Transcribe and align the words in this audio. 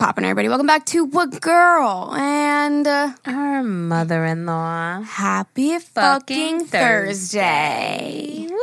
poppin', 0.00 0.24
everybody? 0.24 0.48
Welcome 0.48 0.66
back 0.66 0.86
to 0.86 1.04
What 1.04 1.42
Girl 1.42 2.14
and 2.14 2.86
uh, 2.86 3.12
Our 3.26 3.62
mother 3.62 4.24
in 4.24 4.46
law. 4.46 5.02
happy 5.02 5.78
fucking 5.78 6.64
Thursday. 6.64 8.46
Woo! 8.48 8.56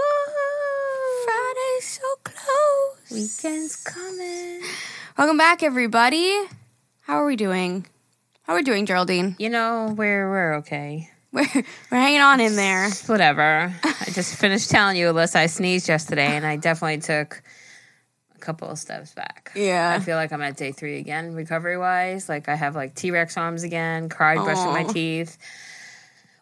Friday's 1.24 1.84
so 1.86 2.02
close. 2.24 3.12
Weekend's 3.12 3.76
coming. 3.76 4.62
Welcome 5.20 5.38
back, 5.38 5.62
everybody. 5.62 6.34
How 7.02 7.18
are 7.18 7.28
we 7.28 7.36
doing? 7.36 7.86
How 8.42 8.54
are 8.54 8.56
we 8.56 8.64
doing, 8.64 8.88
Geraldine? 8.88 9.36
You 9.38 9.52
know, 9.52 9.94
we're 9.96 10.28
we're 10.32 10.56
okay. 10.56 11.12
We're 11.32 11.46
we're 11.54 12.00
hanging 12.00 12.22
on 12.22 12.40
in 12.40 12.56
there. 12.56 12.90
Whatever. 13.06 13.72
I 13.84 14.06
just 14.12 14.38
finished 14.38 14.72
telling 14.72 14.98
you, 14.98 15.06
Allisa, 15.14 15.36
I 15.36 15.46
sneezed 15.46 15.88
yesterday 15.88 16.36
and 16.36 16.48
I 16.48 16.56
definitely 16.56 16.98
took 17.02 17.44
couple 18.48 18.70
of 18.70 18.80
steps 18.80 19.14
back. 19.14 19.52
Yeah. 19.56 19.94
I 19.94 20.00
feel 20.00 20.16
like 20.16 20.32
I'm 20.32 20.42
at 20.42 20.56
day 20.56 20.72
three 20.72 20.98
again, 21.00 21.34
recovery 21.34 21.78
wise. 21.78 22.30
Like 22.30 22.48
I 22.48 22.56
have 22.56 22.76
like 22.76 22.96
T 22.96 23.12
Rex 23.12 23.36
arms 23.38 23.64
again, 23.64 24.08
cried 24.08 24.38
brushing 24.38 24.72
my 24.72 24.84
teeth 24.86 25.38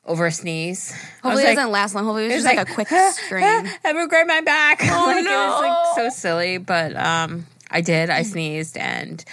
over 0.05 0.27
a 0.27 0.31
sneeze. 0.31 0.91
Hopefully, 1.23 1.43
it 1.43 1.47
like- 1.47 1.55
doesn't 1.57 1.71
last 1.71 1.95
long. 1.95 2.05
Hopefully, 2.05 2.25
it 2.25 2.27
was 2.27 2.45
It 2.45 2.47
just 2.47 2.55
was 2.55 2.57
like, 2.57 2.69
a 2.69 2.73
quick 2.73 2.87
strain. 3.25 3.69
I 3.83 3.91
regret 3.91 4.27
my 4.27 4.41
back. 4.41 4.79
Oh, 4.83 4.85
like, 5.07 5.25
It 5.25 5.29
was 5.29 5.61
like 5.61 5.95
so 5.95 6.15
silly, 6.15 6.59
but 6.59 6.95
um, 6.95 7.47
I 7.71 7.81
did. 7.81 8.11
I 8.11 8.21
sneezed, 8.21 8.77
and 8.77 9.25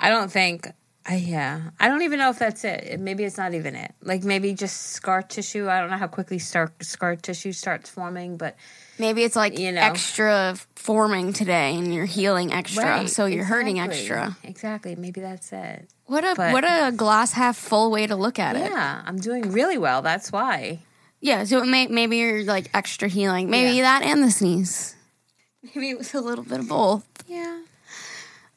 I 0.00 0.08
don't 0.08 0.32
think. 0.32 0.66
I 1.06 1.16
yeah. 1.16 1.60
I 1.78 1.88
don't 1.88 2.00
even 2.00 2.18
know 2.18 2.30
if 2.30 2.38
that's 2.38 2.64
it. 2.64 2.84
It- 2.84 3.00
Maybe 3.00 3.24
it's 3.24 3.36
not 3.36 3.52
even 3.52 3.76
it. 3.76 3.92
Like 4.02 4.24
maybe 4.24 4.54
just 4.54 4.92
scar 4.92 5.20
tissue. 5.20 5.68
I 5.68 5.78
don't 5.80 5.90
know 5.90 5.98
how 5.98 6.06
quickly 6.08 6.38
scar 6.38 6.72
scar 6.80 7.16
tissue 7.16 7.52
starts 7.52 7.90
forming, 7.90 8.38
but 8.38 8.56
Maybe 8.98 9.24
it's 9.24 9.36
like 9.36 9.58
You 9.58 9.72
know. 9.72 9.80
extra 9.80 10.56
forming 10.76 11.32
today, 11.32 11.74
and 11.76 11.92
you're 11.94 12.04
healing 12.04 12.52
extra, 12.52 12.84
Right, 12.84 13.10
so 13.10 13.26
you're 13.26 13.44
hurting 13.44 13.80
extra. 13.80 14.36
Exactly. 14.44 14.94
Maybe 14.96 15.20
that's 15.20 15.52
it. 15.52 15.88
What 16.06 16.22
a 16.24 16.34
But- 16.36 16.52
what 16.52 16.64
a 16.64 16.92
glass 16.92 17.32
half 17.32 17.56
full 17.56 17.90
way 17.90 18.06
to 18.06 18.14
look 18.16 18.38
at 18.38 18.56
it. 18.56 18.70
Yeah, 18.70 19.02
I'm 19.04 19.18
doing 19.18 19.50
really 19.52 19.78
well. 19.78 20.02
That's 20.02 20.30
why. 20.30 20.80
Yeah, 21.20 21.44
so 21.44 21.62
it 21.62 21.66
may, 21.66 21.86
maybe 21.86 22.18
you're 22.18 22.44
like 22.44 22.70
extra 22.74 23.08
healing. 23.08 23.48
Maybe 23.50 23.76
Yeah. 23.78 23.82
that 23.98 24.02
and 24.02 24.22
the 24.22 24.30
sneeze. 24.30 24.94
Maybe 25.74 25.88
it 25.90 25.98
was 25.98 26.12
a 26.12 26.20
little 26.20 26.44
bit 26.44 26.60
of 26.60 26.68
both. 26.68 27.04
Yeah. 27.26 27.60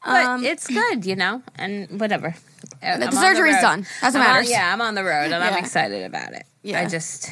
But 0.04 0.24
Um, 0.24 0.44
it's 0.44 0.66
good, 0.66 1.04
you 1.06 1.16
know, 1.16 1.42
and 1.56 1.98
whatever. 1.98 2.34
The 2.82 3.06
I'm 3.06 3.12
surgery's 3.12 3.54
road. 3.56 3.60
done. 3.62 3.86
That's 4.02 4.14
what 4.14 4.26
I'm 4.28 4.36
on- 4.44 4.44
yeah, 4.50 4.72
I'm 4.72 4.80
on 4.82 4.94
the 4.94 5.02
road 5.04 5.24
and 5.24 5.42
Yeah. 5.42 5.48
I'm 5.50 5.56
excited 5.56 6.04
about 6.04 6.32
it. 6.34 6.44
Yeah. 6.62 6.80
I 6.80 6.86
just, 6.86 7.30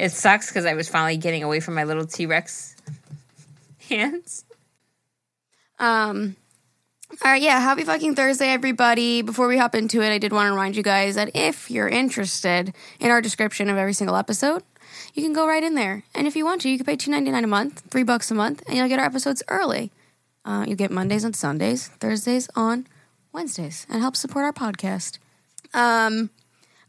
it 0.00 0.12
sucks 0.12 0.48
because 0.48 0.64
I 0.64 0.72
was 0.72 0.88
finally 0.88 1.18
getting 1.18 1.42
away 1.42 1.60
from 1.60 1.74
my 1.74 1.84
little 1.84 2.06
T 2.06 2.24
Rex 2.24 2.74
hands. 3.88 4.44
Um, 5.78 6.36
all 7.22 7.30
right, 7.30 7.42
yeah, 7.42 7.60
happy 7.60 7.84
fucking 7.84 8.14
Thursday, 8.14 8.48
everybody. 8.48 9.20
Before 9.20 9.46
we 9.46 9.58
hop 9.58 9.74
into 9.74 10.00
it, 10.00 10.10
I 10.10 10.16
did 10.18 10.32
want 10.32 10.46
to 10.46 10.52
remind 10.52 10.74
you 10.74 10.82
guys 10.82 11.16
that 11.16 11.34
if 11.34 11.70
you're 11.70 11.88
interested 11.88 12.72
in 12.98 13.10
our 13.10 13.20
description 13.20 13.68
of 13.68 13.76
every 13.76 13.92
single 13.92 14.16
episode, 14.16 14.62
you 15.12 15.22
can 15.22 15.34
go 15.34 15.46
right 15.46 15.62
in 15.62 15.74
there. 15.74 16.02
And 16.14 16.26
if 16.26 16.34
you 16.34 16.46
want 16.46 16.62
to, 16.62 16.70
you 16.70 16.78
can 16.78 16.86
pay 16.86 16.96
two 16.96 17.10
ninety 17.10 17.30
nine 17.30 17.44
a 17.44 17.48
month, 17.48 17.82
three 17.90 18.02
bucks 18.02 18.30
a 18.30 18.34
month, 18.34 18.62
and 18.66 18.78
you'll 18.78 18.88
get 18.88 18.98
our 18.98 19.04
episodes 19.04 19.42
early. 19.48 19.92
Uh, 20.46 20.64
you 20.66 20.76
get 20.76 20.90
Mondays 20.90 21.26
on 21.26 21.34
Sundays, 21.34 21.88
Thursdays 21.88 22.48
on 22.56 22.86
Wednesdays, 23.32 23.86
and 23.90 24.00
help 24.00 24.16
support 24.16 24.46
our 24.46 24.52
podcast. 24.52 25.18
Um, 25.74 26.30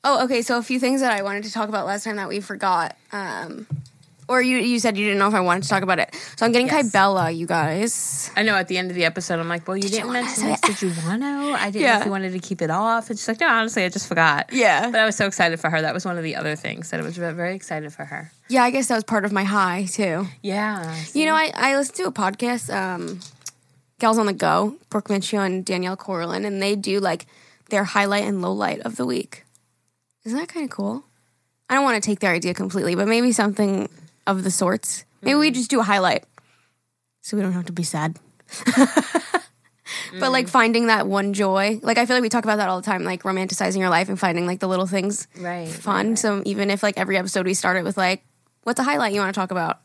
oh, 0.03 0.23
okay. 0.25 0.41
So 0.41 0.57
a 0.57 0.63
few 0.63 0.79
things 0.79 1.01
that 1.01 1.11
I 1.11 1.21
wanted 1.23 1.43
to 1.43 1.51
talk 1.51 1.69
about 1.69 1.85
last 1.85 2.03
time 2.03 2.15
that 2.17 2.29
we 2.29 2.39
forgot. 2.39 2.95
Um, 3.11 3.67
or 4.27 4.41
you 4.41 4.59
you 4.59 4.79
said 4.79 4.95
you 4.97 5.03
didn't 5.03 5.19
know 5.19 5.27
if 5.27 5.33
I 5.33 5.41
wanted 5.41 5.63
to 5.63 5.69
talk 5.69 5.83
about 5.83 5.99
it. 5.99 6.15
So 6.37 6.45
I'm 6.45 6.53
getting 6.53 6.67
Yes. 6.67 6.89
Kybella, 6.91 7.35
you 7.35 7.45
guys. 7.45 8.31
I 8.37 8.43
know 8.43 8.55
at 8.55 8.69
the 8.69 8.77
end 8.77 8.89
of 8.89 8.95
the 8.95 9.03
episode, 9.03 9.39
I'm 9.41 9.49
like, 9.49 9.67
well, 9.67 9.75
you 9.75 9.83
you 9.83 9.89
didn't 9.89 10.07
wanna 10.07 10.21
mention 10.21 10.45
this. 10.47 10.59
it? 10.63 10.65
Did 10.67 10.81
you 10.83 10.93
want 11.05 11.21
to? 11.21 11.27
I 11.27 11.65
didn't 11.69 11.81
know 11.81 11.87
Yeah. 11.87 11.99
if 11.99 12.05
you 12.05 12.11
wanted 12.11 12.31
to 12.31 12.39
keep 12.39 12.61
it 12.61 12.69
off. 12.71 13.09
And 13.09 13.19
she's 13.19 13.27
like, 13.27 13.41
no, 13.41 13.47
honestly, 13.49 13.83
I 13.83 13.89
just 13.89 14.07
forgot. 14.07 14.53
Yeah. 14.53 14.89
But 14.89 15.01
I 15.01 15.05
was 15.05 15.17
so 15.17 15.25
excited 15.27 15.59
for 15.59 15.69
her. 15.69 15.81
That 15.81 15.93
was 15.93 16.05
one 16.05 16.17
of 16.17 16.23
the 16.23 16.37
other 16.37 16.55
things 16.55 16.91
that 16.91 17.01
I 17.01 17.03
was 17.03 17.17
very 17.17 17.55
excited 17.55 17.91
for 17.91 18.05
her. 18.05 18.31
Yeah, 18.47 18.63
I 18.63 18.69
guess 18.71 18.87
that 18.87 18.95
was 18.95 19.03
part 19.03 19.25
of 19.25 19.33
my 19.33 19.43
high 19.43 19.85
too. 19.91 20.27
Yeah. 20.41 20.95
You 21.13 21.25
know, 21.25 21.35
I, 21.35 21.51
I 21.53 21.75
listened 21.75 21.97
to 21.97 22.05
a 22.05 22.11
podcast, 22.13 22.73
um, 22.73 23.19
Gals 23.99 24.17
on 24.17 24.27
the 24.27 24.33
Go, 24.33 24.77
Brooke 24.89 25.09
Miccio 25.09 25.45
and 25.45 25.65
Danielle 25.65 25.97
Carolan, 25.97 26.45
and 26.45 26.61
they 26.61 26.77
do 26.77 27.01
like 27.01 27.25
their 27.69 27.83
highlight 27.83 28.23
and 28.23 28.41
low 28.41 28.53
light 28.53 28.79
of 28.81 28.95
the 28.95 29.05
week. 29.05 29.43
Isn't 30.25 30.37
that 30.37 30.47
kind 30.47 30.63
of 30.63 30.69
cool? 30.69 31.03
I 31.69 31.75
don't 31.75 31.83
want 31.83 32.01
to 32.01 32.05
take 32.05 32.19
their 32.19 32.31
idea 32.31 32.53
completely, 32.53 32.95
but 32.95 33.07
maybe 33.07 33.31
something 33.31 33.89
of 34.27 34.43
the 34.43 34.51
sorts. 34.51 35.05
Maybe 35.21 35.35
we 35.35 35.51
mm. 35.51 35.53
just 35.53 35.69
do 35.69 35.79
a 35.79 35.83
highlight 35.83 36.25
so 37.21 37.37
we 37.37 37.43
don't 37.43 37.53
have 37.53 37.65
to 37.65 37.73
be 37.73 37.83
sad. 37.83 38.17
But 40.19 40.31
like 40.31 40.47
mm. 40.47 40.49
finding 40.49 40.87
that 40.87 41.07
one 41.07 41.33
joy, 41.33 41.79
like 41.81 41.97
I 41.97 42.05
feel 42.05 42.15
like 42.15 42.21
we 42.21 42.29
talk 42.29 42.43
about 42.43 42.57
that 42.57 42.69
all 42.69 42.79
the 42.79 42.85
time, 42.85 43.03
like 43.03 43.23
romanticizing 43.23 43.79
your 43.79 43.89
life 43.89 44.09
and 44.09 44.19
finding 44.19 44.45
like 44.45 44.59
the 44.59 44.67
little 44.67 44.87
things 44.87 45.27
Right. 45.37 45.67
fun. 45.67 46.15
So 46.15 46.41
even 46.45 46.69
if 46.69 46.83
like 46.83 46.97
every 46.97 47.17
episode 47.17 47.45
we 47.45 47.53
start 47.53 47.77
it 47.77 47.83
with 47.83 47.97
like, 47.97 48.23
what's 48.63 48.79
a 48.79 48.83
highlight 48.83 49.13
you 49.13 49.21
want 49.21 49.33
to 49.33 49.39
talk 49.39 49.51
about? 49.51 49.79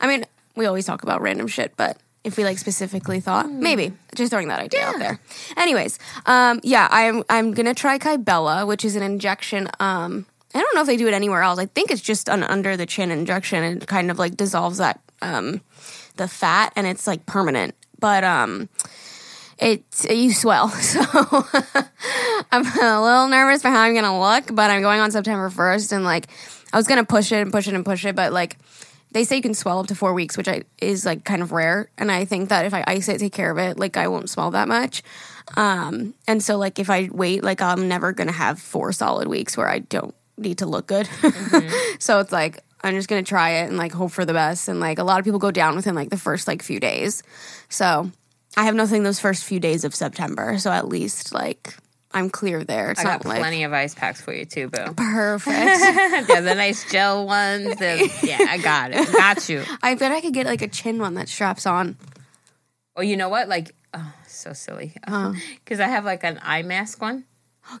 I 0.00 0.06
mean, 0.06 0.24
we 0.56 0.66
always 0.66 0.86
talk 0.86 1.02
about 1.02 1.20
random 1.20 1.46
shit, 1.46 1.74
but 1.76 1.98
if 2.24 2.36
we 2.38 2.44
like 2.44 2.58
specifically 2.58 3.20
thought, 3.20 3.50
maybe 3.50 3.92
just 4.14 4.30
throwing 4.30 4.48
that 4.48 4.60
idea 4.60 4.84
out 4.84 4.98
there. 4.98 5.20
Anyways, 5.56 5.98
um, 6.26 6.60
yeah, 6.62 6.88
I'm 6.90 7.22
I'm 7.28 7.52
gonna 7.52 7.74
try 7.74 7.98
Kybella, 7.98 8.66
which 8.66 8.84
is 8.84 8.96
an 8.96 9.02
injection. 9.02 9.68
Um, 9.78 10.26
I 10.54 10.60
don't 10.60 10.74
know 10.74 10.80
if 10.80 10.86
they 10.86 10.96
do 10.96 11.06
it 11.06 11.14
anywhere 11.14 11.42
else. 11.42 11.58
I 11.58 11.66
think 11.66 11.90
it's 11.90 12.00
just 12.00 12.28
an 12.28 12.42
under 12.42 12.76
the 12.76 12.86
chin 12.86 13.10
injection 13.10 13.62
and 13.62 13.86
kind 13.86 14.10
of 14.10 14.18
like 14.18 14.36
dissolves 14.36 14.78
that 14.78 15.00
um 15.20 15.60
the 16.16 16.28
fat 16.28 16.72
and 16.76 16.86
it's 16.86 17.06
like 17.06 17.26
permanent. 17.26 17.74
But 17.98 18.24
um 18.24 18.68
it 19.58 19.84
you 20.08 20.32
swell. 20.32 20.68
So 20.80 21.00
I'm 22.52 22.64
a 22.64 23.02
little 23.02 23.28
nervous 23.28 23.62
for 23.62 23.68
how 23.68 23.80
I'm 23.80 23.94
gonna 23.94 24.20
look, 24.20 24.54
but 24.54 24.70
I'm 24.70 24.82
going 24.82 25.00
on 25.00 25.10
September 25.10 25.50
first 25.50 25.92
and 25.92 26.04
like 26.04 26.28
I 26.72 26.76
was 26.76 26.86
gonna 26.86 27.04
push 27.04 27.32
it 27.32 27.36
and 27.36 27.52
push 27.52 27.68
it 27.68 27.74
and 27.74 27.84
push 27.84 28.04
it, 28.04 28.14
but 28.14 28.32
like 28.32 28.56
they 29.14 29.22
say 29.22 29.36
you 29.36 29.42
can 29.42 29.54
swell 29.54 29.78
up 29.78 29.86
to 29.86 29.94
four 29.94 30.12
weeks, 30.12 30.36
which 30.36 30.48
I, 30.48 30.64
is 30.78 31.06
like 31.06 31.24
kind 31.24 31.40
of 31.40 31.52
rare. 31.52 31.88
And 31.96 32.10
I 32.10 32.24
think 32.24 32.48
that 32.48 32.66
if 32.66 32.74
I 32.74 32.82
ice 32.86 33.08
it, 33.08 33.18
take 33.18 33.32
care 33.32 33.50
of 33.50 33.58
it, 33.58 33.78
like 33.78 33.96
I 33.96 34.08
won't 34.08 34.28
swell 34.28 34.50
that 34.50 34.66
much. 34.66 35.04
Um, 35.56 36.14
and 36.26 36.42
so 36.42 36.58
like 36.58 36.80
if 36.80 36.90
I 36.90 37.08
wait, 37.12 37.44
like 37.44 37.62
I'm 37.62 37.86
never 37.86 38.12
gonna 38.12 38.32
have 38.32 38.58
four 38.58 38.92
solid 38.92 39.28
weeks 39.28 39.56
where 39.56 39.68
I 39.68 39.78
don't 39.78 40.14
need 40.36 40.58
to 40.58 40.66
look 40.66 40.88
good. 40.88 41.08
so 42.00 42.18
it's 42.18 42.32
like 42.32 42.58
I'm 42.82 42.94
just 42.94 43.08
gonna 43.08 43.22
try 43.22 43.50
it 43.50 43.68
and 43.68 43.76
like 43.76 43.92
hope 43.92 44.10
for 44.10 44.24
the 44.24 44.32
best. 44.32 44.66
And 44.68 44.80
like 44.80 44.98
a 44.98 45.04
lot 45.04 45.20
of 45.20 45.24
people 45.24 45.38
go 45.38 45.52
down 45.52 45.76
within 45.76 45.94
like 45.94 46.10
the 46.10 46.18
first 46.18 46.48
like 46.48 46.60
few 46.60 46.80
days. 46.80 47.22
So 47.68 48.10
I 48.56 48.64
have 48.64 48.74
nothing 48.74 49.04
those 49.04 49.20
first 49.20 49.44
few 49.44 49.60
days 49.60 49.84
of 49.84 49.94
September. 49.94 50.58
So 50.58 50.72
at 50.72 50.88
least 50.88 51.32
like 51.32 51.76
I'm 52.14 52.30
clear 52.30 52.62
there. 52.64 52.92
It's 52.92 53.00
I 53.00 53.04
got 53.04 53.24
like 53.24 53.40
plenty 53.40 53.64
of 53.64 53.72
ice 53.72 53.94
packs 53.94 54.20
for 54.20 54.32
you 54.32 54.44
too, 54.44 54.68
boo. 54.68 54.94
perfect. 54.94 55.56
They're 56.28 56.40
the 56.42 56.54
nice 56.54 56.90
gel 56.90 57.26
ones. 57.26 57.74
Yeah, 57.80 58.38
I 58.48 58.58
got 58.58 58.92
it. 58.92 59.12
Got 59.12 59.48
you. 59.48 59.64
I 59.82 59.96
bet 59.96 60.12
I 60.12 60.20
could 60.20 60.32
get 60.32 60.46
like 60.46 60.62
a 60.62 60.68
chin 60.68 60.98
one 61.00 61.14
that 61.14 61.28
straps 61.28 61.66
on. 61.66 61.96
Oh, 62.96 63.02
you 63.02 63.16
know 63.16 63.28
what? 63.28 63.48
Like, 63.48 63.74
oh, 63.92 64.12
so 64.28 64.52
silly. 64.52 64.94
Because 65.64 65.80
I 65.80 65.88
have 65.88 66.04
like 66.04 66.22
an 66.22 66.38
eye 66.42 66.62
mask 66.62 67.02
one. 67.02 67.24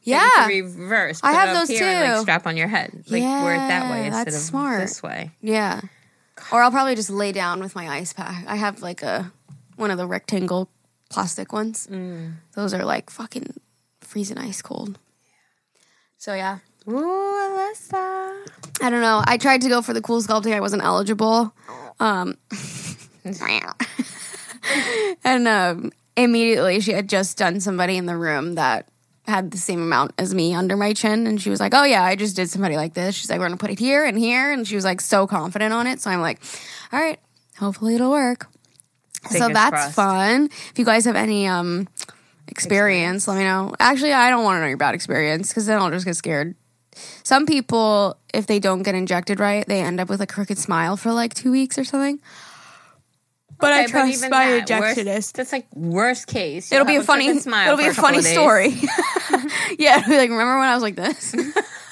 Yeah. 0.02 0.46
Reverse. 0.48 1.20
I 1.22 1.32
have 1.32 1.54
those 1.56 1.68
here 1.68 1.86
And, 1.86 2.06
too. 2.06 2.12
like 2.14 2.22
strap 2.22 2.46
on 2.46 2.56
your 2.56 2.68
head. 2.68 3.04
Like 3.08 3.22
wear 3.22 3.54
it 3.54 3.58
that 3.58 3.90
way 3.90 4.06
instead 4.06 4.26
that's 4.26 4.36
of 4.36 4.42
smart. 4.42 4.80
this 4.80 5.02
way. 5.02 5.30
Yeah. 5.40 5.80
Or 6.50 6.60
I'll 6.62 6.70
probably 6.72 6.96
just 6.96 7.10
lay 7.10 7.30
down 7.32 7.60
with 7.60 7.76
my 7.76 7.88
ice 7.88 8.12
pack. 8.12 8.44
I 8.48 8.56
have 8.56 8.82
like 8.82 9.02
a 9.02 9.30
one 9.76 9.90
of 9.92 9.98
the 9.98 10.06
rectangle 10.06 10.68
plastic 11.10 11.52
ones. 11.52 11.86
Mm. 11.86 12.32
Those 12.56 12.74
are 12.74 12.84
like 12.84 13.10
fucking 13.10 13.46
freezing 14.14 14.38
ice 14.38 14.62
cold. 14.62 14.96
So 16.18 16.34
yeah. 16.34 16.58
Ooh, 16.86 16.92
Allisa. 16.92 18.46
I 18.80 18.88
don't 18.88 19.00
know. 19.00 19.24
I 19.26 19.38
tried 19.38 19.62
to 19.62 19.68
go 19.68 19.82
for 19.82 19.92
the 19.92 20.00
cool 20.00 20.22
sculpting. 20.22 20.54
I 20.54 20.60
wasn't 20.60 20.84
eligible. 20.84 21.52
Um, 21.98 22.36
and 25.24 25.48
um, 25.48 25.90
immediately 26.16 26.78
she 26.78 26.92
had 26.92 27.08
just 27.08 27.36
done 27.36 27.58
somebody 27.58 27.96
in 27.96 28.06
the 28.06 28.16
room 28.16 28.54
that 28.54 28.86
had 29.26 29.50
the 29.50 29.58
same 29.58 29.82
amount 29.82 30.12
as 30.16 30.32
me 30.32 30.54
under 30.54 30.76
my 30.76 30.92
chin. 30.92 31.26
And 31.26 31.42
she 31.42 31.50
was 31.50 31.58
like, 31.58 31.74
Oh, 31.74 31.82
yeah, 31.82 32.04
I 32.04 32.14
just 32.14 32.36
did 32.36 32.48
somebody 32.48 32.76
like 32.76 32.94
this. 32.94 33.16
She's 33.16 33.28
like, 33.28 33.40
We're 33.40 33.48
going 33.48 33.58
to 33.58 33.60
put 33.60 33.72
it 33.72 33.80
here 33.80 34.04
and 34.04 34.16
here. 34.16 34.52
And 34.52 34.64
she 34.64 34.76
was 34.76 34.84
like 34.84 35.00
so 35.00 35.26
confident 35.26 35.74
on 35.74 35.88
it. 35.88 36.00
So 36.00 36.08
I'm 36.08 36.20
like, 36.20 36.40
All 36.92 37.00
right, 37.00 37.18
hopefully 37.58 37.96
it'll 37.96 38.12
work. 38.12 38.46
so 39.28 39.48
that's 39.48 39.70
crossed. 39.70 39.94
fun. 39.96 40.50
If 40.70 40.78
you 40.78 40.84
guys 40.84 41.04
have 41.04 41.16
any 41.16 41.48
um, 41.48 41.88
experience, 42.48 43.26
let 43.28 43.36
me 43.36 43.44
know. 43.44 43.74
Actually, 43.78 44.12
I 44.12 44.30
don't 44.30 44.44
want 44.44 44.56
to 44.56 44.60
know 44.62 44.68
your 44.68 44.76
bad 44.76 44.94
experience 44.94 45.48
because 45.48 45.66
then 45.66 45.78
I'll 45.78 45.90
just 45.90 46.04
get 46.04 46.16
scared. 46.16 46.54
Some 47.24 47.46
people, 47.46 48.18
if 48.32 48.46
they 48.46 48.60
don't 48.60 48.82
get 48.82 48.94
injected 48.94 49.40
right, 49.40 49.66
they 49.66 49.80
end 49.80 50.00
up 50.00 50.08
with 50.08 50.20
a 50.20 50.26
crooked 50.26 50.58
smile 50.58 50.96
for 50.96 51.12
like 51.12 51.34
two 51.34 51.50
weeks 51.50 51.78
or 51.78 51.84
something. 51.84 52.20
But 53.58 53.72
I 53.72 53.86
trust 53.86 54.18
even 54.18 54.30
my 54.30 54.50
that, 54.50 54.68
injectionist. 54.68 55.06
worst- 55.06 55.34
That's 55.36 55.52
like 55.52 55.66
worst 55.74 56.26
case. 56.26 56.70
It'll 56.72 56.86
be 56.86 56.96
a 56.96 57.02
funny. 57.02 57.38
smile 57.38 57.72
It'll 57.72 57.78
be 57.78 57.88
a 57.88 57.94
funny 57.94 58.20
story. 58.20 58.68
yeah, 59.78 59.98
it'll 59.98 60.10
be 60.10 60.16
like, 60.16 60.30
remember 60.30 60.58
when 60.58 60.68
I 60.68 60.74
was 60.74 60.82
like 60.82 60.96
this? 60.96 61.34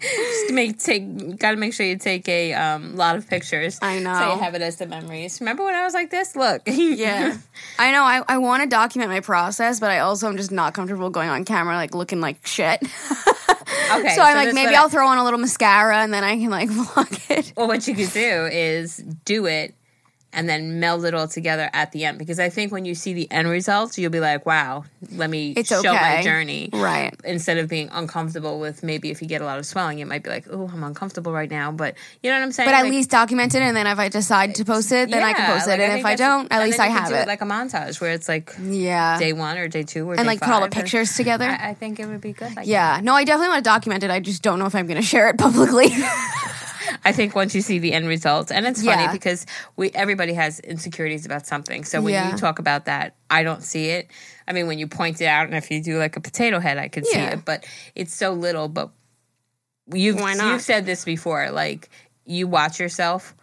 Just 0.00 0.48
to 0.48 0.54
make 0.54 0.78
take 0.78 1.38
got 1.38 1.52
to 1.52 1.56
make 1.56 1.74
sure 1.74 1.84
you 1.86 1.96
take 1.96 2.28
a 2.28 2.54
um, 2.54 2.96
lot 2.96 3.16
of 3.16 3.28
pictures. 3.28 3.78
I 3.82 3.98
know. 3.98 4.14
so 4.14 4.34
you 4.34 4.40
have 4.40 4.54
it 4.54 4.62
as 4.62 4.76
the 4.76 4.86
memories. 4.86 5.40
Remember 5.40 5.64
when 5.64 5.74
I 5.74 5.84
was 5.84 5.94
like 5.94 6.10
this? 6.10 6.36
Look, 6.36 6.62
Yeah. 6.66 7.36
I 7.78 7.92
know. 7.92 8.02
I, 8.02 8.22
I 8.28 8.38
want 8.38 8.62
to 8.62 8.68
document 8.68 9.10
my 9.10 9.20
process, 9.20 9.80
but 9.80 9.90
I 9.90 10.00
also 10.00 10.28
am 10.28 10.36
just 10.36 10.52
not 10.52 10.74
comfortable 10.74 11.10
going 11.10 11.28
on 11.28 11.44
camera 11.44 11.74
like 11.76 11.94
looking 11.94 12.20
like 12.20 12.46
shit. 12.46 12.82
Okay, 13.94 14.14
so 14.14 14.22
I'm 14.22 14.36
so 14.38 14.44
like, 14.44 14.54
maybe 14.54 14.66
what 14.66 14.74
I- 14.74 14.80
I'll 14.82 14.88
throw 14.88 15.06
on 15.06 15.18
a 15.18 15.24
little 15.24 15.38
mascara 15.38 15.98
and 15.98 16.12
then 16.14 16.24
I 16.24 16.36
can 16.38 16.50
like 16.50 16.68
vlog 16.70 17.30
it. 17.30 17.52
Well, 17.56 17.68
what 17.68 17.86
you 17.86 17.94
could 17.94 18.10
do 18.12 18.48
is 18.50 18.96
do 19.24 19.46
it 19.46 19.74
and 20.32 20.48
then 20.48 20.80
meld 20.80 21.04
it 21.04 21.14
all 21.14 21.28
together 21.28 21.68
at 21.72 21.92
the 21.92 22.04
end 22.04 22.18
because 22.18 22.40
I 22.40 22.48
think 22.48 22.72
when 22.72 22.84
you 22.84 22.94
see 22.94 23.12
the 23.12 23.30
end 23.30 23.48
results, 23.48 23.98
you'll 23.98 24.10
be 24.10 24.20
like, 24.20 24.46
"Wow, 24.46 24.84
let 25.12 25.28
me 25.30 25.52
It's 25.56 25.68
show 25.68 25.82
my 25.82 26.22
journey." 26.22 26.70
Right. 26.72 27.14
Instead 27.24 27.58
of 27.58 27.68
being 27.68 27.88
uncomfortable 27.92 28.58
with 28.58 28.82
maybe 28.82 29.10
if 29.10 29.20
you 29.22 29.28
get 29.28 29.42
a 29.42 29.44
lot 29.44 29.58
of 29.58 29.66
swelling, 29.66 29.98
it 29.98 30.06
might 30.06 30.22
be 30.22 30.30
like, 30.30 30.46
"Oh, 30.50 30.70
I'm 30.72 30.82
uncomfortable 30.84 31.32
right 31.32 31.50
now," 31.50 31.70
but 31.72 31.94
you 32.22 32.30
know 32.30 32.36
what 32.36 32.44
I'm 32.44 32.52
saying? 32.52 32.68
But 32.68 32.74
at 32.74 32.82
Like, 32.82 32.90
least 32.92 33.10
document 33.10 33.54
it, 33.54 33.62
and 33.62 33.76
then 33.76 33.86
if 33.86 33.98
I 33.98 34.08
decide 34.08 34.54
to 34.56 34.64
post 34.64 34.90
it, 34.92 35.10
then 35.10 35.22
I 35.22 35.32
can 35.32 35.46
post 35.52 35.66
it. 35.66 35.70
like, 35.70 35.80
and 35.80 35.92
think 35.92 36.00
if 36.00 36.06
I 36.06 36.16
don't, 36.16 36.50
at 36.52 36.62
least 36.62 36.80
I 36.80 36.86
have 36.88 37.08
do 37.08 37.14
it. 37.14 37.26
like 37.26 37.42
a 37.42 37.46
montage 37.46 38.00
where 38.00 38.12
it's 38.12 38.28
like 38.28 38.54
yeah. 38.62 39.18
day 39.18 39.32
one 39.32 39.58
or 39.58 39.68
day 39.68 39.82
two 39.82 40.08
or 40.08 40.14
and 40.14 40.26
like 40.26 40.40
put 40.40 40.48
all 40.48 40.60
the 40.60 40.66
five, 40.66 40.72
pictures 40.72 41.16
together. 41.16 41.44
I, 41.46 41.70
I 41.70 41.74
think 41.74 42.00
it 42.00 42.06
would 42.06 42.20
be 42.20 42.32
good. 42.32 42.56
Like 42.56 42.66
yeah. 42.66 43.00
No, 43.02 43.14
I 43.14 43.24
definitely 43.24 43.48
want 43.48 43.64
to 43.64 43.70
document 43.70 44.02
it. 44.04 44.10
I 44.10 44.20
just 44.20 44.42
don't 44.42 44.58
know 44.58 44.66
if 44.66 44.74
I'm 44.74 44.86
going 44.86 45.00
to 45.00 45.06
share 45.06 45.28
it 45.28 45.38
publicly. 45.38 45.88
I 47.04 47.12
think 47.12 47.34
once 47.34 47.54
you 47.54 47.60
see 47.60 47.78
the 47.78 47.92
end 47.92 48.06
result, 48.08 48.50
and 48.52 48.66
it's 48.66 48.82
funny 48.84 49.02
Yeah. 49.04 49.12
because 49.12 49.46
we 49.76 49.90
everybody 49.90 50.34
has 50.34 50.60
insecurities 50.60 51.26
about 51.26 51.46
something. 51.46 51.84
So 51.84 52.00
when 52.00 52.14
Yeah. 52.14 52.30
you 52.30 52.36
talk 52.38 52.58
about 52.58 52.84
that, 52.86 53.14
I 53.30 53.42
don't 53.42 53.62
see 53.62 53.90
it. 53.90 54.10
I 54.48 54.52
mean, 54.52 54.66
when 54.66 54.78
you 54.78 54.86
point 54.86 55.20
it 55.20 55.26
out, 55.26 55.46
and 55.46 55.54
if 55.56 55.70
you 55.70 55.82
do 55.82 55.98
like 55.98 56.16
a 56.16 56.20
potato 56.20 56.58
head, 56.60 56.78
I 56.78 56.88
could 56.88 57.06
see 57.06 57.18
it, 57.18 57.44
but 57.44 57.64
it's 57.94 58.14
so 58.14 58.32
little. 58.32 58.68
But 58.68 58.90
you've 59.92 60.20
Why 60.20 60.34
not? 60.34 60.52
you've 60.52 60.62
said 60.62 60.86
this 60.86 61.04
before, 61.04 61.50
like 61.50 61.88
you 62.24 62.46
watch 62.46 62.78
yourself 62.80 63.34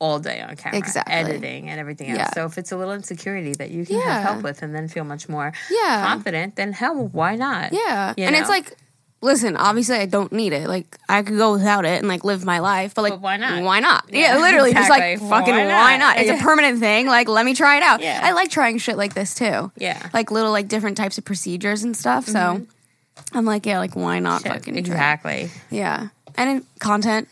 all 0.00 0.20
day 0.20 0.40
on 0.40 0.54
camera, 0.54 0.78
Exactly. 0.78 1.12
editing 1.12 1.68
and 1.68 1.80
everything 1.80 2.10
else. 2.10 2.18
Yeah. 2.18 2.30
So 2.32 2.46
if 2.46 2.56
it's 2.56 2.70
a 2.70 2.76
little 2.76 2.94
insecurity 2.94 3.52
that 3.54 3.70
you 3.72 3.84
can 3.84 3.96
Yeah. 3.96 4.04
have 4.12 4.22
help 4.22 4.42
with, 4.44 4.62
and 4.62 4.72
then 4.72 4.86
feel 4.86 5.02
much 5.02 5.28
more 5.28 5.52
Yeah. 5.70 6.04
confident, 6.06 6.54
then 6.54 6.72
hell, 6.72 7.08
why 7.08 7.34
not? 7.34 7.72
Yeah. 7.72 8.14
You 8.16 8.24
and 8.24 8.36
it's 8.36 8.48
like, 8.48 8.76
listen, 9.20 9.56
obviously 9.56 9.96
I 9.96 10.06
don't 10.06 10.32
need 10.32 10.52
it. 10.52 10.68
Like 10.68 10.96
I 11.08 11.22
could 11.22 11.36
go 11.36 11.52
without 11.52 11.84
it 11.84 11.98
and 11.98 12.08
like 12.08 12.24
live 12.24 12.44
my 12.44 12.60
life, 12.60 12.94
but 12.94 13.02
like 13.02 13.14
But 13.14 13.20
why 13.20 13.36
not? 13.36 13.62
Why 13.62 13.80
not? 13.80 14.04
Yeah, 14.08 14.34
Yeah, 14.34 14.40
literally 14.40 14.72
just 14.72 14.90
like 14.90 15.18
fucking 15.18 15.54
Why 15.54 15.66
why 15.66 15.96
not? 15.96 16.16
not? 16.16 16.18
It's 16.18 16.28
Yeah. 16.28 16.38
a 16.38 16.42
permanent 16.42 16.78
thing. 16.78 17.06
Like 17.06 17.28
let 17.28 17.44
me 17.44 17.54
try 17.54 17.76
it 17.76 17.82
out. 17.82 18.00
Yeah. 18.00 18.20
I 18.22 18.32
like 18.32 18.50
trying 18.50 18.78
shit 18.78 18.96
like 18.96 19.14
this 19.14 19.34
too. 19.34 19.72
Yeah. 19.76 20.08
Like 20.12 20.30
little 20.30 20.52
like 20.52 20.68
different 20.68 20.96
types 20.96 21.18
of 21.18 21.24
procedures 21.24 21.82
and 21.84 21.96
stuff. 21.96 22.26
So 22.26 22.38
mm-hmm. 22.38 23.36
I'm 23.36 23.44
like, 23.44 23.66
yeah, 23.66 23.78
like 23.78 23.96
why 23.96 24.18
not 24.20 24.42
Shit, 24.42 24.52
fucking 24.52 24.74
try? 24.74 24.78
exactly. 24.80 25.50
Yeah. 25.70 26.08
And 26.36 26.50
in 26.50 26.66
content. 26.78 27.28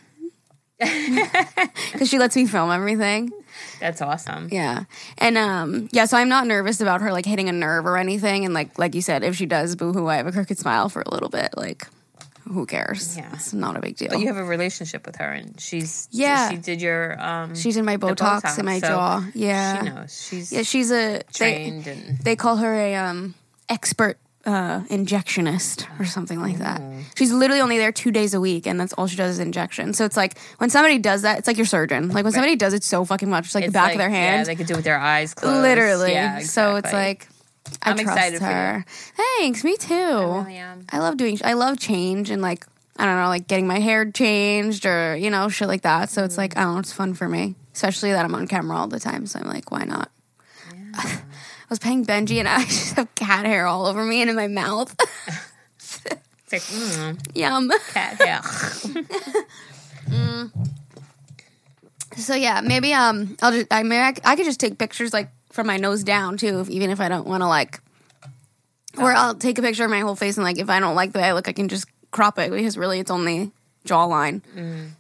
Cuz 0.81 2.09
she 2.09 2.19
lets 2.19 2.37
me 2.37 2.47
film 2.47 2.71
everything. 2.71 3.31
That's 3.87 4.03
awesome. 4.03 4.49
Yeah. 4.51 4.85
And 5.19 5.39
um 5.39 5.89
yeah, 5.93 6.07
so 6.07 6.17
I'm 6.17 6.29
not 6.29 6.49
nervous 6.49 6.81
about 6.81 7.03
her 7.03 7.13
like 7.13 7.25
hitting 7.25 7.49
a 7.49 7.53
nerve 7.53 7.87
or 7.87 7.97
anything 7.97 8.45
and 8.45 8.53
like 8.53 8.77
like 8.81 8.97
you 8.97 9.01
said 9.01 9.23
if 9.23 9.37
she 9.37 9.47
does 9.47 9.77
boohoo 9.77 10.07
I 10.09 10.17
have 10.17 10.27
a 10.27 10.33
crooked 10.33 10.59
smile 10.59 10.89
for 10.89 11.03
a 11.03 11.11
little 11.11 11.29
bit 11.29 11.57
like 11.57 11.87
who 12.49 12.67
cares? 12.67 13.17
Yeah. 13.17 13.31
It's 13.33 13.53
not 13.53 13.77
a 13.77 13.81
big 13.81 13.97
deal. 13.97 14.09
But 14.09 14.21
you 14.21 14.27
have 14.29 14.37
a 14.37 14.45
relationship 14.45 15.05
with 15.05 15.17
her, 15.17 15.33
and 15.33 15.61
she's 15.61 16.09
Yeah. 16.13 16.51
She 16.51 16.57
did 16.57 16.81
your 16.81 17.21
um. 17.21 17.57
She's 17.57 17.77
in 17.77 17.85
my 17.85 17.97
Botox, 17.97 18.59
in 18.59 18.65
my 18.65 18.79
so 18.79 18.89
jaw. 18.89 19.25
Yeah. 19.35 19.83
she 19.83 19.91
knows. 19.91 20.27
She's 20.29 20.53
Yeah, 20.53 20.63
she's 20.63 20.93
a 20.93 21.23
trained 21.33 21.85
they, 21.85 21.93
and 21.93 22.19
they 22.21 22.37
call 22.37 22.57
her 22.57 22.73
a 22.73 22.95
um 22.95 23.35
expert 23.69 24.19
uh 24.47 24.81
injectionist 24.85 25.87
or 26.01 26.05
something 26.05 26.41
like 26.41 26.59
that. 26.59 26.81
Oh. 26.81 26.95
She's 27.17 27.33
literally 27.33 27.61
only 27.61 27.79
there 27.79 27.91
2 27.93 28.11
days 28.13 28.33
a 28.33 28.41
week 28.41 28.67
and 28.67 28.79
that's 28.81 28.93
all 28.93 29.07
she 29.09 29.17
does 29.17 29.33
is 29.33 29.39
injection. 29.41 29.93
So 29.93 30.05
it's 30.05 30.17
like 30.17 30.39
when 30.59 30.71
somebody 30.71 30.99
does 30.99 31.23
that, 31.23 31.39
it's 31.39 31.49
like 31.49 31.57
your 31.57 31.67
surgeon. 31.67 32.09
Like 32.11 32.23
when 32.25 32.33
somebody 32.33 32.55
does 32.57 32.73
it 32.73 32.85
so 32.85 33.05
fucking 33.05 33.29
much, 33.29 33.47
it's 33.47 33.55
like 33.57 33.65
it's 33.65 33.73
the 33.73 33.79
back 33.79 33.93
of 33.93 33.99
their 33.99 34.09
Yeah, 34.09 34.15
hand. 34.37 34.47
they 34.47 34.55
could 34.55 34.67
do 34.69 34.75
it 34.75 34.77
with 34.77 34.85
their 34.85 34.99
eyes 34.99 35.35
closed. 35.35 35.63
literally. 35.63 36.13
Yeah, 36.13 36.39
So 36.41 36.77
it's 36.77 36.89
exactly. 36.89 37.01
like 37.01 37.29
I 37.83 37.91
I'm 37.91 37.97
trust 37.99 38.17
excited 38.17 38.39
for 38.39 38.45
you. 38.47 38.53
her. 38.53 38.85
Thanks, 39.39 39.65
me 39.65 39.77
too. 39.77 39.95
I 39.95 40.39
really 40.45 40.57
am. 40.57 40.87
I 40.93 40.99
love 41.01 41.17
doing. 41.17 41.39
I 41.45 41.55
love 41.55 41.79
change 41.81 42.31
and 42.31 42.41
like 42.41 42.65
I 42.99 43.05
don't 43.05 43.17
know, 43.17 43.27
like 43.29 43.49
getting 43.49 43.67
my 43.67 43.81
hair 43.81 44.09
changed 44.11 44.87
or 44.87 45.17
you 45.17 45.29
know 45.31 45.49
shit 45.49 45.67
like 45.67 45.83
that. 45.83 46.09
So 46.11 46.23
Mm. 46.23 46.27
it's 46.27 46.39
like 46.39 46.57
I 46.57 46.63
don't 46.63 46.75
know, 46.75 46.79
it's 46.81 46.93
fun 46.93 47.15
for 47.15 47.29
me, 47.29 47.57
especially 47.75 48.13
that 48.13 48.25
I'm 48.25 48.35
on 48.37 48.47
camera 48.47 48.77
all 48.79 48.87
the 48.87 49.01
time. 49.01 49.27
So 49.27 49.41
I'm 49.41 49.49
like, 49.49 49.73
why 49.73 49.83
not? 49.85 50.11
I 51.69 51.71
was 51.71 51.79
paying 51.81 52.05
Benji 52.07 52.39
and 52.39 52.49
I 52.49 52.65
just 52.65 52.95
have 52.95 53.13
cat 53.15 53.45
hair 53.45 53.67
all 53.67 53.87
over 53.87 54.05
me 54.05 54.21
and 54.21 54.31
in 54.31 54.37
my 54.37 54.47
mouth. 54.49 54.95
It's 55.79 56.53
like 56.53 56.63
mm, 56.63 57.37
Yum. 57.37 57.71
cat 57.93 58.15
hair. 58.23 58.41
So 62.17 62.35
yeah, 62.35 62.61
maybe 62.63 62.93
um, 62.95 63.37
I'll 63.43 63.53
just 63.53 63.67
I 63.71 63.83
mean 63.83 64.01
I, 64.01 64.13
could 64.13 64.45
just 64.45 64.61
take 64.61 64.79
pictures 64.79 65.13
like 65.13 65.29
from 65.51 65.67
my 65.67 65.77
nose 65.77 66.03
down 66.05 66.37
too, 66.37 66.61
if, 66.61 66.71
even 66.71 66.91
if 66.91 67.01
I 67.01 67.09
don't 67.09 67.27
want 67.27 67.43
to 67.43 67.47
like. 67.49 67.81
Or 68.99 69.13
I'll 69.13 69.35
take 69.35 69.59
a 69.59 69.63
picture 69.63 69.85
of 69.85 69.91
my 69.91 70.01
whole 70.01 70.17
face 70.17 70.37
and 70.39 70.45
like 70.45 70.59
if 70.59 70.71
I 70.71 70.81
don't 70.81 70.95
like 70.95 71.13
the 71.13 71.19
way 71.19 71.25
I 71.27 71.33
look, 71.33 71.49
I 71.49 71.53
can 71.53 71.69
just 71.69 71.87
crop 72.13 72.39
it 72.39 72.51
because 72.51 72.79
really 72.79 72.99
it's 73.01 73.11
only 73.11 73.51
jawline. 73.85 74.41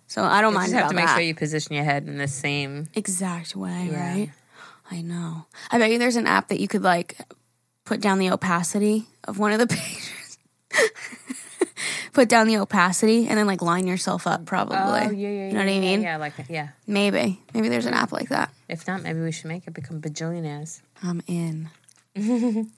So 0.07 0.23
I 0.23 0.43
don't 0.43 0.53
you 0.53 0.59
mind 0.59 0.73
just 0.73 0.81
have 0.81 0.89
to 0.91 0.95
make 0.95 1.07
that. 1.07 1.15
sure 1.15 1.23
you 1.23 1.35
position 1.35 1.75
your 1.75 1.85
head 1.85 2.07
in 2.07 2.19
the 2.19 2.29
same. 2.29 2.89
exact 2.95 3.57
way, 3.57 3.89
Yeah. 3.91 4.13
right? 4.13 4.31
I 4.91 5.03
know. 5.03 5.47
I 5.71 5.79
bet 5.79 5.91
you 5.91 5.99
there's 5.99 6.17
an 6.17 6.27
app 6.27 6.49
that 6.49 6.61
you 6.61 6.69
could 6.69 6.83
like 6.83 7.19
put 7.85 8.01
down 8.01 8.19
the 8.19 8.31
opacity 8.31 9.07
of 9.25 9.39
one 9.39 9.53
of 9.53 9.59
the 9.59 9.67
pictures. 9.75 10.39
put 12.13 12.29
down 12.29 12.47
the 12.49 12.57
opacity 12.59 13.29
and 13.29 13.39
then 13.39 13.47
like 13.47 13.63
line 13.63 13.87
yourself 13.87 14.27
up 14.27 14.47
probably. 14.47 14.77
Oh, 14.77 15.11
yeah, 15.11 15.11
yeah, 15.11 15.47
You 15.47 15.53
know 15.53 15.59
what 15.61 15.69
I 15.69 15.79
mean? 15.81 16.03
Yeah, 16.03 16.17
like 16.17 16.35
yeah. 16.49 16.69
Maybe. 16.87 17.41
Maybe 17.53 17.69
there's 17.69 17.87
an 17.87 17.95
app 17.95 18.13
like 18.13 18.29
that. 18.31 18.51
If 18.69 18.87
not, 18.87 19.03
maybe 19.03 19.21
we 19.21 19.33
should 19.33 19.47
make 19.47 19.67
it 19.67 19.75
become 19.75 20.01
bajillionaires. 20.01 20.81
I'm 21.03 21.23
in. 21.27 21.71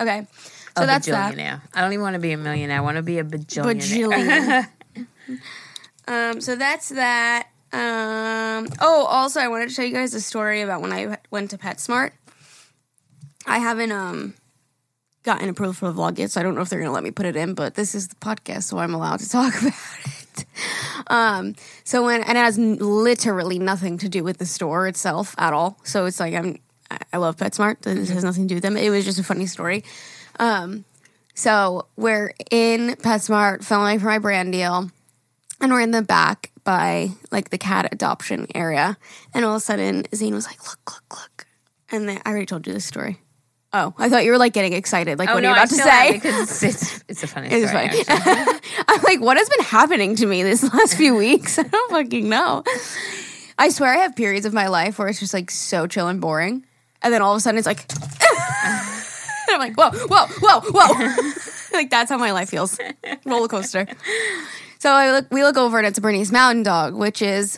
okay. 0.00 0.26
So 0.76 0.84
a 0.84 0.86
that's 0.86 1.06
that. 1.06 1.34
bajillionaire. 1.34 1.60
I 1.74 1.80
don't 1.80 1.92
even 1.92 2.02
want 2.02 2.14
to 2.14 2.20
be 2.20 2.32
a 2.32 2.36
millionaire. 2.36 2.78
I 2.78 2.80
want 2.80 2.96
to 2.96 3.02
be 3.02 3.18
a 3.18 3.24
bajillionaire. 3.24 4.68
Bajillion. 4.96 5.38
um, 6.08 6.40
so 6.40 6.56
that's 6.56 6.90
that. 6.90 7.48
Um, 7.72 8.68
oh, 8.80 9.06
also, 9.08 9.40
I 9.40 9.48
wanted 9.48 9.70
to 9.70 9.74
tell 9.74 9.84
you 9.84 9.94
guys 9.94 10.14
a 10.14 10.20
story 10.20 10.60
about 10.60 10.82
when 10.82 10.92
I 10.92 11.18
went 11.30 11.50
to 11.50 11.58
PetSmart. 11.58 12.10
I 13.46 13.58
haven't 13.58 13.92
um 13.92 14.34
gotten 15.24 15.48
approval 15.48 15.72
for 15.72 15.90
the 15.90 15.98
vlog 15.98 16.18
yet, 16.18 16.30
so 16.30 16.40
I 16.40 16.42
don't 16.42 16.54
know 16.54 16.60
if 16.60 16.68
they're 16.68 16.80
gonna 16.80 16.92
let 16.92 17.02
me 17.04 17.10
put 17.10 17.26
it 17.26 17.36
in. 17.36 17.54
But 17.54 17.74
this 17.74 17.94
is 17.94 18.08
the 18.08 18.14
podcast, 18.16 18.64
so 18.64 18.78
I'm 18.78 18.94
allowed 18.94 19.20
to 19.20 19.28
talk 19.28 19.54
about 19.60 19.72
it. 20.04 20.44
Um, 21.08 21.54
so 21.84 22.04
when 22.04 22.22
and 22.22 22.36
it 22.36 22.40
has 22.40 22.58
literally 22.58 23.58
nothing 23.58 23.98
to 23.98 24.08
do 24.08 24.22
with 24.22 24.38
the 24.38 24.46
store 24.46 24.86
itself 24.86 25.34
at 25.38 25.52
all. 25.52 25.78
So 25.82 26.04
it's 26.06 26.20
like 26.20 26.34
I'm 26.34 26.58
I- 26.90 26.98
I 27.14 27.16
love 27.16 27.36
PetSmart. 27.36 27.80
This 27.80 28.10
has 28.10 28.22
nothing 28.22 28.44
to 28.44 28.48
do 28.48 28.54
with 28.56 28.62
them. 28.62 28.76
It 28.76 28.90
was 28.90 29.04
just 29.06 29.18
a 29.18 29.24
funny 29.24 29.46
story. 29.46 29.82
Um, 30.38 30.84
so 31.34 31.86
we're 31.96 32.34
in 32.50 32.90
PetSmart 32.96 33.64
filming 33.64 33.98
for 33.98 34.06
my 34.06 34.18
brand 34.18 34.52
deal, 34.52 34.90
and 35.60 35.72
we're 35.72 35.80
in 35.80 35.90
the 35.90 36.02
back 36.02 36.50
by 36.64 37.10
like 37.30 37.50
the 37.50 37.58
cat 37.58 37.88
adoption 37.92 38.46
area, 38.54 38.96
and 39.34 39.44
all 39.44 39.52
of 39.52 39.58
a 39.58 39.60
sudden 39.60 40.04
Zane 40.14 40.34
was 40.34 40.46
like, 40.46 40.62
"Look, 40.68 40.78
look, 40.92 41.04
look!" 41.20 41.46
And 41.90 42.08
then 42.08 42.20
I 42.24 42.30
already 42.30 42.46
told 42.46 42.66
you 42.66 42.72
this 42.72 42.84
story. 42.84 43.20
Oh, 43.74 43.94
I 43.96 44.10
thought 44.10 44.24
you 44.24 44.32
were 44.32 44.38
like 44.38 44.52
getting 44.52 44.74
excited. 44.74 45.18
Like, 45.18 45.30
Oh, 45.30 45.34
what 45.34 45.42
no, 45.44 45.48
are 45.48 45.52
you 45.52 45.60
I 45.60 45.64
about 45.64 45.68
to 45.70 45.74
say? 45.76 46.12
because 46.12 46.62
it's, 46.62 46.62
it's, 46.62 47.04
it's 47.08 47.22
a 47.22 47.26
funny 47.26 47.48
It's 47.50 47.68
story. 47.70 47.88
funny. 47.88 48.60
I'm 48.88 49.02
like, 49.02 49.20
what 49.22 49.38
has 49.38 49.48
been 49.48 49.64
happening 49.64 50.14
to 50.16 50.26
me 50.26 50.42
this 50.42 50.62
last 50.74 50.94
few 50.94 51.16
weeks? 51.16 51.58
I 51.58 51.62
don't 51.62 51.90
fucking 51.90 52.28
know. 52.28 52.64
I 53.58 53.70
swear 53.70 53.94
I 53.94 54.02
have 54.02 54.14
periods 54.14 54.44
of 54.44 54.52
my 54.52 54.66
life 54.68 54.98
where 54.98 55.08
it's 55.08 55.20
just 55.20 55.32
like 55.32 55.50
so 55.50 55.86
chill 55.86 56.08
and 56.08 56.20
boring. 56.20 56.66
And 57.00 57.14
then 57.14 57.22
all 57.22 57.32
of 57.32 57.38
a 57.38 57.40
sudden 57.40 57.56
it's 57.56 57.66
like, 57.66 57.86
and 57.90 59.50
I'm 59.50 59.58
like, 59.58 59.74
whoa, 59.76 59.90
whoa, 60.06 60.26
whoa, 60.40 60.60
whoa. 60.70 61.32
like 61.72 61.88
that's 61.90 62.10
how 62.10 62.18
my 62.18 62.32
life 62.32 62.50
feels. 62.50 62.78
Roller 63.24 63.48
coaster. 63.48 63.86
So 64.82 64.90
I 64.90 65.12
look, 65.12 65.26
we 65.30 65.44
look 65.44 65.56
over 65.56 65.78
and 65.78 65.86
it's 65.86 65.98
a 65.98 66.00
Bernese 66.00 66.32
Mountain 66.32 66.64
Dog, 66.64 66.96
which 66.96 67.22
is 67.22 67.56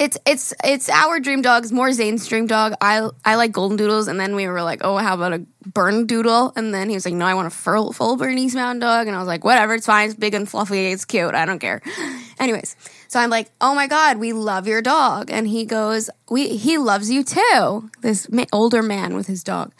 it's 0.00 0.16
it's 0.24 0.54
it's 0.64 0.88
our 0.88 1.20
dream 1.20 1.42
dog. 1.42 1.64
It's 1.64 1.70
more 1.70 1.92
Zane's 1.92 2.26
dream 2.26 2.46
dog. 2.46 2.72
I 2.80 3.10
I 3.26 3.34
like 3.34 3.52
golden 3.52 3.76
doodles, 3.76 4.08
and 4.08 4.18
then 4.18 4.34
we 4.34 4.48
were 4.48 4.62
like, 4.62 4.80
oh, 4.82 4.96
how 4.96 5.12
about 5.12 5.34
a 5.34 5.44
burn 5.66 6.06
doodle? 6.06 6.54
And 6.56 6.72
then 6.72 6.88
he 6.88 6.94
was 6.94 7.04
like, 7.04 7.12
no, 7.12 7.26
I 7.26 7.34
want 7.34 7.48
a 7.48 7.50
full, 7.50 7.92
full 7.92 8.16
Bernese 8.16 8.56
Mountain 8.56 8.80
Dog, 8.80 9.06
and 9.06 9.14
I 9.14 9.18
was 9.18 9.28
like, 9.28 9.44
whatever, 9.44 9.74
it's 9.74 9.84
fine. 9.84 10.06
It's 10.06 10.18
big 10.18 10.32
and 10.32 10.48
fluffy. 10.48 10.92
It's 10.92 11.04
cute. 11.04 11.34
I 11.34 11.44
don't 11.44 11.58
care. 11.58 11.82
Anyways, 12.38 12.74
so 13.06 13.20
I'm 13.20 13.28
like, 13.28 13.50
oh 13.60 13.74
my 13.74 13.86
god, 13.86 14.16
we 14.16 14.32
love 14.32 14.66
your 14.66 14.80
dog, 14.80 15.30
and 15.30 15.46
he 15.46 15.66
goes, 15.66 16.08
we 16.30 16.56
he 16.56 16.78
loves 16.78 17.10
you 17.10 17.22
too. 17.22 17.90
This 18.00 18.30
ma- 18.30 18.46
older 18.50 18.82
man 18.82 19.14
with 19.14 19.26
his 19.26 19.44
dog, 19.44 19.74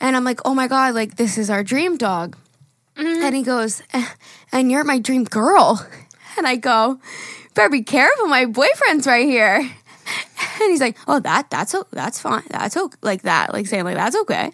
and 0.00 0.16
I'm 0.16 0.24
like, 0.24 0.40
oh 0.44 0.54
my 0.54 0.68
god, 0.68 0.94
like 0.94 1.16
this 1.16 1.38
is 1.38 1.48
our 1.48 1.64
dream 1.64 1.96
dog. 1.96 2.36
And 3.00 3.34
he 3.34 3.42
goes, 3.42 3.82
"Eh, 3.92 4.06
and 4.52 4.70
you're 4.70 4.84
my 4.84 4.98
dream 4.98 5.24
girl. 5.24 5.86
And 6.36 6.46
I 6.46 6.56
go, 6.56 7.00
better 7.54 7.68
be 7.68 7.82
careful, 7.82 8.26
my 8.26 8.46
boyfriend's 8.46 9.06
right 9.06 9.26
here. 9.26 9.70
And 10.70 10.70
he's 10.70 10.80
like, 10.80 10.96
"Oh, 11.08 11.20
that 11.20 11.48
that's 11.50 11.74
that's 11.90 12.20
fine. 12.20 12.42
That's 12.50 12.76
okay." 12.76 12.96
Like 13.02 13.22
that, 13.22 13.52
like 13.52 13.66
saying 13.66 13.84
like 13.84 13.96
that's 13.96 14.16
okay. 14.16 14.52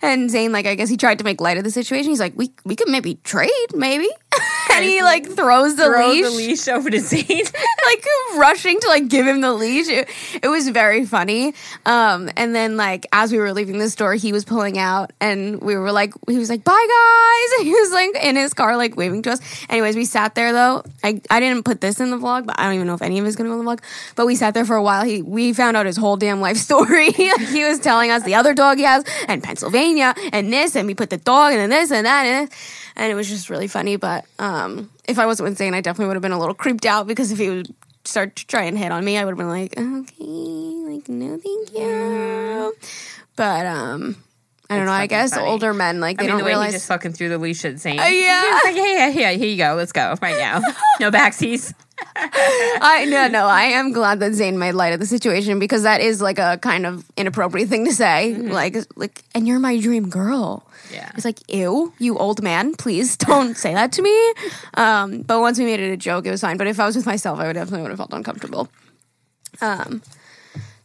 And 0.00 0.30
Zane, 0.30 0.50
like 0.50 0.66
I 0.66 0.74
guess 0.74 0.88
he 0.88 0.96
tried 0.96 1.18
to 1.18 1.24
make 1.24 1.40
light 1.40 1.58
of 1.58 1.64
the 1.64 1.70
situation. 1.70 2.10
He's 2.10 2.20
like, 2.20 2.32
"We 2.36 2.52
we 2.64 2.74
could 2.74 2.88
maybe 2.88 3.16
trade, 3.22 3.50
maybe." 3.74 4.08
and 4.72 4.84
he 4.84 5.02
like 5.02 5.26
throws 5.26 5.76
the 5.76 5.86
Throw 5.86 6.10
leash, 6.10 6.24
the 6.24 6.30
leash 6.30 6.68
over 6.68 6.90
to 6.90 7.00
Zane. 7.00 7.22
like 7.86 8.06
rushing 8.36 8.78
to 8.80 8.88
like 8.88 9.08
give 9.08 9.26
him 9.26 9.40
the 9.40 9.52
leash. 9.52 9.88
It, 9.88 10.08
it 10.42 10.48
was 10.48 10.68
very 10.68 11.04
funny. 11.04 11.54
Um, 11.84 12.30
and 12.36 12.54
then 12.54 12.76
like 12.76 13.06
as 13.12 13.32
we 13.32 13.38
were 13.38 13.52
leaving 13.52 13.78
the 13.78 13.90
store, 13.90 14.14
he 14.14 14.32
was 14.32 14.44
pulling 14.44 14.78
out, 14.78 15.12
and 15.20 15.60
we 15.60 15.76
were 15.76 15.92
like, 15.92 16.12
he 16.28 16.38
was 16.38 16.50
like, 16.50 16.64
"Bye 16.64 16.72
guys," 16.72 17.60
and 17.60 17.66
he 17.66 17.74
was 17.74 17.92
like 17.92 18.24
in 18.24 18.36
his 18.36 18.54
car, 18.54 18.76
like 18.76 18.96
waving 18.96 19.22
to 19.22 19.32
us. 19.32 19.40
Anyways, 19.68 19.96
we 19.96 20.04
sat 20.04 20.34
there 20.34 20.52
though. 20.52 20.82
I 21.02 21.20
I 21.30 21.40
didn't 21.40 21.64
put 21.64 21.80
this 21.80 22.00
in 22.00 22.10
the 22.10 22.18
vlog, 22.18 22.46
but 22.46 22.58
I 22.58 22.64
don't 22.64 22.74
even 22.74 22.86
know 22.86 22.94
if 22.94 23.02
any 23.02 23.18
of 23.18 23.26
it's 23.26 23.36
gonna 23.36 23.48
go 23.48 23.58
in 23.58 23.64
the 23.64 23.70
vlog. 23.70 23.82
But 24.14 24.26
we 24.26 24.36
sat 24.36 24.54
there 24.54 24.64
for 24.64 24.76
a 24.76 24.82
while. 24.82 25.04
He 25.04 25.22
we 25.26 25.52
found 25.52 25.76
out 25.76 25.86
his 25.86 25.96
whole 25.96 26.16
damn 26.16 26.40
life 26.40 26.56
story. 26.68 27.10
he 27.10 27.64
was 27.64 27.80
telling 27.80 28.10
us 28.10 28.22
the 28.22 28.36
other 28.36 28.54
dog 28.54 28.78
he 28.78 28.84
has, 28.84 29.04
and 29.28 29.42
Pennsylvania, 29.42 30.14
and 30.32 30.52
this, 30.52 30.76
and 30.76 30.86
we 30.86 30.94
put 30.94 31.10
the 31.10 31.16
dog, 31.18 31.52
and 31.52 31.60
then 31.60 31.70
this, 31.70 31.90
and 31.90 32.06
that, 32.06 32.24
and 32.26 32.48
this. 32.48 32.58
and 32.96 33.10
it 33.10 33.14
was 33.14 33.28
just 33.28 33.50
really 33.50 33.66
funny. 33.68 33.96
But 33.96 34.24
um, 34.38 34.90
if 35.08 35.18
I 35.18 35.26
wasn't 35.26 35.48
insane, 35.48 35.74
I 35.74 35.80
definitely 35.80 36.06
would 36.08 36.16
have 36.16 36.22
been 36.22 36.32
a 36.32 36.38
little 36.38 36.54
creeped 36.54 36.86
out 36.86 37.06
because 37.06 37.32
if 37.32 37.38
he 37.38 37.50
would 37.50 37.74
start 38.04 38.36
to 38.36 38.46
try 38.46 38.62
and 38.62 38.78
hit 38.78 38.92
on 38.92 39.04
me, 39.04 39.18
I 39.18 39.24
would 39.24 39.32
have 39.32 39.38
been 39.38 39.48
like, 39.48 39.76
okay, 39.76 40.94
like 40.94 41.08
no, 41.08 41.38
thank 41.38 41.72
you. 41.74 42.74
But 43.34 43.66
um, 43.66 44.16
I 44.68 44.76
don't 44.76 44.86
know. 44.86 44.92
I 44.92 45.06
guess 45.06 45.34
funny. 45.34 45.46
older 45.48 45.72
men 45.74 46.00
like 46.00 46.18
I 46.18 46.22
they 46.24 46.26
mean, 46.26 46.30
don't 46.30 46.38
the 46.38 46.44
way 46.44 46.50
realize. 46.52 46.72
he 46.72 46.76
just 46.76 46.88
fucking 46.88 47.12
threw 47.12 47.28
the 47.28 47.38
leash 47.38 47.64
at 47.64 47.78
Zane. 47.78 47.98
Uh, 48.00 48.04
yeah. 48.04 48.40
He 48.40 48.46
was 48.48 48.60
like, 48.64 48.76
yeah, 48.76 48.84
yeah, 48.84 49.08
yeah, 49.08 49.30
here 49.32 49.48
you 49.48 49.56
go. 49.56 49.74
Let's 49.76 49.92
go 49.92 50.14
right 50.20 50.38
now. 50.38 50.60
No 51.00 51.10
backsies. 51.10 51.74
I 52.16 53.06
no 53.08 53.28
no. 53.28 53.46
I 53.46 53.64
am 53.64 53.92
glad 53.92 54.20
that 54.20 54.32
Zane 54.34 54.58
made 54.58 54.72
light 54.72 54.92
of 54.94 55.00
the 55.00 55.06
situation 55.06 55.58
because 55.58 55.82
that 55.82 56.00
is 56.00 56.20
like 56.22 56.38
a 56.38 56.58
kind 56.58 56.86
of 56.86 57.04
inappropriate 57.16 57.68
thing 57.68 57.84
to 57.84 57.92
say. 57.92 58.34
Like 58.34 58.76
like, 58.96 59.22
and 59.34 59.46
you're 59.46 59.58
my 59.58 59.78
dream 59.78 60.08
girl. 60.08 60.66
Yeah. 60.92 61.10
It's 61.14 61.24
like, 61.24 61.40
ew, 61.52 61.92
you 61.98 62.16
old 62.18 62.42
man, 62.42 62.74
please 62.74 63.16
don't 63.16 63.56
say 63.56 63.74
that 63.74 63.92
to 63.92 64.02
me. 64.02 64.32
Um, 64.74 65.22
but 65.22 65.40
once 65.40 65.58
we 65.58 65.64
made 65.64 65.80
it 65.80 65.90
a 65.92 65.96
joke, 65.96 66.26
it 66.26 66.30
was 66.30 66.40
fine. 66.40 66.56
But 66.56 66.66
if 66.66 66.80
I 66.80 66.86
was 66.86 66.96
with 66.96 67.06
myself, 67.06 67.38
I 67.38 67.46
would 67.46 67.54
definitely 67.54 67.82
would 67.82 67.90
have 67.90 67.98
felt 67.98 68.12
uncomfortable. 68.12 68.68
Um, 69.60 70.02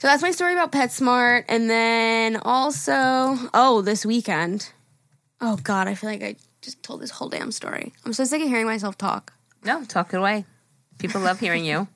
so 0.02 0.08
that's 0.08 0.24
my 0.24 0.32
story 0.32 0.54
about 0.54 0.72
PetSmart. 0.72 1.46
And 1.48 1.70
then 1.70 2.38
also, 2.38 3.38
oh, 3.54 3.84
this 3.86 4.04
weekend. 4.04 4.68
Oh 5.40 5.58
God, 5.58 5.88
I 5.88 5.94
feel 5.94 6.10
like 6.10 6.24
I 6.24 6.38
just 6.64 6.82
told 6.82 7.02
this 7.02 7.12
whole 7.12 7.30
damn 7.30 7.52
story. 7.52 7.94
I'm 8.04 8.12
so 8.14 8.24
sick 8.24 8.42
of 8.42 8.48
hearing 8.48 8.66
myself 8.66 8.98
talk. 8.98 9.32
No, 9.64 9.84
talk 9.84 10.12
it 10.12 10.18
away. 10.18 10.46
People 10.98 11.22
love 11.22 11.40
hearing 11.40 11.66
you. 11.66 11.88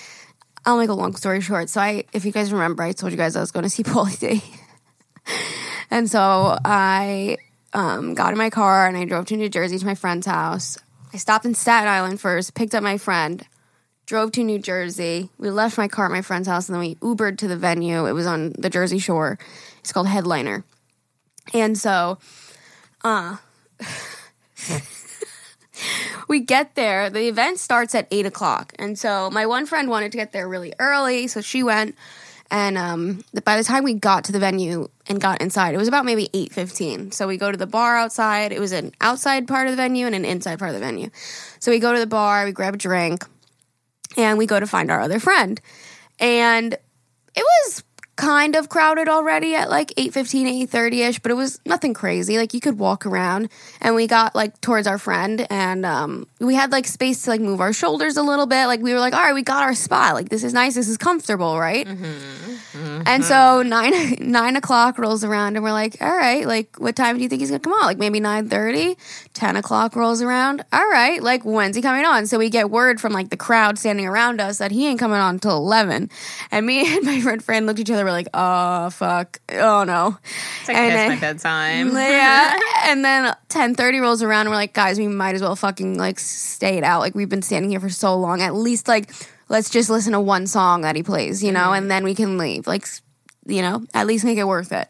I'll 0.66 0.76
make 0.76 0.90
a 0.90 0.92
long 0.92 1.16
story 1.16 1.40
short. 1.40 1.70
So 1.70 1.80
I, 1.80 2.04
if 2.12 2.26
you 2.26 2.32
guys 2.32 2.52
remember, 2.52 2.82
I 2.82 2.92
told 2.92 3.12
you 3.12 3.16
guys 3.16 3.34
I 3.34 3.40
was 3.40 3.50
going 3.50 3.62
to 3.64 3.70
see 3.70 3.82
Paulie 3.82 4.18
D. 4.18 4.42
and 5.90 6.10
so 6.10 6.58
I 6.62 7.38
um, 7.72 8.12
got 8.12 8.32
in 8.32 8.36
my 8.36 8.50
car 8.50 8.86
and 8.86 8.94
I 8.94 9.06
drove 9.06 9.24
to 9.28 9.38
New 9.38 9.48
Jersey 9.48 9.78
to 9.78 9.86
my 9.86 9.94
friend's 9.94 10.26
house. 10.26 10.76
I 11.14 11.16
stopped 11.16 11.46
in 11.46 11.54
Staten 11.54 11.88
Island 11.88 12.20
first, 12.20 12.54
picked 12.54 12.74
up 12.74 12.82
my 12.82 12.98
friend, 12.98 13.46
drove 14.08 14.32
to 14.32 14.42
New 14.42 14.58
Jersey. 14.58 15.28
We 15.36 15.50
left 15.50 15.76
my 15.76 15.86
car 15.86 16.06
at 16.06 16.10
my 16.10 16.22
friend's 16.22 16.48
house 16.48 16.68
and 16.68 16.74
then 16.74 16.80
we 16.80 16.94
Ubered 16.96 17.36
to 17.38 17.46
the 17.46 17.58
venue. 17.58 18.06
It 18.06 18.12
was 18.12 18.26
on 18.26 18.54
the 18.58 18.70
Jersey 18.70 18.98
Shore. 18.98 19.38
It's 19.80 19.92
called 19.92 20.08
Headliner. 20.08 20.64
And 21.52 21.76
so, 21.76 22.18
uh, 23.04 23.36
we 26.28 26.40
get 26.40 26.74
there. 26.74 27.10
The 27.10 27.28
event 27.28 27.58
starts 27.58 27.94
at 27.94 28.08
eight 28.10 28.26
o'clock, 28.26 28.74
and 28.78 28.98
so 28.98 29.30
my 29.30 29.46
one 29.46 29.64
friend 29.64 29.88
wanted 29.88 30.12
to 30.12 30.18
get 30.18 30.32
there 30.32 30.46
really 30.46 30.74
early, 30.78 31.26
so 31.26 31.40
she 31.40 31.62
went. 31.62 31.94
And 32.50 32.76
um, 32.76 33.24
by 33.44 33.56
the 33.56 33.64
time 33.64 33.84
we 33.84 33.94
got 33.94 34.24
to 34.24 34.32
the 34.32 34.38
venue 34.38 34.88
and 35.06 35.20
got 35.20 35.40
inside, 35.40 35.74
it 35.74 35.78
was 35.78 35.88
about 35.88 36.04
maybe 36.04 36.28
eight 36.34 36.52
fifteen. 36.52 37.12
So 37.12 37.26
we 37.26 37.38
go 37.38 37.50
to 37.50 37.56
the 37.56 37.66
bar 37.66 37.96
outside. 37.96 38.52
It 38.52 38.60
was 38.60 38.72
an 38.72 38.92
outside 39.00 39.48
part 39.48 39.68
of 39.68 39.72
the 39.72 39.76
venue 39.76 40.04
and 40.04 40.14
an 40.14 40.26
inside 40.26 40.58
part 40.58 40.70
of 40.70 40.74
the 40.74 40.84
venue. 40.84 41.08
So 41.60 41.70
we 41.70 41.78
go 41.78 41.94
to 41.94 41.98
the 41.98 42.06
bar, 42.06 42.44
we 42.44 42.52
grab 42.52 42.74
a 42.74 42.78
drink, 42.78 43.24
and 44.16 44.38
we 44.38 44.46
go 44.46 44.58
to 44.58 44.66
find 44.66 44.90
our 44.90 45.00
other 45.00 45.20
friend. 45.20 45.60
And 46.18 46.72
it 46.72 47.44
was 47.64 47.84
kind 48.18 48.56
of 48.56 48.68
crowded 48.68 49.08
already 49.08 49.54
at 49.54 49.70
like 49.70 49.90
8.15 49.90 50.66
8.30ish 50.66 51.22
but 51.22 51.30
it 51.30 51.34
was 51.34 51.60
nothing 51.64 51.94
crazy. 51.94 52.36
Like 52.36 52.52
you 52.52 52.60
could 52.60 52.76
walk 52.76 53.06
around 53.06 53.48
and 53.80 53.94
we 53.94 54.08
got 54.08 54.34
like 54.34 54.60
towards 54.60 54.88
our 54.88 54.98
friend 54.98 55.46
and 55.50 55.86
um, 55.86 56.26
we 56.40 56.56
had 56.56 56.72
like 56.72 56.88
space 56.88 57.22
to 57.22 57.30
like 57.30 57.40
move 57.40 57.60
our 57.60 57.72
shoulders 57.72 58.16
a 58.16 58.22
little 58.22 58.46
bit. 58.46 58.66
Like 58.66 58.80
we 58.80 58.92
were 58.92 58.98
like 58.98 59.14
all 59.14 59.22
right 59.22 59.34
we 59.34 59.42
got 59.42 59.62
our 59.62 59.74
spot. 59.74 60.14
Like 60.14 60.30
this 60.30 60.42
is 60.42 60.52
nice. 60.52 60.74
This 60.74 60.88
is 60.88 60.96
comfortable 60.96 61.60
right? 61.60 61.86
And 63.06 63.24
so 63.24 63.62
nine 63.62 64.16
nine 64.20 64.56
o'clock 64.56 64.98
rolls 64.98 65.22
around 65.22 65.54
and 65.54 65.62
we're 65.62 65.72
like 65.72 65.96
all 66.00 66.16
right 66.16 66.44
like 66.44 66.76
what 66.78 66.96
time 66.96 67.16
do 67.16 67.22
you 67.22 67.28
think 67.28 67.40
he's 67.40 67.50
gonna 67.50 67.60
come 67.60 67.72
on 67.72 67.86
like 67.86 67.98
maybe 67.98 68.20
9.30 68.20 68.96
10 69.32 69.56
o'clock 69.56 69.94
rolls 69.94 70.22
around. 70.22 70.64
All 70.72 70.88
right 70.90 71.22
like 71.22 71.44
when's 71.44 71.76
he 71.76 71.82
coming 71.82 72.04
on? 72.04 72.26
So 72.26 72.36
we 72.38 72.50
get 72.50 72.68
word 72.68 73.00
from 73.00 73.12
like 73.12 73.30
the 73.30 73.36
crowd 73.36 73.78
standing 73.78 74.06
around 74.06 74.40
us 74.40 74.58
that 74.58 74.72
he 74.72 74.88
ain't 74.88 74.98
coming 74.98 75.18
on 75.18 75.36
until 75.36 75.56
11 75.56 76.10
and 76.50 76.66
me 76.66 76.96
and 76.96 77.06
my 77.06 77.20
friend 77.20 77.44
friend 77.44 77.66
looked 77.66 77.78
at 77.78 77.88
each 77.88 77.94
other 77.94 78.07
we're 78.08 78.12
like 78.12 78.28
oh 78.34 78.90
fuck 78.90 79.40
oh 79.52 79.84
no 79.84 80.18
It's 80.60 80.68
like 80.68 80.76
And 80.76 80.92
past 80.92 80.96
then- 80.96 81.08
my 81.10 81.20
bedtime. 81.20 81.88
yeah. 81.96 82.58
And 82.86 83.04
then 83.04 83.34
10:30 83.48 84.00
rolls 84.00 84.22
around 84.22 84.42
and 84.42 84.50
we're 84.50 84.56
like, 84.56 84.72
guys, 84.72 84.98
we 84.98 85.06
might 85.08 85.34
as 85.34 85.42
well 85.42 85.56
fucking 85.56 85.98
like 85.98 86.18
stay 86.18 86.78
it 86.78 86.84
out. 86.84 87.00
Like 87.00 87.14
we've 87.14 87.28
been 87.28 87.42
standing 87.42 87.70
here 87.70 87.80
for 87.80 87.90
so 87.90 88.16
long. 88.16 88.40
At 88.40 88.54
least 88.54 88.88
like 88.88 89.12
let's 89.48 89.70
just 89.70 89.90
listen 89.90 90.12
to 90.12 90.20
one 90.20 90.46
song 90.46 90.82
that 90.82 90.96
he 90.96 91.02
plays, 91.02 91.42
you 91.42 91.52
know, 91.52 91.60
mm-hmm. 91.60 91.74
and 91.74 91.90
then 91.90 92.04
we 92.04 92.14
can 92.14 92.38
leave. 92.38 92.66
Like 92.66 92.86
you 93.46 93.62
know, 93.62 93.86
at 93.94 94.06
least 94.06 94.24
make 94.24 94.38
it 94.38 94.44
worth 94.46 94.72
it. 94.72 94.88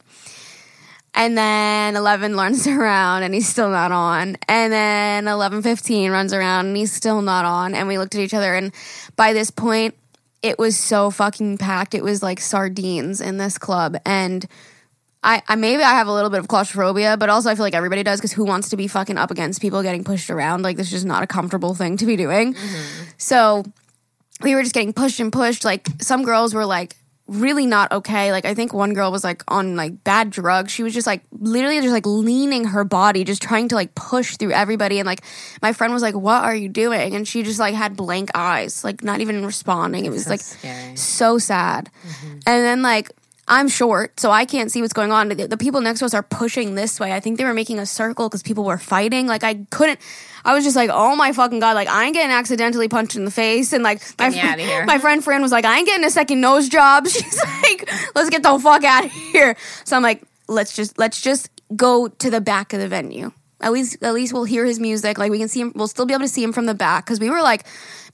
And 1.14 1.37
then 1.37 1.96
11 1.96 2.37
runs 2.42 2.66
around 2.66 3.22
and 3.25 3.34
he's 3.34 3.48
still 3.48 3.70
not 3.70 3.92
on. 3.92 4.37
And 4.48 4.72
then 4.72 5.25
11:15 5.25 6.10
runs 6.10 6.32
around 6.32 6.66
and 6.66 6.76
he's 6.76 6.92
still 6.92 7.22
not 7.22 7.44
on. 7.44 7.75
And 7.75 7.88
we 7.88 7.98
looked 7.98 8.14
at 8.14 8.20
each 8.20 8.34
other 8.34 8.54
and 8.54 8.72
by 9.16 9.32
this 9.32 9.50
point 9.50 9.94
it 10.42 10.59
was 10.59 10.76
so 10.76 11.11
fucking 11.11 11.59
packed. 11.59 11.95
It 11.95 12.02
was 12.02 12.23
like 12.23 12.40
sardines 12.40 13.21
in 13.21 13.38
this 13.38 13.59
club 13.59 13.97
and 14.04 14.47
I, 15.23 15.42
I 15.49 15.57
maybe 15.57 15.83
I 15.83 15.90
have 15.90 16.07
a 16.07 16.12
little 16.12 16.30
bit 16.30 16.38
of 16.38 16.49
claustrophobia, 16.49 17.16
but 17.16 17.28
also 17.28 17.50
I 17.50 17.54
feel 17.54 17.64
like 17.64 17.75
everybody 17.75 18.02
does 18.02 18.21
because 18.21 18.33
who 18.33 18.45
wants 18.45 18.68
to 18.68 18.76
be 18.76 18.87
fucking 18.87 19.18
up 19.18 19.30
against 19.30 19.61
people 19.61 19.83
getting 19.83 20.04
pushed 20.04 20.30
around? 20.30 20.62
Like 20.62 20.76
this 20.76 20.87
is 20.87 20.92
just 20.92 21.07
not 21.07 21.23
a 21.23 21.26
comfortable 21.26 21.75
thing 21.75 21.97
to 21.97 22.07
be 22.07 22.16
doing. 22.16 22.54
Mm-hmm. 22.54 23.04
So 23.16 23.64
we 24.42 24.54
were 24.54 24.62
just 24.62 24.75
getting 24.75 24.92
pushed 24.92 25.18
and 25.18 25.33
pushed. 25.33 25.64
Like 25.64 25.88
some 26.00 26.23
girls 26.23 26.54
were 26.54 26.64
like 26.64 26.97
really 27.28 27.66
not 27.66 27.92
okay. 27.92 28.32
Like 28.32 28.44
I 28.44 28.54
think 28.54 28.73
one 28.73 28.94
girl 28.94 29.12
was 29.12 29.23
like 29.23 29.44
on 29.49 29.76
like 29.76 30.02
bad 30.02 30.30
drugs. 30.30 30.73
She 30.73 30.82
was 30.82 30.94
just 30.94 31.06
like 31.06 31.23
literally 31.30 31.80
just 31.80 31.92
like 31.92 32.06
leaning 32.06 32.64
her 32.64 32.85
body, 32.85 33.23
just 33.23 33.42
trying 33.42 33.68
to 33.68 33.75
like 33.75 33.94
push 33.94 34.37
through 34.37 34.52
everybody. 34.52 34.99
And 34.99 35.06
like 35.06 35.23
my 35.62 35.73
friend 35.73 35.92
was 35.92 36.02
like, 36.02 36.14
"What 36.14 36.42
are 36.42 36.54
you 36.54 36.68
doing?" 36.68 37.14
And 37.14 37.28
she 37.28 37.42
just 37.42 37.61
like 37.61 37.75
had 37.75 37.97
blank 37.97 38.30
eyes, 38.35 38.82
like 38.82 39.02
not 39.04 39.20
even 39.20 39.44
responding. 39.44 40.06
It 40.06 40.11
was 40.11 40.25
So 40.25 40.30
like 40.30 40.40
scary. 40.40 40.97
so 40.97 41.38
sad. 41.38 41.90
Mm-hmm. 42.06 42.32
And 42.47 42.64
then 42.64 42.82
like 42.82 43.11
I'm 43.50 43.68
short, 43.68 44.20
so 44.20 44.30
I 44.30 44.44
can't 44.44 44.70
see 44.70 44.82
what's 44.82 44.92
going 44.92 45.10
on. 45.10 45.28
The, 45.28 45.46
the 45.46 45.56
people 45.56 45.80
next 45.80 46.00
to 46.00 46.04
us 46.04 46.12
are 46.12 46.22
pushing 46.22 46.74
this 46.74 47.00
way. 47.00 47.12
I 47.14 47.20
think 47.20 47.38
they 47.38 47.44
were 47.44 47.54
making 47.54 47.78
a 47.78 47.86
circle 47.86 48.28
because 48.28 48.42
people 48.42 48.62
were 48.62 48.76
fighting. 48.76 49.26
Like 49.26 49.42
I 49.42 49.64
couldn't. 49.70 49.98
I 50.44 50.52
was 50.52 50.64
just 50.64 50.76
like, 50.76 50.90
oh 50.92 51.16
my 51.16 51.32
fucking 51.32 51.58
god! 51.58 51.74
Like 51.74 51.88
I 51.88 52.04
ain't 52.04 52.14
getting 52.14 52.30
accidentally 52.30 52.88
punched 52.88 53.16
in 53.16 53.24
the 53.24 53.30
face, 53.30 53.72
and 53.72 53.82
like 53.82 54.02
my 54.18 54.30
Get 54.30 54.44
me 54.44 54.50
outta 54.50 54.62
here. 54.62 54.84
my 54.84 54.98
friend 54.98 55.24
Fran 55.24 55.40
was 55.40 55.50
like, 55.50 55.64
I 55.64 55.78
ain't 55.78 55.86
getting 55.86 56.04
a 56.04 56.10
second 56.10 56.42
nose 56.42 56.68
job. 56.68 57.06
She's 57.08 57.42
like, 57.62 57.90
let's 58.14 58.28
get 58.28 58.42
the 58.42 58.58
fuck 58.58 58.84
out 58.84 59.06
of 59.06 59.12
here. 59.12 59.56
So 59.84 59.96
I'm 59.96 60.02
like, 60.02 60.22
let's 60.46 60.76
just 60.76 60.98
let's 60.98 61.20
just 61.20 61.50
go 61.74 62.08
to 62.08 62.30
the 62.30 62.42
back 62.42 62.74
of 62.74 62.80
the 62.80 62.88
venue. 62.88 63.32
At 63.62 63.72
least 63.72 64.02
at 64.02 64.12
least 64.12 64.34
we'll 64.34 64.44
hear 64.44 64.66
his 64.66 64.78
music. 64.78 65.16
Like 65.16 65.30
we 65.30 65.38
can 65.38 65.48
see 65.48 65.62
him. 65.62 65.72
We'll 65.74 65.88
still 65.88 66.04
be 66.06 66.12
able 66.12 66.24
to 66.24 66.28
see 66.28 66.42
him 66.42 66.52
from 66.52 66.66
the 66.66 66.74
back 66.74 67.06
because 67.06 67.18
we 67.18 67.30
were 67.30 67.40
like 67.40 67.64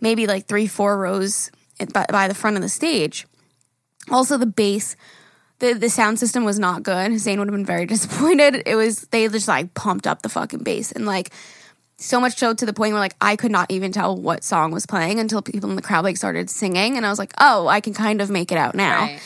maybe 0.00 0.28
like 0.28 0.46
three 0.46 0.68
four 0.68 0.96
rows 0.96 1.50
by, 1.92 2.06
by 2.08 2.28
the 2.28 2.34
front 2.34 2.54
of 2.56 2.62
the 2.62 2.68
stage. 2.68 3.26
Also, 4.10 4.36
the 4.36 4.46
bass, 4.46 4.96
the 5.64 5.74
the 5.74 5.90
sound 5.90 6.18
system 6.18 6.44
was 6.44 6.58
not 6.58 6.82
good. 6.82 7.18
Zane 7.18 7.38
would 7.38 7.48
have 7.48 7.54
been 7.54 7.64
very 7.64 7.86
disappointed. 7.94 8.62
It 8.66 8.76
was 8.76 9.02
they 9.10 9.26
just 9.28 9.48
like 9.48 9.74
pumped 9.74 10.06
up 10.06 10.22
the 10.22 10.28
fucking 10.28 10.62
bass 10.62 10.92
and 10.92 11.06
like 11.06 11.30
so 11.96 12.20
much 12.20 12.36
so 12.36 12.52
to 12.52 12.66
the 12.66 12.72
point 12.72 12.92
where 12.92 13.00
like 13.00 13.14
I 13.20 13.36
could 13.36 13.52
not 13.52 13.70
even 13.70 13.92
tell 13.92 14.16
what 14.16 14.44
song 14.44 14.72
was 14.72 14.84
playing 14.84 15.20
until 15.20 15.42
people 15.42 15.70
in 15.70 15.76
the 15.76 15.82
crowd 15.82 16.04
like 16.04 16.16
started 16.16 16.50
singing, 16.50 16.96
and 16.96 17.06
I 17.06 17.10
was 17.10 17.18
like, 17.18 17.32
oh, 17.38 17.66
I 17.66 17.80
can 17.80 17.94
kind 17.94 18.20
of 18.20 18.30
make 18.30 18.52
it 18.52 18.58
out 18.58 18.74
now. 18.74 19.02
Right. 19.02 19.20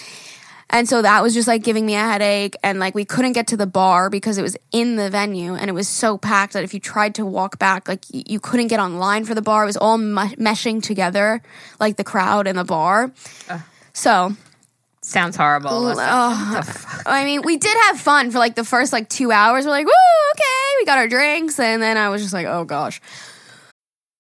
And 0.71 0.87
so 0.87 1.01
that 1.01 1.23
was 1.23 1.33
just 1.33 1.49
like 1.49 1.63
giving 1.63 1.87
me 1.87 1.95
a 1.95 2.01
headache. 2.01 2.55
And 2.63 2.79
like 2.79 2.95
we 2.95 3.07
couldn't 3.07 3.33
get 3.33 3.47
to 3.49 3.57
the 3.57 3.67
bar 3.67 4.11
because 4.11 4.37
it 4.37 4.43
was 4.43 4.55
in 4.71 4.97
the 4.97 5.09
venue 5.09 5.55
and 5.55 5.71
it 5.71 5.73
was 5.73 5.89
so 5.89 6.19
packed 6.19 6.53
that 6.53 6.63
if 6.63 6.75
you 6.75 6.81
tried 6.81 7.15
to 7.15 7.25
walk 7.25 7.59
back, 7.59 7.89
like 7.89 8.05
y- 8.13 8.25
you 8.27 8.39
couldn't 8.39 8.67
get 8.67 8.79
online 8.79 9.25
for 9.25 9.35
the 9.35 9.41
bar. 9.41 9.63
It 9.63 9.67
was 9.67 9.79
all 9.79 9.97
meshing 9.97 10.83
together, 10.83 11.41
like 11.81 11.97
the 11.97 12.05
crowd 12.05 12.47
and 12.47 12.59
the 12.59 12.65
bar. 12.65 13.13
So, 13.95 14.37
Sounds 15.09 15.37
horrible. 15.37 15.71
oh, 15.73 16.63
I 17.07 17.25
mean, 17.25 17.41
we 17.43 17.57
did 17.57 17.75
have 17.87 17.99
fun 17.99 18.31
for 18.31 18.39
like 18.39 18.55
the 18.57 18.65
first 18.65 18.93
like 18.93 19.09
two 19.09 19.33
hours. 19.33 19.65
We're 19.65 19.71
like, 19.71 19.87
woo, 19.87 19.93
okay. 20.35 20.77
We 20.81 20.85
got 20.85 20.99
our 20.99 21.09
drinks. 21.09 21.59
And 21.59 21.83
then 21.83 21.97
I 21.97 22.11
was 22.11 22.21
just 22.21 22.35
like, 22.35 22.47
oh 22.47 22.65
gosh. 22.65 23.01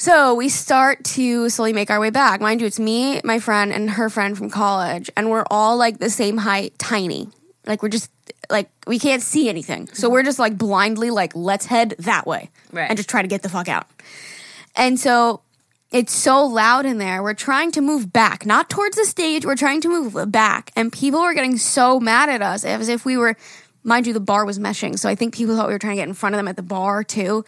So 0.00 0.34
we 0.34 0.48
start 0.48 1.02
to 1.04 1.48
slowly 1.50 1.72
make 1.72 1.90
our 1.90 1.98
way 1.98 2.10
back. 2.10 2.40
Mind 2.40 2.60
you, 2.60 2.68
it's 2.68 2.78
me, 2.78 3.20
my 3.24 3.40
friend, 3.40 3.72
and 3.72 3.90
her 3.90 4.08
friend 4.08 4.38
from 4.38 4.48
college, 4.48 5.10
and 5.16 5.28
we're 5.28 5.44
all 5.50 5.76
like 5.76 5.98
the 5.98 6.08
same 6.08 6.36
height, 6.36 6.78
tiny. 6.78 7.28
Like 7.66 7.82
we're 7.82 7.88
just 7.88 8.08
like 8.48 8.70
we 8.86 9.00
can't 9.00 9.22
see 9.22 9.48
anything, 9.48 9.88
so 9.88 10.08
we're 10.08 10.22
just 10.22 10.38
like 10.38 10.56
blindly 10.56 11.10
like 11.10 11.34
let's 11.34 11.66
head 11.66 11.96
that 11.98 12.26
way 12.28 12.48
Right. 12.72 12.88
and 12.88 12.96
just 12.96 13.08
try 13.08 13.22
to 13.22 13.28
get 13.28 13.42
the 13.42 13.48
fuck 13.48 13.68
out. 13.68 13.86
And 14.76 15.00
so 15.00 15.40
it's 15.90 16.12
so 16.12 16.46
loud 16.46 16.86
in 16.86 16.98
there. 16.98 17.20
We're 17.20 17.34
trying 17.34 17.72
to 17.72 17.80
move 17.80 18.12
back, 18.12 18.46
not 18.46 18.70
towards 18.70 18.96
the 18.96 19.04
stage. 19.04 19.44
We're 19.44 19.56
trying 19.56 19.80
to 19.80 19.88
move 19.88 20.30
back, 20.30 20.70
and 20.76 20.92
people 20.92 21.20
were 21.20 21.34
getting 21.34 21.56
so 21.58 21.98
mad 21.98 22.28
at 22.28 22.40
us 22.40 22.64
as 22.64 22.88
if 22.88 23.04
we 23.04 23.16
were. 23.16 23.36
Mind 23.82 24.06
you, 24.06 24.12
the 24.12 24.20
bar 24.20 24.44
was 24.44 24.58
meshing, 24.60 24.96
so 24.98 25.08
I 25.08 25.14
think 25.16 25.34
people 25.34 25.56
thought 25.56 25.66
we 25.66 25.72
were 25.72 25.78
trying 25.78 25.96
to 25.96 26.02
get 26.02 26.08
in 26.08 26.14
front 26.14 26.34
of 26.34 26.38
them 26.38 26.46
at 26.48 26.56
the 26.56 26.62
bar 26.62 27.02
too. 27.02 27.44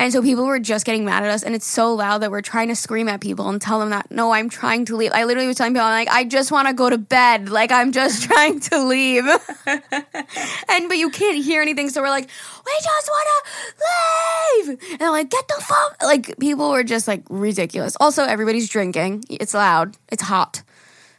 And 0.00 0.14
so 0.14 0.22
people 0.22 0.46
were 0.46 0.58
just 0.58 0.86
getting 0.86 1.04
mad 1.04 1.24
at 1.24 1.30
us, 1.30 1.42
and 1.42 1.54
it's 1.54 1.66
so 1.66 1.94
loud 1.94 2.22
that 2.22 2.30
we're 2.30 2.40
trying 2.40 2.68
to 2.68 2.74
scream 2.74 3.06
at 3.06 3.20
people 3.20 3.50
and 3.50 3.60
tell 3.60 3.78
them 3.78 3.90
that 3.90 4.10
no, 4.10 4.30
I'm 4.30 4.48
trying 4.48 4.86
to 4.86 4.96
leave. 4.96 5.12
I 5.12 5.24
literally 5.24 5.46
was 5.46 5.56
telling 5.56 5.74
people, 5.74 5.84
I'm 5.84 5.92
like, 5.92 6.08
I 6.08 6.24
just 6.24 6.50
want 6.50 6.68
to 6.68 6.72
go 6.72 6.88
to 6.88 6.96
bed. 6.96 7.50
Like 7.50 7.70
I'm 7.70 7.92
just 7.92 8.22
trying 8.30 8.60
to 8.60 8.82
leave. 8.82 9.24
and 9.66 10.88
but 10.88 10.96
you 10.96 11.10
can't 11.10 11.44
hear 11.44 11.60
anything, 11.60 11.90
so 11.90 12.00
we're 12.00 12.08
like, 12.08 12.30
we 12.64 12.72
just 12.82 13.08
want 13.10 13.28
to 13.28 14.70
leave. 14.70 14.92
And 14.92 15.00
they're 15.00 15.10
like, 15.10 15.28
get 15.28 15.46
the 15.48 15.62
fuck. 15.62 16.02
Like 16.02 16.38
people 16.38 16.70
were 16.70 16.82
just 16.82 17.06
like 17.06 17.24
ridiculous. 17.28 17.94
Also, 18.00 18.24
everybody's 18.24 18.70
drinking. 18.70 19.24
It's 19.28 19.52
loud. 19.52 19.98
It's 20.08 20.22
hot. 20.22 20.62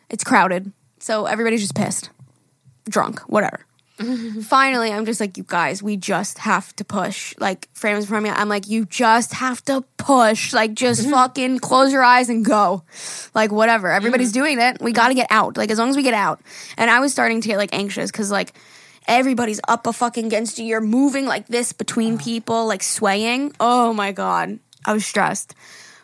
It's 0.09 0.23
crowded. 0.23 0.71
So 0.97 1.27
everybody's 1.27 1.61
just 1.61 1.75
pissed, 1.75 2.09
drunk, 2.89 3.19
whatever. 3.21 3.59
Finally, 4.43 4.91
I'm 4.91 5.05
just 5.05 5.19
like, 5.19 5.37
you 5.37 5.43
guys, 5.43 5.81
we 5.81 5.97
just 5.97 6.39
have 6.39 6.75
to 6.77 6.85
push. 6.85 7.33
Like, 7.39 7.69
was 7.83 8.11
in 8.11 8.23
me. 8.23 8.29
I'm 8.29 8.49
like, 8.49 8.67
you 8.67 8.85
just 8.85 9.33
have 9.33 9.63
to 9.65 9.83
push. 9.97 10.53
Like, 10.53 10.73
just 10.73 11.03
mm-hmm. 11.03 11.11
fucking 11.11 11.59
close 11.59 11.91
your 11.91 12.03
eyes 12.03 12.29
and 12.29 12.43
go. 12.43 12.83
Like, 13.33 13.51
whatever. 13.51 13.87
Mm-hmm. 13.87 13.97
Everybody's 13.97 14.31
doing 14.31 14.59
it. 14.59 14.81
We 14.81 14.91
got 14.91 15.09
to 15.09 15.13
get 15.13 15.27
out. 15.29 15.57
Like, 15.57 15.71
as 15.71 15.79
long 15.79 15.89
as 15.89 15.95
we 15.95 16.03
get 16.03 16.13
out. 16.13 16.41
And 16.77 16.89
I 16.89 16.99
was 16.99 17.11
starting 17.11 17.41
to 17.41 17.47
get 17.47 17.57
like 17.57 17.73
anxious 17.73 18.11
because, 18.11 18.31
like, 18.31 18.53
everybody's 19.07 19.59
up 19.67 19.87
a 19.87 19.93
fucking 19.93 20.25
against 20.25 20.59
you. 20.59 20.65
You're 20.65 20.81
moving 20.81 21.25
like 21.25 21.47
this 21.47 21.73
between 21.73 22.17
people, 22.17 22.67
like 22.67 22.83
swaying. 22.83 23.53
Oh 23.59 23.93
my 23.93 24.11
God. 24.11 24.59
I 24.85 24.93
was 24.93 25.05
stressed. 25.05 25.55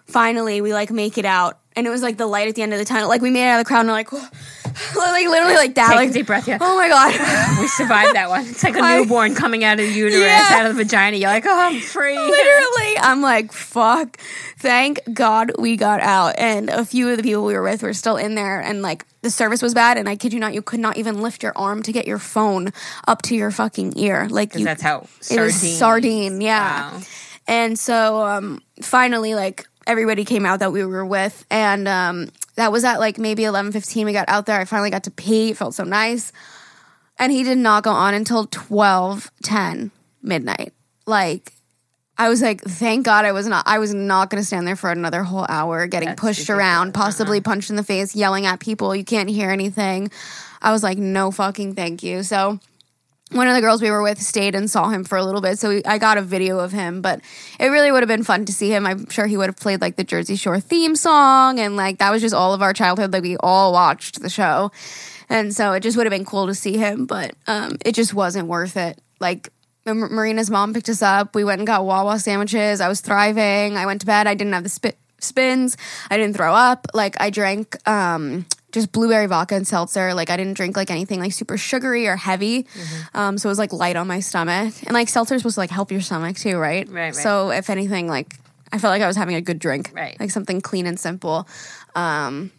Finally, 0.06 0.62
we 0.62 0.74
like 0.74 0.92
make 0.92 1.18
it 1.18 1.26
out. 1.26 1.60
And 1.76 1.86
it 1.86 1.90
was 1.90 2.02
like 2.02 2.18
the 2.18 2.26
light 2.26 2.48
at 2.48 2.56
the 2.56 2.64
end 2.64 2.74
of 2.74 2.80
the 2.80 2.86
tunnel. 2.86 3.08
Like, 3.08 3.22
we 3.22 3.30
made 3.30 3.46
it 3.46 3.50
out 3.50 3.60
of 3.60 3.66
the 3.66 3.68
crowd 3.68 3.82
and 3.82 3.90
we're 3.90 3.94
like, 3.94 4.12
like 4.96 5.28
literally 5.28 5.56
like 5.56 5.76
that. 5.76 5.88
Take 5.90 5.96
like, 5.96 6.12
deep 6.14 6.26
breath, 6.28 6.48
yeah. 6.48 6.58
Oh 6.62 6.76
my 6.78 6.88
God. 6.88 7.60
We 7.60 7.68
survived 7.68 8.16
that 8.16 8.30
one. 8.30 8.46
It's 8.48 8.64
like 8.64 8.76
a 8.76 8.80
I- 8.84 9.00
newborn 9.00 9.36
coming 9.36 9.64
out 9.64 9.80
of 9.80 9.86
the 9.88 9.92
uterus, 9.94 10.22
Yeah. 10.22 10.48
out 10.52 10.66
of 10.66 10.76
the 10.76 10.84
vagina. 10.84 11.18
You're 11.18 11.30
like, 11.30 11.46
oh, 11.46 11.60
I'm 11.60 11.80
free. 11.80 12.18
Literally, 12.18 12.98
I'm 13.00 13.22
like, 13.22 13.52
fuck. 13.52 14.18
Thank 14.60 15.00
God 15.14 15.52
we 15.60 15.78
got 15.78 16.00
out. 16.02 16.36
And 16.38 16.70
a 16.70 16.84
few 16.86 17.10
of 17.10 17.18
the 17.18 17.24
people 17.24 17.46
we 17.46 17.54
were 17.54 17.62
with 17.64 17.84
were 17.84 17.94
still 17.94 18.18
in 18.18 18.36
there, 18.36 18.60
and 18.60 18.82
like 18.82 19.06
the 19.22 19.30
service 19.30 19.62
was 19.62 19.74
bad. 19.74 19.98
And 19.98 20.08
I 20.10 20.16
kid 20.16 20.34
you 20.34 20.40
not, 20.40 20.54
you 20.54 20.62
could 20.62 20.80
not 20.80 20.98
even 20.98 21.22
lift 21.22 21.44
your 21.44 21.54
arm 21.56 21.84
to 21.84 21.92
get 21.92 22.08
your 22.08 22.20
phone 22.20 22.70
up 23.08 23.22
to 23.24 23.36
your 23.36 23.52
fucking 23.52 23.94
ear. 23.98 24.28
Like 24.30 24.56
you, 24.56 24.66
that's 24.66 24.82
how 24.82 25.08
it 25.30 25.40
was 25.40 25.56
sardine. 25.56 26.42
Yeah. 26.42 26.92
Wow. 26.94 27.02
And 27.48 27.80
so 27.80 28.22
um, 28.24 28.62
finally, 28.82 29.34
like 29.36 29.66
everybody 29.88 30.26
came 30.26 30.46
out 30.46 30.60
that 30.60 30.72
we 30.72 30.86
were 30.86 31.06
with, 31.06 31.46
and 31.50 31.88
um, 31.88 32.30
that 32.56 32.72
was 32.72 32.84
at 32.84 33.00
like 33.00 33.18
maybe 33.18 33.44
eleven 33.46 33.72
fifteen. 33.72 34.06
We 34.06 34.14
got 34.14 34.30
out 34.30 34.46
there. 34.46 34.60
I 34.60 34.66
finally 34.66 34.92
got 34.92 35.06
to 35.06 35.12
pee. 35.12 35.52
It 35.52 35.58
felt 35.58 35.74
so 35.74 35.84
nice. 35.84 36.32
And 37.18 37.32
he 37.32 37.44
did 37.44 37.58
not 37.58 37.84
go 37.84 37.92
on 37.92 38.14
until 38.14 38.46
twelve 38.46 39.32
ten 39.42 39.90
midnight. 40.22 40.74
Like 41.08 41.54
I 42.18 42.30
was 42.30 42.42
like, 42.42 42.62
thank 42.62 43.06
God 43.06 43.26
I 43.26 43.32
was 43.32 43.48
not. 43.48 43.64
I 43.68 43.80
was 43.80 43.94
not 43.94 44.30
going 44.30 44.42
to 44.42 44.46
stand 44.46 44.68
there 44.68 44.76
for 44.76 44.92
another 44.92 45.24
whole 45.24 45.46
hour, 45.48 45.88
getting 45.88 46.10
That's 46.10 46.20
pushed 46.20 46.40
ridiculous. 46.42 46.60
around, 46.60 46.94
possibly 46.94 47.42
punched 47.42 47.70
in 47.70 47.76
the 47.76 47.84
face, 47.84 48.16
yelling 48.16 48.46
at 48.46 48.60
people. 48.60 48.96
You 48.96 49.04
can't 49.04 49.30
hear 49.30 49.50
anything. 49.50 50.12
I 50.62 50.72
was 50.72 50.84
like, 50.84 50.98
no 50.98 51.32
fucking 51.32 51.76
thank 51.76 52.04
you. 52.04 52.24
So 52.24 52.60
one 53.32 53.48
of 53.48 53.56
the 53.56 53.62
girls 53.62 53.82
we 53.82 53.92
were 53.92 54.02
with 54.02 54.22
stayed 54.22 54.56
and 54.56 54.70
saw 54.70 54.90
him 54.90 55.04
for 55.04 55.18
a 55.18 55.24
little 55.24 55.42
bit. 55.42 55.60
So 55.60 55.70
we, 55.70 55.84
I 55.84 55.98
got 55.98 56.18
a 56.18 56.22
video 56.22 56.60
of 56.60 56.72
him, 56.72 57.02
but 57.02 57.22
it 57.60 57.68
really 57.68 57.92
would 57.92 58.02
have 58.02 58.08
been 58.08 58.24
fun 58.24 58.46
to 58.46 58.54
see 58.54 58.70
him. 58.70 58.86
I'm 58.86 59.10
sure 59.10 59.28
he 59.28 59.36
would 59.36 59.48
have 59.48 59.58
played 59.58 59.82
like 59.82 59.98
the 59.98 60.04
Jersey 60.04 60.36
Shore 60.36 60.60
theme 60.60 60.96
song. 60.96 61.60
And 61.60 61.76
like 61.76 61.98
that 61.98 62.12
was 62.12 62.22
just 62.22 62.34
all 62.34 62.54
of 62.54 62.62
our 62.62 62.74
childhood. 62.74 63.12
Like 63.12 63.24
we 63.24 63.36
all 63.38 63.74
watched 63.74 64.22
the 64.22 64.30
show. 64.30 64.72
And 65.30 65.54
so 65.54 65.74
it 65.74 65.82
just 65.82 65.98
would 65.98 66.06
have 66.06 66.12
been 66.12 66.26
cool 66.26 66.48
to 66.48 66.56
see 66.56 66.78
him, 66.78 67.06
but 67.06 67.36
um, 67.48 67.78
it 67.84 67.96
just 67.96 68.14
wasn't 68.14 68.48
worth 68.48 68.78
it. 68.78 69.02
Like 69.20 69.50
M- 69.86 70.14
Marina's 70.14 70.50
mom 70.50 70.74
picked 70.74 70.88
us 70.88 71.02
up. 71.02 71.36
We 71.36 71.44
went 71.44 71.60
and 71.60 71.68
got 71.68 71.86
Wawa 71.86 72.20
sandwiches. 72.20 72.80
I 72.80 72.88
was 72.88 73.02
thriving. 73.02 73.76
I 73.76 73.86
went 73.86 74.02
to 74.02 74.08
bed. 74.08 74.28
I 74.28 74.36
didn't 74.36 74.54
have 74.54 74.64
the 74.64 74.70
spit 74.70 74.98
spins. 75.20 75.76
I 76.10 76.16
didn't 76.16 76.36
throw 76.38 76.54
up. 76.54 76.88
Like 76.94 77.20
I 77.20 77.30
drank 77.30 77.76
um 77.88 78.46
just 78.72 78.92
blueberry 78.92 79.28
vodka 79.28 79.56
and 79.56 79.68
seltzer. 79.68 80.14
Like 80.14 80.30
I 80.30 80.38
didn't 80.38 80.54
drink 80.54 80.76
like 80.76 80.92
anything 80.92 81.20
like 81.20 81.34
super 81.34 81.58
sugary 81.58 82.08
or 82.08 82.16
heavy. 82.16 82.64
Mm-hmm. 82.64 83.18
Um 83.18 83.38
so 83.38 83.50
it 83.50 83.52
was 83.52 83.60
like 83.60 83.74
light 83.74 83.96
on 83.96 84.08
my 84.08 84.20
stomach. 84.20 84.74
And 84.84 84.94
like 84.94 85.10
seltzer 85.10 85.36
is 85.36 85.42
supposed 85.42 85.56
to 85.56 85.62
like 85.62 85.72
help 85.72 85.92
your 85.92 86.02
stomach 86.02 86.38
too, 86.38 86.58
right? 86.58 86.88
Right, 86.88 87.06
right. 87.06 87.16
So 87.16 87.52
if 87.52 87.70
anything 87.70 88.08
like 88.08 88.36
I 88.72 88.80
felt 88.80 88.92
like 88.92 89.02
I 89.02 89.08
was 89.08 89.16
having 89.16 89.36
a 89.36 89.42
good 89.42 89.60
drink. 89.60 89.92
Right. 89.94 90.20
Like 90.20 90.32
something 90.32 90.62
clean 90.62 90.86
and 90.86 91.00
simple. 91.00 91.48
Um 91.96 92.52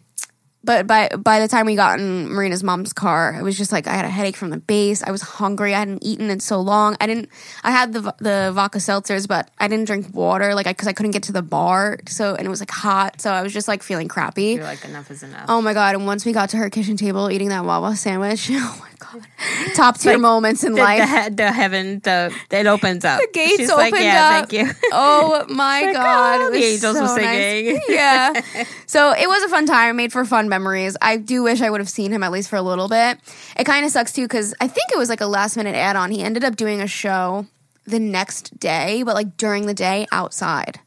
but 0.63 0.87
by 0.87 1.09
by 1.09 1.39
the 1.39 1.47
time 1.47 1.65
we 1.65 1.75
got 1.75 1.99
in 1.99 2.29
Marina's 2.29 2.63
mom's 2.63 2.91
car, 2.91 3.33
it 3.39 3.43
was 3.43 3.57
just 3.57 3.71
like 3.71 3.87
I 3.87 3.93
had 3.93 4.03
a 4.03 4.09
headache 4.09 4.35
from 4.35 4.49
the 4.49 4.57
bass. 4.57 5.01
I 5.01 5.11
was 5.11 5.21
hungry. 5.21 5.73
I 5.73 5.79
hadn't 5.79 6.03
eaten 6.03 6.29
in 6.29 6.41
so 6.41 6.59
long. 6.59 6.97
I 6.99 7.07
didn't. 7.07 7.29
I 7.63 7.71
had 7.71 7.93
the 7.93 8.13
the 8.19 8.51
vodka 8.53 8.79
seltzers, 8.79 9.25
but 9.25 9.49
I 9.57 9.69
didn't 9.69 9.85
drink 9.85 10.13
water, 10.13 10.53
like 10.53 10.67
I 10.67 10.71
because 10.71 10.87
I, 10.87 10.93
couldn't 10.93 11.11
get 11.11 11.23
to 11.23 11.31
the 11.31 11.41
bar. 11.41 11.99
So 12.09 12.35
and 12.35 12.45
it 12.45 12.49
was 12.49 12.59
like 12.59 12.71
hot, 12.71 13.21
so 13.21 13.31
I 13.31 13.41
was 13.41 13.53
just 13.53 13.69
like 13.69 13.83
feeling 13.83 14.09
crappy. 14.09 14.55
You're 14.55 14.65
like, 14.65 14.83
enough 14.83 15.09
is 15.11 15.23
enough. 15.23 15.45
Oh 15.47 15.61
my 15.61 15.73
god! 15.73 15.95
And 15.95 16.05
once 16.05 16.25
we 16.25 16.33
got 16.33 16.49
to 16.49 16.57
her 16.57 16.69
kitchen 16.69 16.97
table 16.97 17.31
eating 17.31 17.49
that 17.49 17.63
Wawa 17.63 17.95
sandwich, 17.95 18.49
oh 18.53 18.77
my 18.81 18.89
god, 18.99 19.25
top 19.75 19.97
tier 19.97 20.17
moments 20.17 20.65
in 20.65 20.73
the, 20.73 20.81
life. 20.81 21.29
the, 21.29 21.35
the 21.35 21.51
heaven, 21.53 21.99
the 21.99 22.35
it 22.51 22.67
opens 22.67 23.05
up. 23.05 23.21
the 23.21 23.29
gates 23.31 23.57
She's 23.57 23.69
opened 23.69 23.91
like, 23.91 24.01
yeah, 24.01 24.41
up. 24.43 24.49
thank 24.49 24.67
you. 24.67 24.73
Oh 24.91 25.45
my 25.47 25.83
like, 25.83 25.93
god! 25.93 26.41
oh, 26.41 26.47
it 26.47 26.51
the 26.51 26.63
angels 26.65 26.97
so 26.97 27.01
were 27.03 27.21
nice. 27.21 27.37
singing. 27.37 27.81
Yeah. 27.87 28.41
so 28.87 29.13
it 29.13 29.27
was 29.29 29.43
a 29.43 29.49
fun 29.49 29.65
time. 29.65 29.95
Made 29.95 30.11
for 30.11 30.25
fun 30.25 30.48
memories. 30.49 30.97
I 31.01 31.17
do 31.17 31.43
wish 31.43 31.61
I 31.61 31.69
would 31.69 31.81
have 31.81 31.89
seen 31.89 32.11
him 32.11 32.23
at 32.23 32.31
least 32.31 32.49
for 32.49 32.55
a 32.55 32.61
little 32.61 32.87
bit. 32.87 33.19
It 33.57 33.63
kind 33.63 33.85
of 33.85 33.91
sucks 33.91 34.11
too 34.11 34.23
because 34.23 34.53
I 34.59 34.67
think 34.67 34.91
it 34.91 34.97
was 34.97 35.09
like 35.09 35.21
a 35.21 35.25
last 35.25 35.55
minute 35.55 35.75
add 35.75 35.95
on. 35.95 36.11
He 36.11 36.21
ended 36.21 36.43
up 36.43 36.55
doing 36.55 36.81
a 36.81 36.87
show 36.87 37.45
the 37.85 37.99
next 37.99 38.59
day, 38.59 39.03
but 39.03 39.15
like 39.15 39.37
during 39.37 39.65
the 39.65 39.73
day 39.73 40.07
outside. 40.11 40.79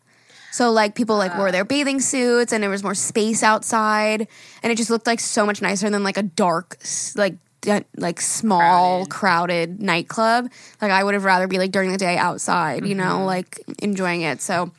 So 0.52 0.70
like 0.70 0.94
people 0.94 1.16
like 1.16 1.36
wore 1.38 1.50
their 1.50 1.64
bathing 1.64 2.00
suits 2.00 2.52
and 2.52 2.62
there 2.62 2.68
was 2.68 2.82
more 2.82 2.94
space 2.94 3.42
outside 3.42 4.28
and 4.62 4.70
it 4.70 4.76
just 4.76 4.90
looked 4.90 5.06
like 5.06 5.18
so 5.18 5.46
much 5.46 5.62
nicer 5.62 5.88
than 5.88 6.04
like 6.04 6.18
a 6.18 6.22
dark 6.22 6.76
like 7.16 7.36
d- 7.62 7.84
like 7.96 8.20
small 8.20 9.06
crowded. 9.06 9.80
nightclub. 9.80 10.50
Like 10.82 10.90
I 10.90 11.02
would 11.02 11.14
have 11.14 11.24
rather 11.24 11.48
be 11.48 11.58
like 11.58 11.72
during 11.72 11.90
the 11.90 11.96
day 11.96 12.18
outside, 12.18 12.86
you 12.86 12.94
know, 12.94 13.16
mm-hmm. 13.16 13.24
like 13.24 13.60
enjoying 13.78 14.20
it. 14.20 14.42
So 14.42 14.70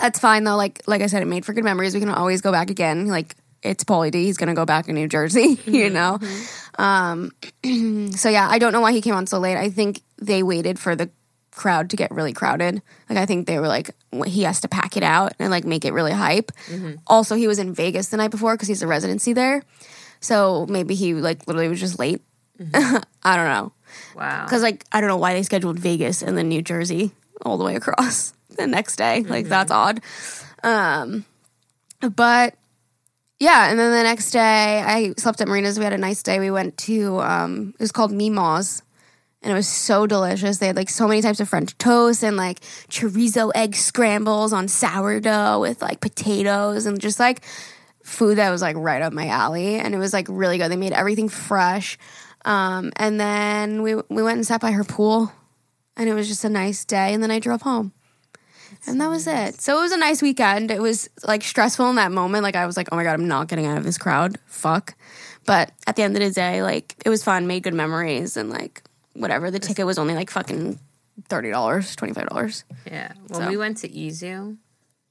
that's 0.00 0.20
fine 0.20 0.44
though. 0.44 0.56
Like 0.56 0.82
like 0.86 1.02
I 1.02 1.06
said, 1.08 1.22
it 1.22 1.26
made 1.26 1.44
for 1.44 1.52
good 1.52 1.64
memories. 1.64 1.94
We 1.94 2.00
can 2.00 2.08
always 2.08 2.40
go 2.40 2.52
back 2.52 2.70
again. 2.70 3.08
Like 3.08 3.34
it's 3.62 3.84
Paulie 3.84 4.10
D. 4.10 4.24
He's 4.24 4.36
gonna 4.36 4.54
go 4.54 4.64
back 4.64 4.86
to 4.86 4.92
New 4.92 5.08
Jersey, 5.08 5.40
you 5.66 5.90
mm-hmm, 5.90 5.94
know. 5.94 6.18
Mm-hmm. 6.20 6.82
Um, 6.82 8.12
so 8.16 8.28
yeah, 8.28 8.48
I 8.48 8.58
don't 8.58 8.72
know 8.72 8.80
why 8.80 8.92
he 8.92 9.00
came 9.00 9.14
on 9.14 9.26
so 9.26 9.38
late. 9.38 9.56
I 9.56 9.70
think 9.70 10.00
they 10.18 10.42
waited 10.42 10.78
for 10.78 10.96
the 10.96 11.10
crowd 11.52 11.90
to 11.90 11.96
get 11.96 12.10
really 12.10 12.32
crowded. 12.32 12.82
Like 13.08 13.18
I 13.18 13.26
think 13.26 13.46
they 13.46 13.58
were 13.58 13.68
like 13.68 13.94
he 14.26 14.42
has 14.42 14.60
to 14.62 14.68
pack 14.68 14.96
it 14.96 15.02
out 15.02 15.34
and 15.38 15.50
like 15.50 15.64
make 15.64 15.84
it 15.84 15.92
really 15.92 16.12
hype. 16.12 16.52
Mm-hmm. 16.66 16.94
Also, 17.06 17.36
he 17.36 17.46
was 17.46 17.58
in 17.58 17.74
Vegas 17.74 18.08
the 18.08 18.16
night 18.16 18.30
before 18.30 18.54
because 18.54 18.68
he's 18.68 18.82
a 18.82 18.86
residency 18.86 19.32
there. 19.32 19.62
So 20.20 20.66
maybe 20.66 20.94
he 20.94 21.14
like 21.14 21.46
literally 21.46 21.68
was 21.68 21.80
just 21.80 21.98
late. 21.98 22.22
I 22.74 23.36
don't 23.36 23.48
know. 23.48 23.72
Wow. 24.14 24.44
Because 24.44 24.62
like 24.62 24.84
I 24.92 25.00
don't 25.00 25.08
know 25.08 25.16
why 25.16 25.34
they 25.34 25.42
scheduled 25.42 25.78
Vegas 25.78 26.22
and 26.22 26.36
then 26.36 26.48
New 26.48 26.62
Jersey 26.62 27.12
all 27.42 27.58
the 27.58 27.64
way 27.64 27.76
across 27.76 28.32
the 28.56 28.66
next 28.66 28.96
day. 28.96 29.22
Like 29.22 29.46
that's 29.46 29.70
odd. 29.70 30.00
Um, 30.62 31.24
but 32.00 32.54
yeah, 33.42 33.70
and 33.70 33.78
then 33.78 33.90
the 33.90 34.04
next 34.04 34.30
day 34.30 34.38
I 34.86 35.14
slept 35.16 35.40
at 35.40 35.48
Marina's. 35.48 35.76
We 35.76 35.84
had 35.84 35.92
a 35.92 35.98
nice 35.98 36.22
day. 36.22 36.38
We 36.38 36.52
went 36.52 36.78
to 36.78 37.20
um, 37.20 37.74
it 37.74 37.80
was 37.80 37.90
called 37.90 38.12
Mima's 38.12 38.82
and 39.42 39.50
it 39.50 39.54
was 39.56 39.66
so 39.66 40.06
delicious. 40.06 40.58
They 40.58 40.68
had 40.68 40.76
like 40.76 40.88
so 40.88 41.08
many 41.08 41.20
types 41.20 41.40
of 41.40 41.48
French 41.48 41.76
toast 41.76 42.22
and 42.22 42.36
like 42.36 42.60
chorizo 42.88 43.50
egg 43.54 43.74
scrambles 43.74 44.52
on 44.52 44.68
sourdough 44.68 45.58
with 45.58 45.82
like 45.82 46.00
potatoes 46.00 46.86
and 46.86 47.00
just 47.00 47.18
like 47.18 47.44
food 48.04 48.38
that 48.38 48.50
was 48.50 48.62
like 48.62 48.76
right 48.76 49.02
up 49.02 49.12
my 49.12 49.26
alley. 49.26 49.74
And 49.74 49.92
it 49.92 49.98
was 49.98 50.12
like 50.12 50.26
really 50.28 50.58
good. 50.58 50.70
They 50.70 50.76
made 50.76 50.92
everything 50.92 51.28
fresh. 51.28 51.98
Um, 52.44 52.92
and 52.94 53.18
then 53.18 53.82
we 53.82 53.96
we 53.96 54.22
went 54.22 54.36
and 54.36 54.46
sat 54.46 54.60
by 54.60 54.72
her 54.72 54.84
pool, 54.84 55.32
and 55.96 56.08
it 56.08 56.14
was 56.14 56.28
just 56.28 56.44
a 56.44 56.48
nice 56.48 56.84
day. 56.84 57.12
And 57.12 57.22
then 57.22 57.30
I 57.30 57.38
drove 57.38 57.62
home. 57.62 57.92
And 58.86 59.00
that 59.00 59.08
was 59.08 59.26
it. 59.26 59.60
So 59.60 59.78
it 59.78 59.82
was 59.82 59.92
a 59.92 59.96
nice 59.96 60.20
weekend. 60.22 60.70
It 60.70 60.82
was 60.82 61.08
like 61.24 61.42
stressful 61.42 61.88
in 61.90 61.96
that 61.96 62.10
moment. 62.12 62.42
Like 62.42 62.56
I 62.56 62.66
was 62.66 62.76
like, 62.76 62.88
oh 62.92 62.96
my 62.96 63.04
god, 63.04 63.14
I'm 63.14 63.28
not 63.28 63.48
getting 63.48 63.66
out 63.66 63.78
of 63.78 63.84
this 63.84 63.98
crowd. 63.98 64.38
Fuck. 64.46 64.94
But 65.46 65.72
at 65.86 65.96
the 65.96 66.02
end 66.02 66.16
of 66.16 66.22
the 66.22 66.30
day, 66.30 66.62
like 66.62 66.94
it 67.04 67.08
was 67.08 67.22
fun, 67.24 67.46
made 67.46 67.62
good 67.62 67.74
memories, 67.74 68.36
and 68.36 68.50
like 68.50 68.82
whatever. 69.14 69.50
The 69.50 69.58
ticket 69.58 69.86
was 69.86 69.98
only 69.98 70.14
like 70.14 70.30
fucking 70.30 70.78
thirty 71.28 71.50
dollars, 71.50 71.94
twenty 71.96 72.14
five 72.14 72.28
dollars. 72.28 72.64
Yeah. 72.86 73.12
When 73.28 73.40
So- 73.42 73.48
we 73.48 73.56
went 73.56 73.78
to 73.78 73.88
EZoo, 73.88 74.56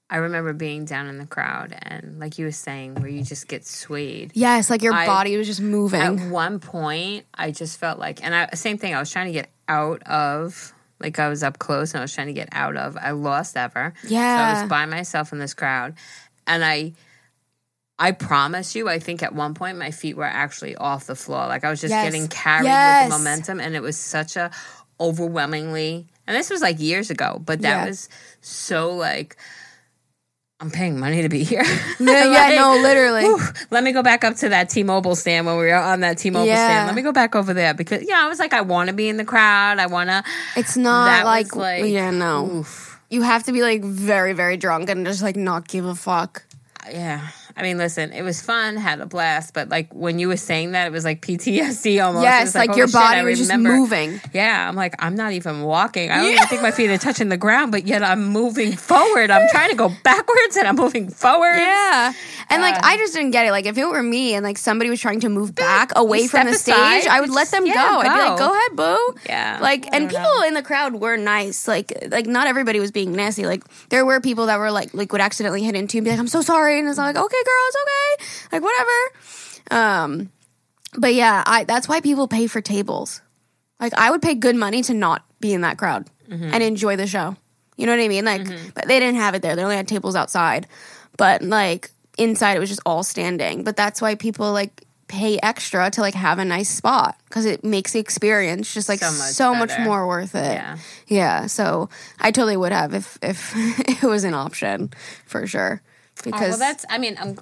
I 0.09 0.17
remember 0.17 0.51
being 0.51 0.83
down 0.83 1.07
in 1.07 1.17
the 1.17 1.25
crowd 1.25 1.73
and 1.81 2.19
like 2.19 2.37
you 2.37 2.45
were 2.45 2.51
saying, 2.51 2.95
where 2.95 3.07
you 3.09 3.23
just 3.23 3.47
get 3.47 3.65
swayed. 3.65 4.31
Yes, 4.33 4.69
like 4.69 4.81
your 4.83 4.93
I- 4.93 5.05
body 5.05 5.37
was 5.37 5.47
just 5.47 5.61
moving. 5.61 6.01
At 6.01 6.29
one 6.29 6.59
point, 6.59 7.25
I 7.33 7.51
just 7.51 7.79
felt 7.79 7.99
like, 7.99 8.21
and 8.23 8.35
I 8.35 8.49
same 8.55 8.77
thing. 8.77 8.93
I 8.93 8.99
was 8.99 9.09
trying 9.09 9.27
to 9.27 9.31
get 9.33 9.49
out 9.69 10.03
of, 10.03 10.73
like 11.01 11.19
I 11.19 11.27
was 11.29 11.43
up 11.43 11.59
close 11.59 11.93
and 11.93 11.99
I 11.99 12.03
was 12.03 12.13
trying 12.13 12.27
to 12.27 12.33
get 12.33 12.49
out 12.51 12.77
of. 12.77 12.97
I 12.97 13.11
lost 13.11 13.57
ever. 13.57 13.93
Yeah. 14.07 14.37
So 14.37 14.41
I 14.43 14.61
was 14.61 14.69
by 14.69 14.85
myself 14.85 15.31
in 15.33 15.39
this 15.39 15.53
crowd, 15.53 15.95
and 16.47 16.63
I. 16.63 16.93
I 17.99 18.13
promise 18.13 18.73
you, 18.75 18.89
I 18.89 18.97
think 18.97 19.21
at 19.21 19.35
one 19.35 19.53
point 19.53 19.77
my 19.77 19.91
feet 19.91 20.17
were 20.17 20.23
actually 20.23 20.75
off 20.75 21.05
the 21.05 21.13
floor. 21.15 21.45
Like 21.45 21.63
I 21.63 21.69
was 21.69 21.79
just 21.81 21.91
Yes. 21.91 22.03
getting 22.05 22.27
carried 22.29 22.65
Yes. 22.65 23.03
with 23.05 23.13
the 23.13 23.17
momentum, 23.19 23.59
and 23.59 23.75
it 23.75 23.81
was 23.83 23.95
such 23.95 24.35
a 24.37 24.49
overwhelmingly. 24.99 26.07
And 26.25 26.35
this 26.35 26.49
was 26.49 26.61
like 26.61 26.79
years 26.79 27.09
ago, 27.11 27.41
but 27.45 27.61
that 27.61 27.83
Yeah. 27.83 27.85
was 27.85 28.09
so 28.41 28.95
like. 28.95 29.37
I'm 30.61 30.69
paying 30.69 30.99
money 30.99 31.23
to 31.23 31.29
be 31.29 31.43
here. 31.43 31.63
yeah, 31.99 32.49
yeah, 32.49 32.55
no, 32.61 32.77
literally. 32.81 33.23
Whew. 33.23 33.39
Let 33.71 33.83
me 33.83 33.91
go 33.93 34.03
back 34.03 34.23
up 34.23 34.35
to 34.37 34.49
that 34.49 34.69
T-Mobile 34.69 35.15
stand 35.15 35.47
when 35.47 35.57
we 35.57 35.65
were 35.65 35.73
on 35.73 36.01
that 36.01 36.19
T-Mobile 36.19 36.45
Yeah. 36.45 36.67
stand. 36.67 36.87
Let 36.87 36.95
me 36.95 37.01
go 37.01 37.11
back 37.11 37.35
over 37.35 37.53
there 37.53 37.73
because 37.73 38.07
yeah, 38.07 38.23
I 38.23 38.27
was 38.27 38.37
like, 38.37 38.53
I 38.53 38.61
want 38.61 38.89
to 38.89 38.93
be 38.93 39.09
in 39.09 39.17
the 39.17 39.25
crowd. 39.25 39.79
I 39.79 39.87
want 39.87 40.09
to. 40.11 40.23
It's 40.55 40.77
not 40.77 41.05
That 41.05 41.25
like, 41.25 41.55
like- 41.55 41.85
yeah, 41.85 42.11
no. 42.11 42.47
Oof. 42.59 42.99
You 43.09 43.23
have 43.23 43.43
to 43.45 43.51
be 43.51 43.61
like 43.63 43.83
very, 43.83 44.33
very 44.33 44.55
drunk 44.55 44.89
and 44.89 45.03
just 45.05 45.23
like 45.23 45.35
not 45.35 45.67
give 45.67 45.83
a 45.85 45.95
fuck. 45.95 46.43
Yeah, 46.89 47.27
I 47.55 47.63
mean, 47.63 47.77
listen, 47.77 48.11
it 48.13 48.21
was 48.21 48.41
fun, 48.41 48.77
had 48.77 48.99
a 49.01 49.05
blast, 49.05 49.53
but 49.53 49.69
like 49.69 49.93
when 49.93 50.19
you 50.19 50.27
were 50.27 50.37
saying 50.37 50.71
that, 50.71 50.87
it 50.87 50.91
was 50.91 51.03
like 51.05 51.21
PTSD 51.21 52.03
almost. 52.03 52.23
Yes, 52.23 52.47
was 52.47 52.55
like, 52.55 52.75
your 52.75 52.87
shit, 52.87 52.93
body 52.93 53.23
was 53.23 53.39
just 53.39 53.55
moving. 53.55 54.19
Yeah, 54.33 54.67
I'm 54.67 54.75
like, 54.75 54.95
I'm 54.99 55.15
not 55.15 55.33
even 55.33 55.61
walking. 55.63 56.09
I 56.11 56.17
don't 56.21 56.31
even 56.33 56.47
think 56.47 56.61
my 56.61 56.71
feet 56.71 56.89
are 56.89 56.97
touching 56.97 57.29
the 57.29 57.37
ground, 57.37 57.71
but 57.71 57.85
yet 57.85 58.03
I'm 58.03 58.25
moving 58.27 58.71
forward. 58.89 59.31
I'm 59.31 59.47
trying 59.49 59.69
to 59.69 59.75
go 59.75 59.91
backwards 60.03 60.55
and 60.57 60.67
I'm 60.67 60.75
moving 60.75 61.09
forward. 61.09 61.55
Yeah. 61.55 62.13
And 62.49 62.61
like 62.61 62.75
Uh, 62.75 62.81
I 62.83 62.97
just 62.97 63.13
didn't 63.13 63.31
get 63.31 63.45
it. 63.45 63.51
Like 63.51 63.65
if 63.65 63.77
it 63.77 63.85
were 63.85 64.03
me 64.03 64.33
and 64.33 64.43
like 64.43 64.57
somebody 64.57 64.89
was 64.89 64.99
trying 64.99 65.19
to 65.21 65.29
move 65.29 65.53
back 65.55 65.91
away 65.95 66.27
from 66.27 66.45
the 66.45 66.51
aside, 66.53 67.01
stage, 67.01 67.11
I 67.11 67.21
would 67.21 67.29
let 67.29 67.49
them 67.49 67.65
yeah, 67.65 67.73
go. 67.73 67.99
I'd 67.99 68.03
be 68.03 68.29
like, 68.29 68.37
go. 68.39 68.47
"Go 68.47 68.53
ahead, 68.53 68.75
boo." 68.75 69.19
Yeah, 69.27 69.59
Like 69.61 69.87
and 69.93 70.09
people 70.09 70.23
know. 70.23 70.43
in 70.47 70.53
the 70.53 70.61
crowd 70.61 70.95
were 70.95 71.17
nice. 71.17 71.67
Like 71.67 71.91
like 72.09 72.25
not 72.27 72.47
everybody 72.47 72.79
was 72.79 72.91
being 72.91 73.13
nasty. 73.13 73.45
Like 73.45 73.63
there 73.89 74.05
were 74.05 74.19
people 74.19 74.47
that 74.47 74.57
were 74.59 74.71
like 74.71 74.93
like 74.93 75.11
would 75.11 75.21
accidentally 75.21 75.63
hit 75.63 75.75
into 75.75 75.97
and 75.97 76.05
be 76.05 76.11
like, 76.11 76.19
"I'm 76.19 76.27
so 76.27 76.41
sorry." 76.41 76.79
And 76.79 76.87
it's 76.87 76.97
like, 76.97 77.15
"Okay, 77.15 77.40
girl, 77.43 77.67
it's 77.67 77.77
okay." 77.83 78.47
Like 78.51 78.63
whatever. 78.63 80.01
Um 80.05 80.31
but 80.97 81.13
yeah, 81.13 81.43
I 81.45 81.63
that's 81.63 81.87
why 81.87 82.01
people 82.01 82.27
pay 82.27 82.47
for 82.47 82.61
tables. 82.61 83.21
Like 83.79 83.93
I 83.93 84.11
would 84.11 84.21
pay 84.21 84.35
good 84.35 84.55
money 84.55 84.81
to 84.83 84.93
not 84.93 85.23
be 85.39 85.53
in 85.53 85.61
that 85.61 85.77
crowd 85.77 86.07
Mm-hmm. 86.29 86.53
and 86.53 86.63
enjoy 86.63 86.95
the 86.95 87.07
show. 87.07 87.35
You 87.75 87.85
know 87.87 87.91
what 87.91 88.01
I 88.01 88.07
mean? 88.07 88.23
Like, 88.23 88.45
but 88.73 88.87
they 88.87 89.01
didn't 89.01 89.17
have 89.19 89.35
it 89.35 89.41
there. 89.41 89.53
They 89.57 89.63
only 89.63 89.75
had 89.75 89.85
tables 89.85 90.15
outside. 90.15 90.65
But 91.17 91.41
like 91.41 91.89
inside, 92.17 92.55
it 92.55 92.59
was 92.59 92.69
just 92.69 92.79
all 92.85 93.03
standing. 93.03 93.65
But 93.65 93.75
that's 93.75 94.01
why 94.01 94.15
people 94.15 94.53
like 94.53 94.85
pay 95.09 95.37
extra 95.43 95.91
to 95.91 95.99
like 95.99 96.13
have 96.13 96.39
a 96.39 96.45
nice 96.45 96.69
spot 96.69 97.17
because 97.27 97.43
it 97.45 97.65
makes 97.65 97.91
the 97.91 97.99
experience 97.99 98.73
just 98.73 98.87
like 98.87 98.99
So 98.99 99.11
so 99.11 99.53
much 99.53 99.71
much, 99.71 99.79
more 99.81 100.07
worth 100.07 100.35
it. 100.35 100.53
Yeah. 100.53 100.77
yeah. 101.07 101.47
So 101.47 101.89
I 102.17 102.31
totally 102.31 102.55
would 102.55 102.71
have 102.71 102.93
if 102.93 103.17
if 103.21 103.51
it 103.57 104.03
was 104.03 104.23
an 104.23 104.33
option 104.33 104.91
for 105.25 105.45
sure. 105.47 105.81
Oh, 106.27 106.29
well, 106.39 106.57
that's. 106.57 106.85
I 106.89 106.97
mean, 106.97 107.17
I'm 107.19 107.37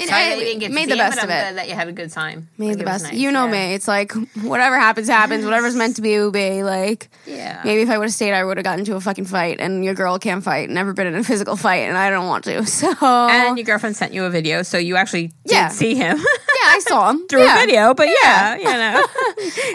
it, 0.00 0.08
sorry 0.08 0.22
I 0.22 0.28
that 0.30 0.38
you 0.38 0.44
didn't 0.44 0.60
get 0.60 0.70
made 0.72 0.88
the 0.90 0.96
best 0.96 1.18
of 1.18 1.24
it. 1.24 1.54
that 1.56 1.68
you 1.68 1.74
had 1.74 1.88
a 1.88 1.92
good 1.92 2.10
time. 2.10 2.48
Made 2.58 2.68
Like, 2.68 2.78
the 2.78 2.84
best. 2.84 3.04
nice, 3.04 3.14
You 3.14 3.30
know 3.30 3.46
yeah. 3.46 3.52
me. 3.68 3.74
It's 3.74 3.86
like 3.88 4.12
whatever 4.42 4.78
happens, 4.78 5.08
happens. 5.08 5.44
Whatever's 5.44 5.74
meant 5.76 5.96
to 5.96 6.02
be 6.02 6.18
will 6.18 6.30
be. 6.30 6.62
Like 6.62 7.08
Yeah. 7.26 7.60
maybe 7.64 7.82
if 7.82 7.90
I 7.90 7.98
would 7.98 8.04
have 8.06 8.14
stayed, 8.14 8.32
I 8.32 8.44
would 8.44 8.56
have 8.56 8.64
gotten 8.64 8.80
into 8.80 8.96
a 8.96 9.00
fucking 9.00 9.26
fight. 9.26 9.60
And 9.60 9.84
your 9.84 9.94
girl 9.94 10.18
can't 10.18 10.42
fight. 10.42 10.70
Never 10.70 10.92
been 10.92 11.06
in 11.06 11.14
a 11.14 11.24
physical 11.24 11.56
fight, 11.56 11.88
and 11.88 11.96
I 11.96 12.10
don't 12.10 12.26
want 12.26 12.44
to. 12.44 12.64
So 12.66 12.88
And 13.00 13.58
your 13.58 13.64
girlfriend 13.64 13.96
sent 13.96 14.12
you 14.14 14.24
a 14.24 14.30
video, 14.30 14.62
so 14.62 14.78
you 14.78 14.96
actually 14.96 15.28
did 15.46 15.52
Yeah. 15.52 15.68
see 15.68 15.94
him 15.94 16.16
yeah, 16.18 16.68
I 16.68 16.80
saw 16.86 17.10
him 17.10 17.26
through 17.28 17.42
yeah. 17.44 17.56
a 17.56 17.66
video. 17.66 17.94
But 17.94 18.08
yeah, 18.22 18.56
you 18.56 18.64
know, 18.64 19.06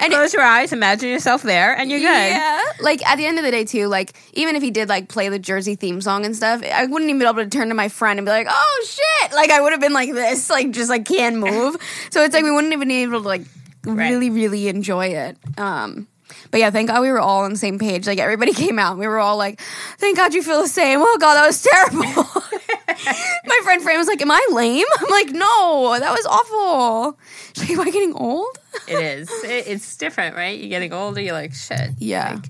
And 0.01 0.11
close 0.13 0.33
your 0.33 0.41
eyes, 0.43 0.71
imagine 0.73 1.09
yourself 1.09 1.41
there, 1.43 1.73
and 1.77 1.89
you're 1.91 1.99
good. 1.99 2.05
Yeah. 2.05 2.61
Like 2.79 3.05
at 3.07 3.17
the 3.17 3.25
end 3.25 3.37
of 3.37 3.45
the 3.45 3.51
day, 3.51 3.65
too, 3.65 3.87
like 3.87 4.13
even 4.33 4.55
if 4.55 4.63
he 4.63 4.71
did 4.71 4.89
like 4.89 5.07
play 5.09 5.29
the 5.29 5.39
Jersey 5.39 5.75
theme 5.75 6.01
song 6.01 6.25
and 6.25 6.35
stuff, 6.35 6.61
I 6.63 6.85
wouldn't 6.85 7.09
even 7.09 7.19
be 7.19 7.25
able 7.25 7.35
to 7.43 7.47
turn 7.49 7.69
to 7.69 7.73
my 7.75 7.89
friend 7.89 8.19
and 8.19 8.25
be 8.25 8.31
like, 8.31 8.47
oh 8.49 8.85
shit. 8.87 9.33
Like 9.33 9.49
I 9.51 9.61
would 9.61 9.71
have 9.71 9.81
been 9.81 9.93
like 9.93 10.13
this, 10.15 10.49
like 10.49 10.71
just 10.71 10.89
like 10.89 11.05
can't 11.05 11.37
move. 11.37 11.77
so 12.09 12.23
it's 12.23 12.33
like 12.33 12.43
we 12.43 12.51
wouldn't 12.51 12.73
even 12.73 12.87
be 12.87 13.03
able 13.03 13.21
to 13.21 13.27
like 13.27 13.43
really, 13.83 14.29
really 14.29 14.67
enjoy 14.67 15.07
it. 15.07 15.37
Um, 15.57 16.07
but 16.49 16.59
yeah, 16.59 16.71
thank 16.71 16.89
God 16.89 17.01
we 17.01 17.11
were 17.11 17.19
all 17.19 17.43
on 17.43 17.51
the 17.51 17.57
same 17.57 17.77
page. 17.79 18.07
Like 18.07 18.19
everybody 18.19 18.53
came 18.63 18.79
out. 18.79 18.91
and 18.91 18.99
We 18.99 19.07
were 19.07 19.19
all 19.19 19.37
like, 19.37 19.61
"Thank 19.97 20.17
God 20.17 20.33
you 20.33 20.41
feel 20.41 20.61
the 20.61 20.67
same." 20.67 20.99
Oh 21.01 21.17
God, 21.19 21.35
that 21.35 21.45
was 21.45 21.61
terrible. 21.61 22.01
My 23.45 23.59
friend 23.63 23.81
Fran 23.83 23.97
was 23.97 24.07
like, 24.07 24.21
"Am 24.21 24.31
I 24.31 24.45
lame?" 24.51 24.85
I'm 24.99 25.09
like, 25.09 25.29
"No, 25.29 25.95
that 25.99 26.11
was 26.11 26.25
awful." 26.25 27.19
She's 27.53 27.69
like, 27.69 27.77
"Am 27.77 27.87
I 27.87 27.91
getting 27.91 28.13
old?" 28.13 28.57
It 28.87 28.99
is. 28.99 29.29
It, 29.43 29.67
it's 29.67 29.97
different, 29.97 30.35
right? 30.35 30.57
You're 30.57 30.69
getting 30.69 30.93
older. 30.93 31.21
You're 31.21 31.33
like 31.33 31.53
shit. 31.53 31.91
Yeah. 31.99 32.33
Like, 32.33 32.45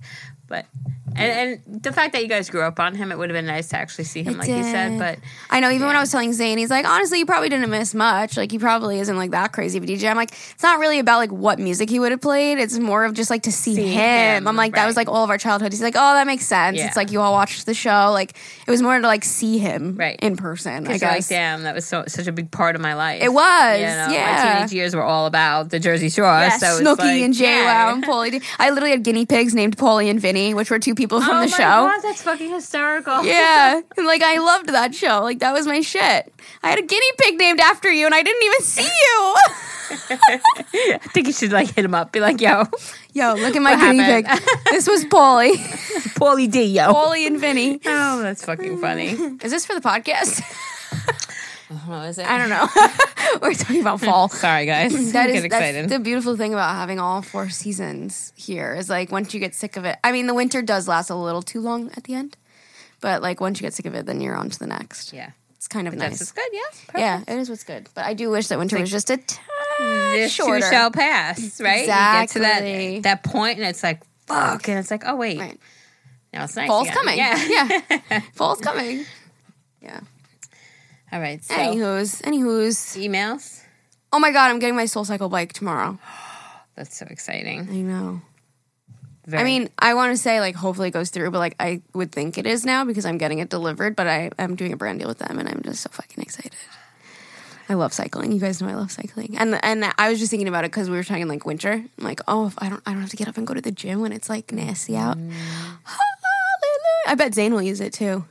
but 0.48 0.66
and 1.16 1.62
and 1.68 1.84
the 1.84 1.92
fact 1.92 2.14
that 2.14 2.22
you 2.22 2.28
guys 2.30 2.50
grew 2.50 2.62
up 2.62 2.80
on 2.80 2.96
him, 2.96 3.12
it 3.12 3.18
would 3.18 3.30
have 3.30 3.36
been 3.36 3.46
nice 3.46 3.70
to 3.70 3.78
actually 3.78 4.04
see 4.06 4.24
him, 4.24 4.36
It 4.36 4.40
like 4.40 4.50
you 4.50 4.64
said. 4.64 5.00
But 5.00 5.20
I 5.50 5.60
know. 5.60 5.70
Even 5.72 5.88
when 5.88 5.96
I 5.96 6.00
was 6.00 6.12
telling 6.12 6.34
Zane, 6.34 6.58
he's 6.58 6.70
like, 6.70 6.86
honestly, 6.86 7.20
you 7.20 7.26
probably 7.26 7.50
didn't 7.50 7.70
miss 7.70 7.94
much. 7.94 8.38
Like, 8.38 8.52
he 8.52 8.60
probably 8.60 9.00
isn't 9.00 9.16
like 9.18 9.32
that 9.32 9.52
crazy 9.54 9.78
of 9.78 9.84
a 9.84 9.88
DJ. 9.88 10.10
I'm 10.10 10.18
like, 10.18 10.32
it's 10.32 10.64
not 10.64 10.80
really 10.80 11.00
about 11.00 11.18
like 11.18 11.32
what 11.32 11.60
music 11.60 11.90
he 11.90 12.00
would 12.00 12.12
have 12.12 12.22
played. 12.22 12.58
It's 12.60 12.78
more 12.78 13.06
of 13.06 13.14
just 13.14 13.30
like 13.30 13.44
to 13.44 13.52
see, 13.52 13.76
See 13.76 13.88
him. 13.88 14.44
him, 14.44 14.48
I'm 14.48 14.56
like, 14.56 14.76
that 14.76 14.86
was 14.86 14.96
like 14.96 15.08
all 15.10 15.24
of 15.24 15.30
our 15.30 15.38
childhood. 15.38 15.72
He's 15.72 15.82
like, 15.82 15.96
oh, 15.96 16.14
that 16.16 16.28
makes 16.28 16.46
sense. 16.46 16.78
Yeah. 16.78 16.88
It's 16.88 16.96
like 16.96 17.12
you 17.12 17.22
all 17.22 17.34
watched 17.34 17.66
the 17.66 17.74
show. 17.74 18.12
Like, 18.12 18.32
it 18.68 18.72
was 18.72 18.82
more 18.82 19.00
to 19.00 19.06
like 19.08 19.24
see 19.24 19.58
him 19.58 19.96
Right. 19.96 20.20
in 20.22 20.36
person. 20.38 20.88
I 20.88 20.92
you're 20.92 21.00
like, 21.00 21.00
guess 21.00 21.30
damn, 21.30 21.64
that 21.64 21.76
was 21.76 21.86
so 21.86 22.04
such 22.08 22.28
a 22.28 22.32
big 22.32 22.52
part 22.52 22.76
of 22.76 22.82
my 22.82 22.94
life. 22.96 23.22
it 23.24 23.30
was. 23.34 23.80
You 23.80 23.86
know, 23.86 24.08
yeah. 24.12 24.54
my 24.54 24.54
teenage 24.60 24.74
years 24.74 24.96
were 24.96 25.04
all 25.04 25.26
about 25.26 25.70
the 25.70 25.80
Jersey 25.80 26.10
Shore. 26.10 26.26
Yeah, 26.26 26.58
so 26.58 26.82
Snooki 26.82 26.98
like, 27.00 27.22
and 27.22 27.34
JWoww 27.34 27.42
yeah. 27.42 27.94
and 27.94 28.04
Paulie. 28.04 28.44
I 28.60 28.70
literally 28.70 28.92
had 28.92 29.04
guinea 29.04 29.26
pigs 29.26 29.54
named 29.56 29.78
Paulie 29.78 30.10
and 30.10 30.20
Vinny, 30.20 30.54
which 30.54 30.70
were 30.70 30.80
two 30.80 30.94
people 30.96 31.05
from 31.08 31.30
oh 31.30 31.42
the 31.42 31.48
my 31.52 31.58
show. 31.58 31.58
God, 31.58 32.00
that's 32.02 32.22
fucking 32.22 32.50
hysterical. 32.52 33.24
Yeah. 33.24 33.82
And 33.98 34.06
like 34.06 34.22
I 34.22 34.38
loved 34.40 34.70
that 34.70 34.94
show. 34.94 35.22
Like 35.22 35.40
that 35.40 35.54
was 35.54 35.66
my 35.68 35.82
shit. 35.82 36.34
I 36.64 36.70
had 36.70 36.80
a 36.80 36.82
guinea 36.82 37.12
pig 37.18 37.38
named 37.38 37.60
after 37.60 37.92
you 37.92 38.06
and 38.06 38.14
I 38.14 38.22
didn't 38.24 38.44
even 38.44 38.62
see 38.62 38.84
you. 38.84 39.36
I 39.90 40.98
think 41.14 41.28
you 41.28 41.34
should 41.34 41.52
like 41.52 41.74
hit 41.74 41.86
him 41.86 41.94
up, 41.94 42.12
be 42.12 42.20
like, 42.20 42.42
"Yo, 42.42 42.64
Yo, 43.14 43.36
look 43.36 43.56
at 43.56 43.62
my 43.62 43.76
guinea 43.76 44.04
pig. 44.04 44.28
This 44.72 44.88
was 44.88 45.06
Paulie. 45.06 45.56
Paulie 46.18 46.52
D, 46.52 46.64
yo." 46.66 46.92
Paulie 46.92 47.28
and 47.28 47.40
Vinny. 47.40 47.80
Oh, 47.86 48.22
that's 48.22 48.44
fucking 48.44 48.82
funny. 48.82 49.12
Is 49.44 49.52
this 49.52 49.66
for 49.66 49.76
the 49.76 49.82
podcast? 49.82 50.42
Is 51.70 52.18
it? 52.20 52.28
I 52.30 52.38
don't 52.38 52.50
know. 52.50 52.68
We're 53.42 53.54
talking 53.56 53.82
about 53.82 54.00
fall. 54.02 54.30
Sorry, 54.30 54.66
guys. 54.66 54.92
That 55.14 55.30
excited. 55.30 55.76
that's 55.86 55.92
the 55.92 56.00
beautiful 56.00 56.38
thing 56.38 56.54
about 56.54 56.76
having 56.76 57.00
all 57.00 57.22
four 57.22 57.50
seasons 57.50 58.32
here 58.36 58.76
is 58.76 58.90
like 58.90 59.12
once 59.12 59.34
you 59.34 59.40
get 59.40 59.56
sick 59.56 59.76
of 59.78 59.86
it. 59.86 59.98
I 60.04 60.12
mean, 60.12 60.28
the 60.28 60.34
winter 60.34 60.62
does 60.62 60.88
last 60.88 61.10
a 61.10 61.16
little 61.16 61.42
too 61.42 61.62
long 61.62 61.90
at 61.98 62.04
the 62.04 62.14
end, 62.14 62.38
but 63.02 63.22
like 63.24 63.42
once 63.42 63.60
you 63.60 63.66
get 63.66 63.74
sick 63.74 63.86
of 63.88 63.96
it, 63.96 64.06
then 64.06 64.22
you're 64.22 64.36
on 64.36 64.50
to 64.52 64.60
the 64.60 64.68
next. 64.68 65.12
yeah, 65.12 65.32
It's 65.56 65.68
kind 65.68 65.88
of 65.88 65.98
that's 65.98 66.12
nice. 66.12 66.20
what's 66.20 66.32
good. 66.34 66.50
Yeah, 66.54 66.62
Perfect. 66.88 67.00
Yeah, 67.00 67.22
it 67.36 67.40
is 67.40 67.50
what's 67.50 67.64
good. 67.64 67.90
But 67.96 68.06
I 68.06 68.14
do 68.14 68.30
wish 68.30 68.48
that 68.50 68.60
winter 68.60 68.80
was 68.80 68.92
just 68.92 69.10
a 69.10 69.18
tad 69.18 69.40
This 70.14 70.32
shorter. 70.32 70.60
too 70.62 70.70
shall 70.70 70.92
pass, 70.92 71.60
right? 71.60 71.82
You 71.82 71.86
get 71.88 72.30
to 72.30 72.40
Exactly. 72.40 73.00
that 73.00 73.24
that 73.24 73.24
point, 73.32 73.58
and 73.58 73.68
it's 73.68 73.82
like, 73.82 74.02
fuck, 74.28 74.68
and 74.70 74.78
it's 74.80 74.92
like, 74.92 75.04
oh 75.06 75.16
wait, 75.16 75.40
Right. 75.40 75.60
now 76.32 76.44
it's 76.44 76.56
nice. 76.56 76.68
Fall's 76.68 76.88
again. 76.88 76.96
coming. 76.98 77.18
Yeah. 77.18 77.82
yeah. 78.12 78.20
Fall's 78.34 78.62
coming. 78.62 79.06
Yeah. 79.82 80.02
All 81.16 81.22
right. 81.22 81.42
So 81.42 81.54
Anywho's, 81.56 82.22
anywho's. 82.24 82.98
emails. 82.98 83.62
Oh 84.12 84.20
my 84.20 84.32
god, 84.32 84.50
I'm 84.52 84.60
getting 84.60 84.76
my 84.76 84.86
Soul 84.86 85.06
Cycle 85.06 85.30
bike 85.30 85.54
tomorrow. 85.54 85.98
That's 86.76 86.98
so 86.98 87.06
exciting. 87.10 87.70
I 87.72 87.76
know. 87.76 88.22
Very, 89.26 89.42
I 89.42 89.46
mean, 89.46 89.70
I 89.80 89.94
want 89.94 90.12
to 90.12 90.18
say 90.18 90.42
like 90.42 90.56
hopefully 90.56 90.90
it 90.90 90.92
goes 90.92 91.12
through, 91.12 91.32
but 91.32 91.40
like 91.40 91.56
I 91.58 91.82
would 91.94 92.12
think 92.12 92.38
it 92.38 92.46
is 92.46 92.66
now 92.66 92.84
because 92.84 93.06
I'm 93.06 93.18
getting 93.18 93.40
it 93.40 93.48
delivered. 93.48 93.96
But 93.96 94.08
I 94.08 94.30
am 94.38 94.58
doing 94.58 94.74
a 94.74 94.78
brand 94.78 95.00
deal 95.00 95.08
with 95.08 95.20
them, 95.20 95.40
and 95.40 95.48
I'm 95.48 95.62
just 95.64 95.84
so 95.84 95.90
fucking 95.90 96.22
excited. 96.22 96.52
I 97.70 97.76
love 97.76 97.94
cycling. 97.94 98.34
You 98.34 98.40
guys 98.42 98.62
know 98.62 98.68
I 98.68 98.74
love 98.76 98.92
cycling, 98.92 99.38
and 99.38 99.58
and 99.64 99.86
I 99.98 100.10
was 100.10 100.20
just 100.20 100.32
thinking 100.32 100.50
about 100.50 100.66
it 100.66 100.72
because 100.72 100.90
we 100.90 100.98
were 100.98 101.04
talking 101.06 101.30
like 101.30 101.46
winter. 101.46 101.72
I'm 101.72 102.04
like, 102.04 102.20
oh, 102.28 102.48
if 102.48 102.56
I 102.58 102.68
don't, 102.68 102.84
I 102.86 102.92
don't 102.92 103.00
have 103.00 103.10
to 103.12 103.16
get 103.18 103.30
up 103.30 103.38
and 103.38 103.48
go 103.48 103.54
to 103.54 103.62
the 103.62 103.72
gym 103.72 104.02
when 104.02 104.12
it's 104.12 104.28
like 104.30 104.52
nasty 104.52 104.98
out. 104.98 105.18
Mm. 105.18 105.32
Hallelujah! 105.32 107.06
I 107.08 107.16
bet 107.16 107.34
Zane 107.34 107.54
will 107.54 107.62
use 107.62 107.80
it 107.80 107.94
too. 107.94 108.26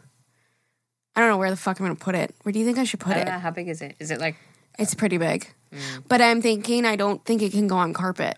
I 1.17 1.21
don't 1.21 1.29
know 1.31 1.37
where 1.39 1.51
the 1.51 1.57
fuck 1.57 1.79
I'm 1.81 1.87
gonna 1.87 1.95
put 1.97 2.15
it. 2.15 2.35
Where 2.43 2.53
do 2.53 2.59
you 2.59 2.65
think 2.65 2.79
I 2.79 2.85
should 2.85 3.01
put 3.01 3.17
I 3.17 3.21
it? 3.21 3.27
know 3.27 3.39
how 3.39 3.51
big 3.51 3.69
is 3.69 3.81
it? 3.83 3.95
Is 3.99 4.11
it 4.11 4.19
like 4.21 4.37
It's 4.79 4.95
pretty 4.95 5.17
big, 5.19 5.47
Mm. 5.73 6.05
but 6.09 6.21
I'm 6.21 6.41
thinking 6.43 6.85
I 6.85 6.97
don't 6.97 7.25
think 7.25 7.43
it 7.43 7.53
can 7.53 7.67
go 7.69 7.77
on 7.77 7.93
carpet. 7.95 8.37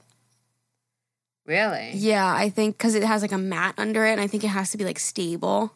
really? 1.46 1.92
Yeah, 1.94 2.26
I 2.34 2.48
think 2.50 2.76
because 2.76 2.94
it 2.94 3.04
has 3.04 3.22
like 3.22 3.32
a 3.32 3.38
mat 3.38 3.74
under 3.78 4.04
it, 4.04 4.12
and 4.12 4.20
I 4.20 4.26
think 4.26 4.42
it 4.44 4.48
has 4.48 4.70
to 4.72 4.76
be 4.78 4.84
like 4.84 4.98
stable. 4.98 5.72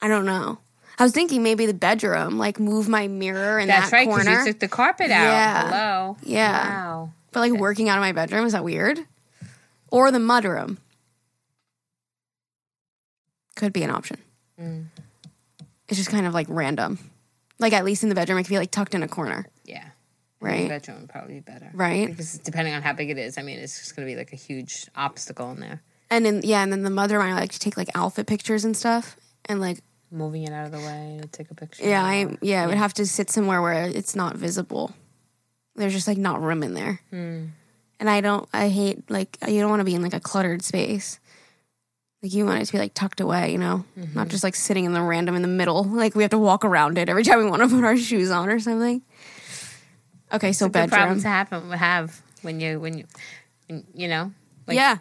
I 0.00 0.08
don't 0.08 0.24
know. 0.24 0.58
I 0.98 1.02
was 1.02 1.12
thinking 1.12 1.42
maybe 1.42 1.66
the 1.66 1.74
bedroom, 1.74 2.38
like 2.38 2.58
move 2.60 2.88
my 2.88 3.06
mirror 3.08 3.58
in 3.58 3.68
That's 3.68 3.90
that 3.90 3.96
right, 3.96 4.06
corner. 4.08 4.30
you 4.40 4.44
took 4.46 4.60
the 4.60 4.68
carpet 4.68 5.10
out. 5.10 5.22
Yeah. 5.22 5.68
Hello. 5.68 6.16
Yeah. 6.22 6.68
Wow. 6.68 7.10
but 7.32 7.40
like 7.40 7.52
working 7.52 7.88
out 7.88 7.98
of 7.98 8.02
my 8.02 8.12
bedroom 8.12 8.46
is 8.46 8.52
that 8.52 8.62
weird? 8.64 9.00
Or 9.90 10.10
the 10.12 10.18
mudroom 10.18 10.78
could 13.56 13.72
be 13.72 13.82
an 13.82 13.90
option. 13.90 14.18
Mm. 14.60 14.86
It's 15.88 15.98
just 15.98 16.10
kind 16.10 16.26
of 16.26 16.34
like 16.34 16.46
random. 16.48 16.98
Like 17.58 17.72
at 17.72 17.84
least 17.84 18.02
in 18.02 18.08
the 18.08 18.14
bedroom, 18.14 18.38
it 18.38 18.44
could 18.44 18.50
be 18.50 18.58
like 18.58 18.70
tucked 18.70 18.94
in 18.94 19.02
a 19.02 19.08
corner, 19.08 19.46
Yeah. 19.64 19.84
right? 20.40 20.62
The 20.62 20.68
bedroom 20.68 21.00
would 21.02 21.10
probably 21.10 21.34
be 21.34 21.40
better. 21.40 21.70
Right. 21.72 22.08
Because 22.08 22.38
depending 22.38 22.74
on 22.74 22.82
how 22.82 22.92
big 22.92 23.10
it 23.10 23.18
is, 23.18 23.38
I 23.38 23.42
mean, 23.42 23.58
it's 23.58 23.78
just 23.78 23.94
going 23.94 24.06
to 24.08 24.12
be 24.12 24.16
like 24.16 24.32
a 24.32 24.36
huge 24.36 24.86
obstacle 24.96 25.50
in 25.52 25.60
there. 25.60 25.82
And 26.10 26.24
then 26.26 26.40
yeah, 26.44 26.62
and 26.62 26.72
then 26.72 26.82
the 26.82 26.90
mother 26.90 27.20
and 27.20 27.32
I 27.32 27.34
like 27.40 27.52
to 27.52 27.58
take 27.60 27.76
like 27.76 27.88
outfit 27.94 28.26
pictures 28.26 28.64
and 28.64 28.76
stuff, 28.76 29.16
and 29.46 29.60
like 29.60 29.78
Moving 30.10 30.44
it 30.44 30.52
out 30.52 30.66
of 30.66 30.70
the 30.72 30.78
way 30.78 31.18
to 31.20 31.26
take 31.28 31.50
a 31.50 31.54
picture. 31.54 31.82
Yeah, 31.84 32.04
I 32.04 32.24
or- 32.24 32.38
yeah, 32.40 32.62
I 32.62 32.66
would 32.68 32.76
have 32.76 32.94
to 32.94 33.06
sit 33.06 33.30
somewhere 33.30 33.60
where 33.60 33.84
it's 33.88 34.14
not 34.14 34.36
visible. 34.36 34.94
There's 35.74 35.92
just 35.92 36.06
like 36.06 36.18
not 36.18 36.40
room 36.40 36.62
in 36.62 36.74
there. 36.74 37.00
Hmm. 37.10 37.46
And 37.98 38.08
I 38.10 38.20
don't 38.20 38.48
I 38.52 38.68
hate 38.68 39.10
like 39.10 39.38
you 39.48 39.60
don't 39.60 39.70
want 39.70 39.80
to 39.80 39.84
be 39.84 39.94
in 39.94 40.02
like 40.02 40.14
a 40.14 40.20
cluttered 40.20 40.62
space. 40.62 41.18
Like 42.24 42.32
you 42.32 42.46
want 42.46 42.62
it 42.62 42.64
to 42.64 42.72
be 42.72 42.78
like 42.78 42.94
tucked 42.94 43.20
away, 43.20 43.52
you 43.52 43.58
know? 43.58 43.84
Mm-hmm. 43.98 44.14
Not 44.14 44.28
just 44.28 44.42
like 44.42 44.54
sitting 44.54 44.86
in 44.86 44.94
the 44.94 45.02
random 45.02 45.34
in 45.36 45.42
the 45.42 45.48
middle. 45.48 45.84
Like 45.84 46.14
we 46.14 46.22
have 46.22 46.30
to 46.30 46.38
walk 46.38 46.64
around 46.64 46.96
it 46.96 47.10
every 47.10 47.22
time 47.22 47.38
we 47.38 47.50
want 47.50 47.60
to 47.60 47.68
put 47.68 47.84
our 47.84 47.98
shoes 47.98 48.30
on 48.30 48.48
or 48.48 48.58
something. 48.58 49.02
Okay, 50.32 50.54
so 50.54 50.70
problem 50.70 50.88
bedroom. 50.88 51.20
to 51.20 51.28
happen 51.28 51.70
have 51.72 52.22
when 52.40 52.60
you 52.60 52.80
when 52.80 52.96
you 52.96 53.04
when, 53.66 53.84
you 53.94 54.08
know 54.08 54.32
like 54.66 54.74
yeah. 54.74 54.96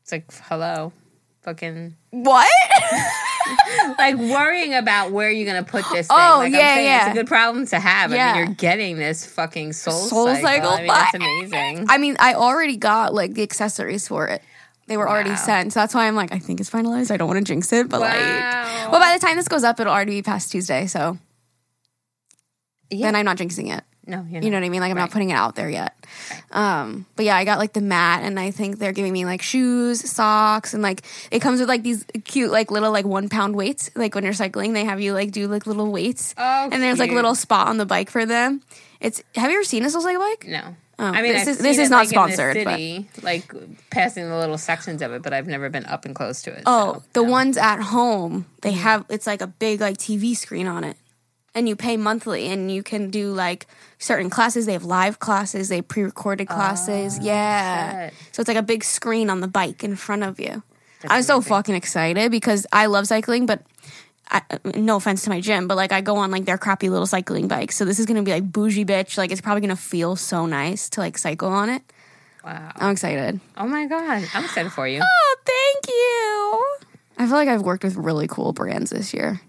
it's 0.00 0.12
like 0.12 0.24
hello 0.44 0.94
fucking 1.42 1.94
What? 2.10 2.48
like 3.98 4.16
worrying 4.16 4.72
about 4.72 5.12
where 5.12 5.30
you're 5.30 5.44
gonna 5.44 5.62
put 5.62 5.84
this 5.92 6.06
thing. 6.06 6.16
Oh, 6.18 6.38
like, 6.38 6.52
yeah, 6.54 6.58
I'm 6.58 6.64
saying, 6.64 6.86
yeah. 6.86 7.06
It's 7.06 7.16
a 7.16 7.20
good 7.20 7.28
problem 7.28 7.66
to 7.66 7.78
have. 7.78 8.12
I 8.12 8.32
mean, 8.32 8.36
you're 8.46 8.54
getting 8.54 8.96
this 8.96 9.26
fucking 9.26 9.74
soul, 9.74 9.92
Soul 9.92 10.26
cycle. 10.28 10.42
cycle 10.42 10.70
I 10.70 10.78
mean, 10.78 10.86
that's 10.86 11.14
amazing. 11.14 11.86
I 11.90 11.98
mean, 11.98 12.16
I 12.18 12.32
already 12.32 12.78
got 12.78 13.12
like 13.12 13.34
the 13.34 13.42
accessories 13.42 14.08
for 14.08 14.26
it. 14.28 14.42
They 14.92 14.98
were 14.98 15.08
already 15.08 15.30
Wow. 15.30 15.36
sent. 15.36 15.72
So 15.72 15.80
that's 15.80 15.94
why 15.94 16.06
I'm 16.06 16.14
like, 16.14 16.32
I 16.32 16.38
think 16.38 16.60
it's 16.60 16.68
finalized. 16.68 17.10
I 17.10 17.16
don't 17.16 17.28
want 17.28 17.38
to 17.38 17.44
jinx 17.50 17.72
it, 17.72 17.88
but 17.88 18.02
Wow. 18.02 18.08
like, 18.08 18.92
well, 18.92 19.00
by 19.00 19.16
the 19.16 19.24
time 19.26 19.36
this 19.38 19.48
goes 19.48 19.64
up, 19.64 19.80
it'll 19.80 19.90
already 19.92 20.12
be 20.16 20.22
past 20.22 20.52
Tuesday. 20.52 20.86
So 20.86 21.16
yeah. 22.90 23.06
then 23.06 23.16
I'm 23.16 23.24
not 23.24 23.38
jinxing 23.38 23.74
it. 23.74 23.82
no, 24.06 24.26
you're 24.28 24.42
You 24.42 24.50
know 24.50 24.58
what 24.58 24.66
I 24.66 24.68
mean? 24.68 24.80
Like 24.82 24.90
I'm 24.90 24.98
not 24.98 25.10
putting 25.12 25.30
it 25.30 25.34
out 25.34 25.54
there 25.54 25.70
yet. 25.70 25.94
Um, 26.50 27.06
but 27.16 27.24
yeah, 27.24 27.36
I 27.36 27.44
got 27.46 27.58
like 27.58 27.72
the 27.72 27.80
mat, 27.80 28.22
and 28.22 28.38
I 28.38 28.50
think 28.50 28.78
they're 28.78 28.92
giving 28.92 29.12
me 29.14 29.24
like 29.24 29.40
shoes, 29.40 30.00
socks, 30.10 30.74
and 30.74 30.82
like 30.82 31.02
it 31.30 31.38
comes 31.40 31.60
with 31.60 31.68
like 31.70 31.82
these 31.82 32.04
cute 32.24 32.50
like 32.50 32.70
little 32.70 32.92
like 32.92 33.06
one 33.06 33.28
pound 33.30 33.56
weights. 33.56 33.90
Like 33.94 34.14
when 34.14 34.24
you're 34.24 34.32
cycling, 34.34 34.72
they 34.74 34.84
have 34.84 35.00
you 35.00 35.14
like 35.14 35.30
do 35.30 35.48
like 35.48 35.66
little 35.66 35.90
weights, 35.90 36.34
Oh, 36.36 36.68
and 36.70 36.82
there's 36.82 36.98
like 36.98 37.08
cute. 37.10 37.16
little 37.16 37.34
spot 37.34 37.68
on 37.68 37.78
the 37.78 37.86
bike 37.86 38.10
for 38.10 38.26
them. 38.26 38.60
It's 39.00 39.22
have 39.36 39.50
you 39.50 39.56
ever 39.56 39.64
seen 39.64 39.84
a 39.84 39.90
Soul 39.90 40.02
Cycle 40.02 40.20
bike? 40.20 40.46
No. 40.46 40.76
Oh, 40.98 41.06
I 41.06 41.22
mean, 41.22 41.32
this 41.32 41.42
I've 41.42 41.48
is- 41.48 41.58
this 41.58 41.78
is 41.78 41.90
not 41.90 41.98
like, 41.98 42.04
in 42.04 42.08
the 42.08 42.36
sponsored, 42.36 42.64
but- 42.64 43.24
like 43.24 43.52
passing 43.90 44.28
the 44.28 44.36
little 44.36 44.58
sections 44.58 45.02
of 45.02 45.12
it, 45.12 45.22
but 45.22 45.32
I've 45.32 45.46
never 45.46 45.68
been 45.68 45.86
up 45.86 46.04
and 46.04 46.14
close 46.14 46.42
to 46.42 46.52
it. 46.52 46.62
Oh, 46.66 46.94
so, 46.94 47.02
the 47.14 47.22
no. 47.22 47.30
ones 47.30 47.56
at 47.56 47.80
home, 47.80 48.46
they 48.60 48.70
mm-hmm. 48.70 48.80
have 48.80 49.06
it's 49.08 49.26
like 49.26 49.40
a 49.40 49.46
big 49.46 49.80
like 49.80 49.96
TV 49.96 50.36
screen 50.36 50.66
on 50.66 50.84
it. 50.84 50.96
And 51.54 51.68
you 51.68 51.76
pay 51.76 51.98
monthly 51.98 52.46
and 52.46 52.70
you 52.70 52.82
can 52.82 53.10
do 53.10 53.30
like 53.32 53.66
certain 53.98 54.30
classes. 54.30 54.64
They 54.64 54.72
have 54.72 54.84
live 54.84 55.18
classes, 55.18 55.68
they 55.68 55.76
have 55.76 55.88
pre-recorded 55.88 56.48
classes. 56.48 57.18
Oh, 57.20 57.24
yeah. 57.24 58.08
shit. 58.08 58.14
So 58.32 58.40
it's 58.40 58.48
like 58.48 58.56
a 58.56 58.62
big 58.62 58.84
screen 58.84 59.28
on 59.28 59.40
the 59.40 59.48
bike 59.48 59.84
in 59.84 59.96
front 59.96 60.22
of 60.22 60.40
you. 60.40 60.62
I'm 61.08 61.22
so 61.22 61.40
fucking 61.40 61.74
excited 61.74 62.30
because 62.30 62.66
I 62.72 62.86
love 62.86 63.06
cycling, 63.06 63.46
but 63.46 63.62
I, 64.32 64.42
no 64.76 64.96
offense 64.96 65.24
to 65.24 65.30
my 65.30 65.40
gym, 65.40 65.68
but 65.68 65.76
like 65.76 65.92
I 65.92 66.00
go 66.00 66.16
on 66.16 66.30
like 66.30 66.46
their 66.46 66.56
crappy 66.56 66.88
little 66.88 67.06
cycling 67.06 67.48
bikes. 67.48 67.76
So 67.76 67.84
this 67.84 67.98
is 67.98 68.06
gonna 68.06 68.22
be 68.22 68.32
like 68.32 68.50
bougie 68.50 68.84
bitch. 68.84 69.18
Like 69.18 69.30
it's 69.30 69.42
probably 69.42 69.60
gonna 69.60 69.76
feel 69.76 70.16
so 70.16 70.46
nice 70.46 70.88
to 70.90 71.00
like 71.00 71.18
cycle 71.18 71.48
on 71.48 71.68
it. 71.68 71.82
Wow. 72.44 72.72
I'm 72.76 72.90
excited. 72.90 73.40
Oh 73.56 73.66
my 73.66 73.86
god, 73.86 74.24
I'm 74.34 74.44
excited 74.44 74.72
for 74.72 74.88
you. 74.88 75.00
Oh, 75.02 75.36
thank 75.44 75.88
you. 75.88 76.88
I 77.18 77.26
feel 77.26 77.36
like 77.36 77.48
I've 77.48 77.62
worked 77.62 77.84
with 77.84 77.96
really 77.96 78.26
cool 78.26 78.52
brands 78.52 78.90
this 78.90 79.12
year. 79.12 79.40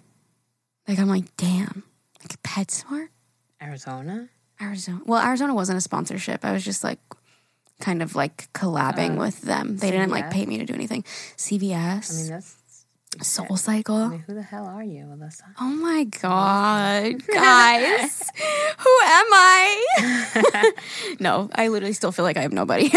Like 0.88 1.00
I'm 1.00 1.08
like, 1.08 1.36
damn, 1.38 1.84
like 2.22 2.42
PetSmart, 2.44 3.08
Arizona. 3.62 4.28
Arizona. 4.62 5.02
Well, 5.06 5.26
Arizona 5.26 5.56
wasn't 5.56 5.78
a 5.78 5.82
sponsorship. 5.82 6.46
I 6.46 6.52
was 6.52 6.64
just 6.64 6.84
like, 6.84 7.00
kind 7.80 8.02
of 8.02 8.16
like 8.16 8.52
collabing 8.54 9.18
uh, 9.18 9.20
with 9.20 9.42
them. 9.42 9.78
They 9.78 9.92
didn't 9.92 10.12
like 10.12 10.30
pay 10.30 10.46
me 10.46 10.58
to 10.60 10.66
do 10.66 10.74
anything. 10.74 11.04
CVS, 11.38 12.12
I 12.12 12.16
mean, 12.16 12.30
that's. 12.30 12.56
Soul 13.22 13.58
Cycle. 13.58 13.96
I 13.96 14.08
mean, 14.10 14.20
who 14.26 14.34
the 14.34 14.42
hell 14.42 14.66
are 14.66 14.84
you, 14.84 15.06
Allisa? 15.06 15.44
Oh 15.60 15.70
my 15.70 16.04
god, 16.06 17.28
guys, 17.34 18.30
who 18.78 18.90
am 19.04 19.28
I? 19.34 20.72
no, 21.20 21.50
I 21.54 21.68
literally 21.68 21.94
still 21.94 22.12
feel 22.12 22.26
like 22.26 22.38
I 22.38 22.42
have 22.42 22.54
nobody. 22.54 22.92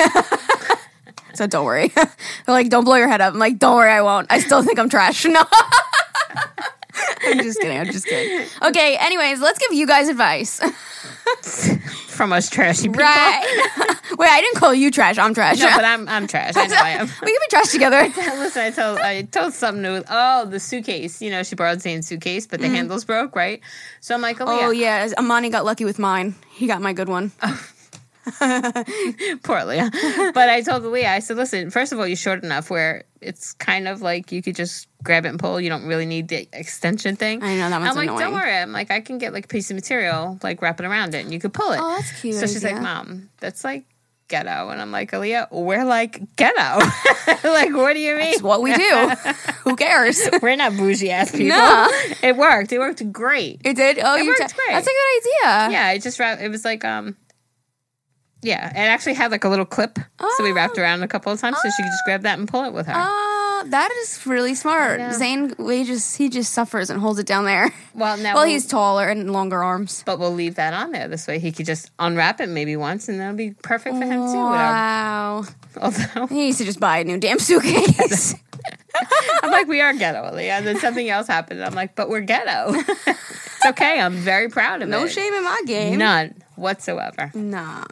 so 1.35 1.47
don't 1.47 1.65
worry. 1.65 1.89
They're 1.89 2.07
like, 2.49 2.69
don't 2.69 2.85
blow 2.85 2.97
your 2.97 3.09
head 3.09 3.21
up. 3.21 3.35
I'm 3.35 3.39
like, 3.39 3.59
don't 3.59 3.77
worry, 3.77 3.91
I 3.91 4.03
won't. 4.03 4.27
I 4.31 4.41
still 4.41 4.63
think 4.63 4.79
I'm 4.79 4.89
trash. 4.89 5.25
No. 5.25 5.45
I'm 7.25 7.39
just 7.39 7.61
kidding. 7.61 7.79
I'm 7.79 7.87
just 7.87 8.07
kidding. 8.07 8.47
Okay. 8.63 8.97
Anyways, 8.97 9.41
let's 9.41 9.59
give 9.59 9.73
you 9.73 9.87
guys 9.87 10.09
advice. 10.09 10.61
From 12.07 12.33
us 12.33 12.49
trashy 12.49 12.89
people. 12.89 13.03
Right. 13.03 13.69
Wait, 14.19 14.29
I 14.29 14.41
didn't 14.41 14.57
call 14.57 14.73
you 14.73 14.91
trash. 14.91 15.19
I'm 15.19 15.35
trash. 15.35 15.59
No, 15.59 15.71
but 15.75 15.85
I'm 15.85 16.09
I'm 16.09 16.27
trash. 16.27 16.55
I 16.57 16.67
know 16.67 16.77
I 16.77 16.91
am. 16.91 17.07
we 17.07 17.11
can 17.11 17.27
be 17.27 17.47
trash 17.51 17.71
together. 17.71 18.03
Listen, 18.17 18.63
I 18.63 18.71
told 18.71 18.99
I 18.99 19.23
told 19.23 19.53
something 19.53 19.83
new. 19.83 20.03
Oh, 20.09 20.47
the 20.47 20.59
suitcase. 20.61 21.21
You 21.21 21.31
know, 21.31 21.43
she 21.43 21.57
borrowed 21.57 21.83
Zane's 21.83 22.07
suitcase, 22.07 22.47
but 22.47 22.61
the 22.61 22.67
mm-hmm. 22.67 22.77
handles 22.77 23.05
broke, 23.05 23.37
right? 23.37 23.61
So 24.01 24.15
I'm 24.15 24.23
like, 24.23 24.41
oh. 24.41 24.47
Oh 24.49 24.71
yeah, 24.71 25.05
yeah, 25.05 25.13
Amani 25.19 25.51
got 25.51 25.65
lucky 25.65 25.85
with 25.85 25.99
mine. 25.99 26.35
He 26.53 26.67
got 26.67 26.81
my 26.81 26.93
good 26.93 27.09
one. 27.09 27.33
Oh, 27.43 27.69
poor 29.43 29.65
Leah. 29.65 29.91
but 30.35 30.49
I 30.49 30.62
told 30.62 30.85
Leah, 30.85 31.11
I 31.11 31.19
said, 31.21 31.37
listen, 31.37 31.71
first 31.71 31.93
of 31.93 31.99
all, 31.99 32.07
you're 32.07 32.17
short 32.17 32.43
enough 32.45 32.71
where 32.71 33.05
it's 33.21 33.53
kind 33.55 33.89
of 33.89 34.03
like 34.03 34.33
you 34.33 34.43
could 34.43 34.57
just 34.57 34.89
grab 35.03 35.25
it 35.27 35.31
and 35.31 35.39
pull. 35.39 35.61
You 35.61 35.69
don't 35.71 35.87
really 35.87 36.07
need 36.07 36.29
the 36.29 36.49
extension 36.53 37.17
thing. 37.17 37.43
I 37.43 37.57
know, 37.57 37.71
that 37.71 37.81
one's 37.81 37.91
I'm 37.91 37.97
like, 37.97 38.09
annoying. 38.09 38.19
don't 38.21 38.35
worry. 38.35 38.53
I'm 38.57 38.73
like, 38.73 38.91
I 38.91 39.01
can 39.01 39.19
get 39.19 39.33
like 39.33 39.45
a 39.47 39.49
piece 39.49 39.71
of 39.71 39.75
material, 39.77 40.39
like 40.43 40.61
wrap 40.62 40.81
it 40.81 40.87
around 40.87 41.15
it, 41.15 41.25
and 41.25 41.33
you 41.33 41.41
could 41.41 41.53
pull 41.55 41.73
it. 41.73 41.79
Oh, 41.81 41.97
that's 41.97 42.21
cute 42.21 42.35
So 42.37 42.47
she's 42.47 42.65
like, 42.65 42.81
mom, 42.81 43.31
that's 43.41 43.65
like 43.65 43.85
ghetto, 44.29 44.71
and 44.71 44.81
I'm 44.83 44.91
like, 44.91 45.12
Aaliyah, 45.12 45.53
we're 45.53 45.85
like 45.85 46.35
ghetto. 46.37 46.85
like, 47.49 47.73
what 47.75 47.95
do 47.95 48.01
you 48.01 48.17
mean? 48.17 48.35
It's 48.35 48.43
what 48.43 48.61
we 48.61 48.75
do. 48.75 49.11
Who 49.65 49.77
cares? 49.77 50.21
We're 50.43 50.57
not 50.57 50.77
bougie 50.77 51.11
ass 51.11 51.31
people. 51.31 51.57
No. 51.57 51.89
It 52.23 52.37
worked. 52.37 52.73
It 52.73 52.79
worked 52.81 53.12
great. 53.12 53.61
It 53.65 53.75
did. 53.77 53.99
Oh, 54.03 54.17
It 54.17 54.25
you 54.25 54.31
works 54.31 54.41
ta- 54.41 54.57
great. 54.57 54.75
That's 54.75 54.87
a 54.87 54.91
good 54.91 55.21
idea. 55.21 55.73
Yeah, 55.73 55.93
it 55.93 56.03
just. 56.03 56.19
It 56.21 56.51
was 56.51 56.65
like 56.65 56.85
um, 56.85 57.17
yeah, 58.42 58.68
it 58.70 58.77
actually 58.88 59.14
had 59.14 59.31
like 59.31 59.44
a 59.44 59.49
little 59.49 59.64
clip, 59.64 59.99
so 60.37 60.42
we 60.44 60.53
wrapped 60.53 60.79
around 60.79 61.03
a 61.03 61.09
couple 61.09 61.33
of 61.33 61.40
times, 61.40 61.57
so 61.62 61.68
she 61.70 61.83
could 61.83 61.88
just 61.88 62.05
grab 62.05 62.22
that 62.22 62.38
and 62.38 62.46
pull 62.49 62.64
it 62.64 62.72
with 62.72 62.87
her. 62.87 62.92
Uh, 62.94 63.64
that 63.64 63.90
is 64.03 64.25
really 64.27 64.55
smart. 64.55 65.01
Zane, 65.14 65.55
we 65.59 65.85
just 65.85 66.16
he 66.18 66.29
just 66.29 66.53
suffers 66.53 66.90
and 66.90 67.01
holds 67.01 67.18
it 67.18 67.27
down 67.27 67.44
there. 67.46 67.72
well, 67.94 68.16
now 68.18 68.35
Well, 68.35 68.44
we'll- 68.44 68.53
he's 68.53 68.66
taller 68.66 69.09
and 69.09 69.33
longer 69.33 69.62
arms. 69.64 70.03
but 70.07 70.18
we'll 70.18 70.35
leave 70.35 70.57
that 70.57 70.75
on 70.75 70.92
there. 70.92 71.09
This 71.09 71.27
way, 71.27 71.38
he 71.38 71.51
could 71.53 71.66
just 71.66 71.90
unwrap 71.99 72.40
it 72.40 72.49
maybe 72.49 72.77
once, 72.77 73.09
and 73.09 73.18
that'll 73.18 73.35
be 73.37 73.53
perfect 73.62 73.96
for 73.96 74.05
him 74.05 74.20
too. 74.27 74.35
Wow. 74.37 75.44
although 75.81 76.27
He 76.29 76.35
needs 76.35 76.59
to 76.59 76.64
just 76.64 76.79
buy 76.79 76.99
a 76.99 77.05
new 77.05 77.18
damn 77.18 77.38
suitcase. 77.38 78.35
I'm 79.42 79.51
like, 79.51 79.66
we 79.68 79.81
are 79.81 79.92
ghetto, 79.92 80.35
Leah. 80.35 80.55
And 80.55 80.66
then 80.66 80.79
something 80.79 81.09
else 81.09 81.27
happened. 81.27 81.62
I'm 81.62 81.75
like, 81.75 81.94
but 81.94 82.09
we're 82.09 82.20
ghetto. 82.22 82.72
it's 82.75 83.66
okay. 83.66 84.01
I'm 84.01 84.14
very 84.14 84.49
proud 84.49 84.81
of 84.83 84.88
it. 84.88 84.90
no 84.90 85.07
shame 85.07 85.33
in 85.35 85.44
my 85.44 85.62
game. 85.66 85.99
None 85.99 86.35
whatsoever. 86.57 87.31
Nah. 87.35 87.85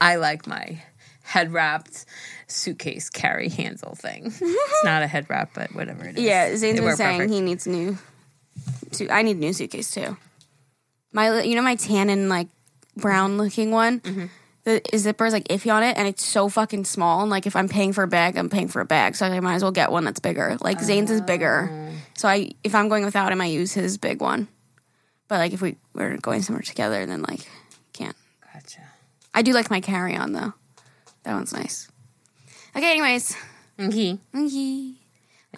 I 0.00 0.16
like 0.16 0.46
my 0.46 0.82
head 1.22 1.52
wrapped 1.52 2.04
suitcase 2.46 3.10
carry 3.10 3.48
handle 3.48 3.94
thing. 3.94 4.26
it's 4.40 4.84
not 4.84 5.02
a 5.02 5.06
head 5.06 5.26
wrap, 5.28 5.50
but 5.54 5.74
whatever 5.74 6.04
it 6.04 6.16
is. 6.16 6.22
Yeah, 6.24 6.56
Zane's 6.56 6.80
been 6.80 6.96
saying 6.96 7.18
perfect. 7.18 7.34
he 7.34 7.40
needs 7.40 7.66
new. 7.66 7.98
Su- 8.92 9.08
I 9.10 9.22
need 9.22 9.36
a 9.36 9.40
new 9.40 9.52
suitcase 9.52 9.90
too. 9.90 10.16
My, 11.12 11.40
you 11.42 11.54
know, 11.54 11.62
my 11.62 11.76
tan 11.76 12.10
and 12.10 12.28
like 12.28 12.48
brown 12.96 13.38
looking 13.38 13.70
one. 13.70 14.00
Mm-hmm. 14.00 14.26
The 14.64 14.82
zipper 14.96 15.26
is 15.26 15.32
like 15.32 15.46
iffy 15.48 15.72
on 15.72 15.84
it, 15.84 15.96
and 15.96 16.08
it's 16.08 16.24
so 16.24 16.48
fucking 16.48 16.86
small. 16.86 17.20
And 17.22 17.30
like, 17.30 17.46
if 17.46 17.54
I'm 17.54 17.68
paying 17.68 17.92
for 17.92 18.02
a 18.02 18.08
bag, 18.08 18.36
I'm 18.36 18.50
paying 18.50 18.66
for 18.66 18.80
a 18.80 18.84
bag, 18.84 19.14
so 19.14 19.24
I 19.24 19.38
might 19.38 19.54
as 19.54 19.62
well 19.62 19.70
get 19.70 19.92
one 19.92 20.04
that's 20.04 20.18
bigger. 20.18 20.56
Like 20.60 20.80
Zane's 20.80 21.08
is 21.10 21.20
bigger, 21.20 21.68
Oh. 21.72 21.92
so 22.14 22.28
I 22.28 22.50
if 22.64 22.74
I'm 22.74 22.88
going 22.88 23.04
without 23.04 23.30
him, 23.30 23.40
I 23.40 23.46
use 23.46 23.72
his 23.72 23.96
big 23.96 24.20
one. 24.20 24.48
But 25.28 25.38
like 25.38 25.52
if 25.52 25.62
we 25.62 25.76
were 25.94 26.16
going 26.16 26.42
somewhere 26.42 26.62
together, 26.62 27.06
then 27.06 27.22
like. 27.22 27.48
I 29.36 29.42
do 29.42 29.52
like 29.52 29.70
my 29.70 29.80
carry 29.80 30.16
on 30.16 30.32
though. 30.32 30.54
That 31.22 31.34
one's 31.34 31.52
nice. 31.52 31.88
Okay, 32.74 32.90
anyways. 32.90 33.36
Okay. 33.78 34.18
Okay. 34.34 34.94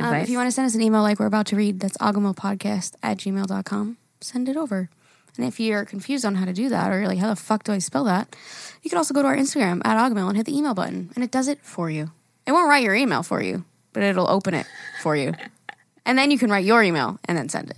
Um, 0.01 0.15
if 0.17 0.29
you 0.29 0.37
want 0.37 0.49
to 0.49 0.53
send 0.53 0.67
us 0.67 0.75
an 0.75 0.83
email 0.83 1.03
like 1.03 1.19
we're 1.19 1.27
about 1.27 1.47
to 1.47 1.57
read, 1.57 1.81
that's 1.81 1.97
agahmilpodcast 1.99 2.95
at 3.03 3.19
gmail.com. 3.19 3.97
Send 4.21 4.49
it 4.49 4.57
over. 4.57 4.91
And 5.37 5.47
if 5.47 5.61
you're 5.61 5.85
confused 5.85 6.25
on 6.25 6.35
how 6.35 6.45
to 6.45 6.53
do 6.53 6.69
that, 6.69 6.91
or 6.91 6.99
you're 6.99 7.09
like, 7.09 7.19
how 7.19 7.29
the 7.29 7.37
fuck 7.37 7.63
do 7.63 7.73
I 7.73 7.79
spell 7.79 8.05
that? 8.05 8.35
You 8.83 8.91
can 8.91 8.99
also 8.99 9.15
go 9.15 9.23
to 9.23 9.29
our 9.29 9.37
Instagram 9.37 9.81
at 9.85 9.97
agahmil 9.97 10.27
and 10.29 10.37
hit 10.37 10.47
the 10.47 10.57
email 10.57 10.75
button, 10.75 11.11
and 11.15 11.23
it 11.23 11.31
does 11.31 11.47
it 11.47 11.61
for 11.63 11.89
you. 11.89 12.11
It 12.47 12.53
won't 12.53 12.69
write 12.69 12.83
your 12.83 12.95
email 12.97 13.23
for 13.23 13.41
you, 13.41 13.65
but 13.93 14.03
it'll 14.03 14.29
open 14.29 14.55
it 14.55 14.67
for 15.03 15.15
you. 15.17 15.35
and 16.07 16.19
then 16.19 16.31
you 16.33 16.39
can 16.39 16.51
write 16.51 16.65
your 16.65 16.83
email 16.83 17.19
and 17.27 17.39
then 17.39 17.49
send 17.49 17.71
it. 17.71 17.77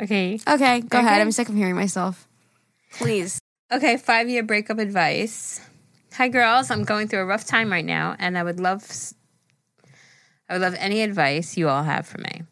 Okay. 0.00 0.40
Okay, 0.48 0.80
go 0.80 0.98
Okay. 0.98 1.06
ahead. 1.06 1.20
I'm 1.20 1.30
sick 1.32 1.48
of 1.48 1.54
hearing 1.54 1.76
myself. 1.76 2.26
Please. 2.98 3.38
Okay, 3.68 3.96
five 3.96 4.28
year 4.28 4.44
breakup 4.44 4.78
advice. 4.78 5.60
Hi, 6.12 6.28
girls. 6.28 6.70
I'm 6.70 6.84
going 6.84 7.08
through 7.08 7.22
a 7.22 7.26
rough 7.26 7.44
time 7.44 7.72
right 7.72 7.84
now, 7.84 8.14
and 8.16 8.38
I 8.38 8.44
would 8.44 8.60
love, 8.60 8.88
I 10.48 10.52
would 10.52 10.62
love 10.62 10.76
any 10.78 11.02
advice 11.02 11.56
you 11.56 11.68
all 11.68 11.82
have 11.82 12.06
for 12.06 12.18
me. 12.18 12.44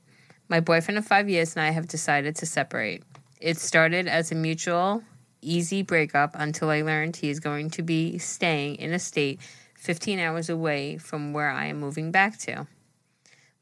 My 0.49 0.59
boyfriend 0.59 0.99
of 0.99 1.07
five 1.07 1.29
years 1.29 1.55
and 1.55 1.65
I 1.65 1.71
have 1.71 1.87
decided 1.87 2.35
to 2.37 2.47
separate. 2.47 3.05
It 3.41 3.59
started 3.59 4.09
as 4.09 4.33
a 4.33 4.35
mutual, 4.35 5.05
easy 5.41 5.83
breakup 5.83 6.33
until 6.35 6.71
I 6.71 6.83
learned 6.83 7.15
he 7.15 7.31
is 7.31 7.39
going 7.39 7.71
to 7.71 7.83
be 7.85 8.19
staying 8.19 8.75
in 8.77 8.93
a 8.93 8.99
state 8.99 9.41
15 9.77 10.19
hours 10.19 10.51
away 10.51 10.99
from 10.99 11.33
where 11.33 11.49
I 11.49 11.67
am 11.67 11.79
moving 11.79 12.11
back 12.11 12.39
to. 12.39 12.67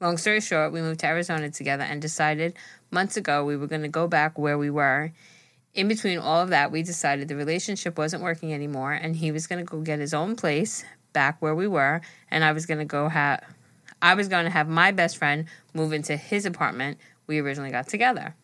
Long 0.00 0.16
story 0.16 0.40
short, 0.40 0.72
we 0.72 0.80
moved 0.80 1.00
to 1.00 1.06
Arizona 1.06 1.50
together 1.50 1.84
and 1.84 2.00
decided 2.00 2.54
months 2.90 3.18
ago 3.18 3.44
we 3.44 3.58
were 3.58 3.66
going 3.66 3.82
to 3.82 3.88
go 3.88 4.08
back 4.08 4.38
where 4.38 4.56
we 4.56 4.70
were 4.70 5.12
in 5.74 5.88
between 5.88 6.18
all 6.18 6.40
of 6.40 6.50
that, 6.50 6.70
we 6.70 6.82
decided 6.82 7.28
the 7.28 7.36
relationship 7.36 7.96
wasn't 7.96 8.22
working 8.22 8.52
anymore, 8.52 8.92
and 8.92 9.16
he 9.16 9.32
was 9.32 9.46
going 9.46 9.58
to 9.58 9.64
go 9.64 9.80
get 9.80 9.98
his 9.98 10.12
own 10.12 10.36
place 10.36 10.84
back 11.12 11.40
where 11.40 11.54
we 11.54 11.66
were, 11.66 12.00
and 12.30 12.44
I 12.44 12.52
was 12.52 12.66
going 12.66 12.78
to 12.78 12.84
go 12.84 13.08
have, 13.08 13.42
I 14.00 14.14
was 14.14 14.28
going 14.28 14.44
to 14.44 14.50
have 14.50 14.68
my 14.68 14.90
best 14.90 15.16
friend 15.16 15.46
move 15.74 15.92
into 15.92 16.16
his 16.16 16.46
apartment 16.46 16.98
we 17.26 17.38
originally 17.38 17.70
got 17.70 17.88
together. 17.88 18.34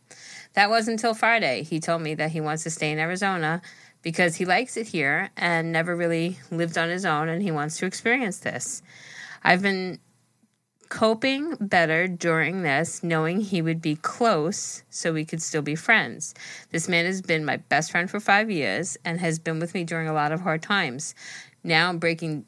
That 0.54 0.70
was 0.70 0.88
until 0.88 1.14
Friday. 1.14 1.62
He 1.62 1.80
told 1.80 2.02
me 2.02 2.14
that 2.14 2.30
he 2.30 2.40
wants 2.40 2.62
to 2.62 2.70
stay 2.70 2.90
in 2.90 2.98
Arizona 2.98 3.60
because 4.02 4.36
he 4.36 4.44
likes 4.44 4.76
it 4.76 4.86
here 4.86 5.30
and 5.36 5.72
never 5.72 5.94
really 5.94 6.38
lived 6.50 6.78
on 6.78 6.88
his 6.88 7.04
own, 7.04 7.28
and 7.28 7.42
he 7.42 7.50
wants 7.50 7.76
to 7.78 7.86
experience 7.86 8.38
this. 8.38 8.82
I've 9.42 9.62
been 9.62 9.98
coping 10.88 11.56
better 11.60 12.06
during 12.06 12.62
this, 12.62 13.02
knowing 13.02 13.40
he 13.40 13.62
would 13.62 13.80
be 13.82 13.96
close 13.96 14.82
so 14.90 15.12
we 15.12 15.24
could 15.24 15.42
still 15.42 15.62
be 15.62 15.74
friends. 15.74 16.34
This 16.70 16.88
man 16.88 17.04
has 17.04 17.22
been 17.22 17.44
my 17.44 17.56
best 17.56 17.90
friend 17.90 18.10
for 18.10 18.20
five 18.20 18.50
years 18.50 18.96
and 19.04 19.20
has 19.20 19.38
been 19.38 19.60
with 19.60 19.74
me 19.74 19.84
during 19.84 20.08
a 20.08 20.12
lot 20.12 20.32
of 20.32 20.40
hard 20.40 20.62
times. 20.62 21.14
Now 21.62 21.88
I'm 21.88 21.98
breaking 21.98 22.46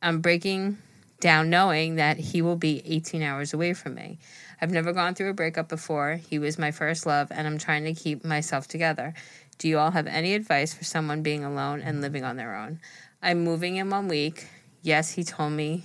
I'm 0.00 0.20
breaking 0.20 0.78
down 1.20 1.50
knowing 1.50 1.94
that 1.96 2.18
he 2.18 2.42
will 2.42 2.56
be 2.56 2.82
18 2.84 3.22
hours 3.22 3.54
away 3.54 3.74
from 3.74 3.94
me. 3.94 4.18
I've 4.60 4.72
never 4.72 4.92
gone 4.92 5.14
through 5.14 5.30
a 5.30 5.34
breakup 5.34 5.68
before. 5.68 6.16
He 6.16 6.38
was 6.38 6.58
my 6.58 6.72
first 6.72 7.06
love 7.06 7.28
and 7.30 7.46
I'm 7.46 7.58
trying 7.58 7.84
to 7.84 7.94
keep 7.94 8.24
myself 8.24 8.66
together. 8.66 9.14
Do 9.58 9.68
you 9.68 9.78
all 9.78 9.92
have 9.92 10.08
any 10.08 10.34
advice 10.34 10.74
for 10.74 10.82
someone 10.82 11.22
being 11.22 11.44
alone 11.44 11.80
and 11.80 12.00
living 12.00 12.24
on 12.24 12.36
their 12.36 12.56
own? 12.56 12.80
I'm 13.22 13.44
moving 13.44 13.76
in 13.76 13.90
one 13.90 14.08
week. 14.08 14.48
Yes, 14.82 15.12
he 15.12 15.22
told 15.22 15.52
me 15.52 15.84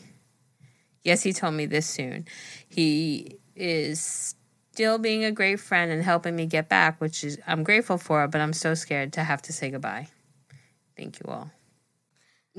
Yes, 1.07 1.23
he 1.23 1.31
told 1.31 1.53
me 1.53 1.65
this 1.65 1.87
soon. 1.87 2.25
He 2.67 3.37
is 3.55 4.35
still 4.73 4.97
being 4.97 5.23
a 5.23 5.31
great 5.31 5.61
friend 5.61 5.89
and 5.89 6.03
helping 6.03 6.35
me 6.35 6.45
get 6.45 6.67
back, 6.67 6.99
which 6.99 7.23
is 7.23 7.39
I'm 7.47 7.63
grateful 7.63 7.97
for, 7.97 8.27
but 8.27 8.41
I'm 8.41 8.51
so 8.51 8.73
scared 8.73 9.13
to 9.13 9.23
have 9.23 9.41
to 9.43 9.53
say 9.53 9.69
goodbye. 9.69 10.09
Thank 10.97 11.21
you 11.21 11.31
all. 11.31 11.49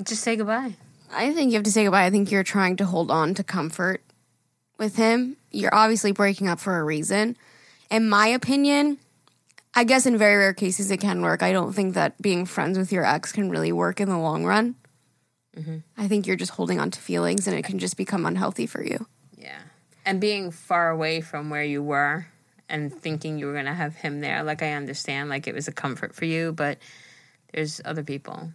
Just 0.03 0.23
say 0.23 0.35
goodbye. 0.35 0.77
I 1.13 1.35
think 1.35 1.51
you 1.51 1.57
have 1.57 1.65
to 1.65 1.71
say 1.71 1.85
goodbye. 1.85 2.07
I 2.07 2.11
think 2.11 2.31
you're 2.31 2.43
trying 2.43 2.77
to 2.77 2.87
hold 2.87 3.11
on 3.11 3.35
to 3.35 3.45
comfort 3.45 4.03
with 4.79 4.97
him. 4.97 5.37
You're 5.51 5.75
obviously 5.75 6.13
breaking 6.13 6.49
up 6.49 6.59
for 6.59 6.79
a 6.79 6.85
reason. 6.85 7.37
In 7.91 8.09
my 8.09 8.29
opinion, 8.29 8.97
I 9.75 9.85
guess 9.85 10.07
in 10.07 10.17
very 10.17 10.39
rare 10.39 10.55
cases 10.55 10.91
it 10.91 11.01
can 11.03 11.21
work. 11.21 11.43
I 11.43 11.53
don't 11.53 11.75
think 11.75 11.93
that 11.97 12.17
being 12.23 12.47
friends 12.47 12.79
with 12.79 12.93
your 12.93 13.05
ex 13.05 13.31
can 13.31 13.51
really 13.51 13.73
work 13.73 14.01
in 14.01 14.09
the 14.09 14.17
long 14.17 14.47
run. 14.47 14.75
I 15.97 16.09
think 16.09 16.27
you're 16.27 16.37
just 16.37 16.53
holding 16.53 16.79
on 16.81 16.91
to 16.91 17.01
feelings 17.01 17.47
and 17.47 17.57
it 17.59 17.65
can 17.65 17.79
just 17.79 17.97
become 17.97 18.25
unhealthy 18.27 18.67
for 18.67 18.83
you. 18.83 19.07
Yeah. 19.37 19.59
And 20.07 20.21
being 20.21 20.51
far 20.51 20.91
away 20.91 21.21
from 21.21 21.51
where 21.51 21.65
you 21.65 21.83
were 21.83 22.27
and 22.69 22.93
thinking 22.95 23.39
you 23.39 23.47
were 23.47 23.53
going 23.53 23.65
to 23.67 23.75
have 23.75 23.95
him 23.97 24.21
there, 24.21 24.43
like 24.43 24.63
I 24.63 24.73
understand, 24.73 25.29
like 25.31 25.47
it 25.47 25.55
was 25.55 25.69
a 25.69 25.73
comfort 25.73 26.15
for 26.15 26.25
you, 26.25 26.53
but 26.53 26.79
there's 27.53 27.81
other 27.85 28.03
people. 28.05 28.51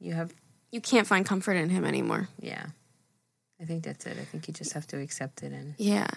You 0.00 0.14
have, 0.14 0.32
You 0.70 0.80
can't 0.80 1.06
find 1.06 1.24
comfort 1.24 1.54
in 1.54 1.70
him 1.70 1.84
anymore. 1.84 2.28
yeah. 2.40 2.66
I 3.60 3.64
think 3.64 3.84
that's 3.84 4.06
it. 4.06 4.16
I 4.20 4.24
think 4.24 4.48
you 4.48 4.54
just 4.54 4.72
have 4.72 4.88
to 4.88 4.98
accept 5.00 5.44
it 5.44 5.52
and, 5.52 5.74
Yeah. 5.78 6.08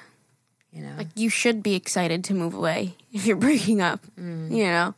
you 0.71 0.81
know. 0.81 0.93
Like 0.97 1.09
you 1.15 1.29
should 1.29 1.61
be 1.61 1.75
excited 1.75 2.23
to 2.25 2.33
move 2.33 2.55
away 2.55 2.95
if 3.13 3.27
you're 3.27 3.37
breaking 3.37 3.81
up. 3.81 4.03
Mm-hmm. 4.19 4.51
You 4.51 4.63
know. 4.65 4.95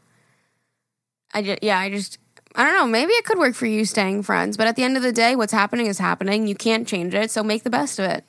I 1.34 1.41
just 1.41 1.62
yeah, 1.62 1.78
I 1.78 1.89
just 1.89 2.17
I 2.58 2.65
don't 2.65 2.74
know, 2.74 2.88
maybe 2.88 3.12
it 3.13 3.24
could 3.24 3.38
work 3.38 3.54
for 3.54 3.67
you 3.67 3.86
staying 3.86 4.24
friends, 4.24 4.58
but 4.58 4.67
at 4.67 4.76
the 4.76 4.84
end 4.84 4.98
of 4.98 5.04
the 5.04 5.12
day, 5.12 5.36
what's 5.36 5.54
happening 5.54 5.86
is 5.86 6.00
happening. 6.00 6.48
You 6.48 6.56
can't 6.56 6.88
change 6.88 7.13
it, 7.13 7.30
so 7.32 7.43
make 7.43 7.63
the 7.63 7.70
best 7.70 8.00
of 8.00 8.06
it. 8.06 8.26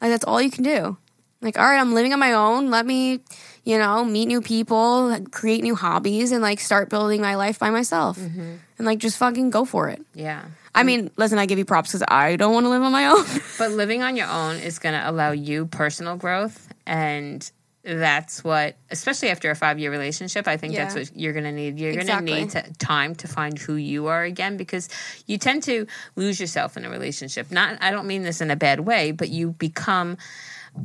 Like 0.00 0.10
that's 0.10 0.24
all 0.24 0.40
you 0.40 0.50
can 0.50 0.62
do. 0.62 0.96
Like, 1.42 1.58
all 1.58 1.64
right, 1.64 1.78
I'm 1.78 1.92
living 1.92 2.12
on 2.12 2.18
my 2.18 2.32
own. 2.32 2.70
Let 2.70 2.86
me, 2.86 3.20
you 3.64 3.76
know, 3.76 4.04
meet 4.04 4.26
new 4.26 4.40
people, 4.40 5.18
create 5.30 5.62
new 5.62 5.74
hobbies, 5.74 6.32
and 6.32 6.40
like 6.42 6.60
start 6.60 6.88
building 6.88 7.20
my 7.20 7.34
life 7.34 7.58
by 7.58 7.70
myself. 7.70 8.18
Mm-hmm. 8.18 8.54
And 8.78 8.86
like 8.86 8.98
just 8.98 9.18
fucking 9.18 9.50
go 9.50 9.64
for 9.64 9.88
it. 9.88 10.00
yeah. 10.14 10.44
I 10.74 10.82
mean, 10.82 11.10
listen, 11.16 11.38
I 11.38 11.46
give 11.46 11.56
you 11.56 11.64
props 11.64 11.92
because 11.92 12.04
I 12.06 12.36
don't 12.36 12.52
want 12.52 12.64
to 12.64 12.68
live 12.70 12.82
on 12.82 12.92
my 12.92 13.06
own. 13.12 13.24
But 13.58 13.70
living 13.70 14.02
on 14.02 14.14
your 14.14 14.28
own 14.28 14.56
is 14.56 14.78
going 14.78 14.94
to 14.94 15.08
allow 15.10 15.30
you 15.30 15.64
personal 15.64 16.16
growth. 16.16 16.68
And 16.84 17.50
that's 17.86 18.42
what, 18.42 18.76
especially 18.90 19.28
after 19.28 19.50
a 19.50 19.54
five 19.54 19.78
year 19.78 19.90
relationship, 19.90 20.48
I 20.48 20.56
think 20.56 20.74
that's 20.74 20.94
what 20.94 21.16
you're 21.16 21.32
going 21.32 21.44
to 21.44 21.52
need. 21.52 21.78
You're 21.78 21.92
Exactly. 21.92 22.32
going 22.32 22.48
to 22.48 22.62
need 22.62 22.78
time 22.78 23.14
to 23.16 23.28
find 23.28 23.58
who 23.58 23.74
you 23.74 24.06
are 24.06 24.24
again 24.24 24.56
because 24.56 24.88
you 25.26 25.38
tend 25.38 25.62
to 25.64 25.86
lose 26.16 26.40
yourself 26.40 26.76
in 26.76 26.84
a 26.84 26.90
relationship. 26.90 27.50
Not, 27.50 27.78
I 27.80 27.90
don't 27.90 28.06
mean 28.06 28.22
this 28.22 28.40
in 28.40 28.50
a 28.50 28.56
bad 28.56 28.80
way, 28.80 29.12
but 29.12 29.28
you 29.28 29.52
become 29.52 30.16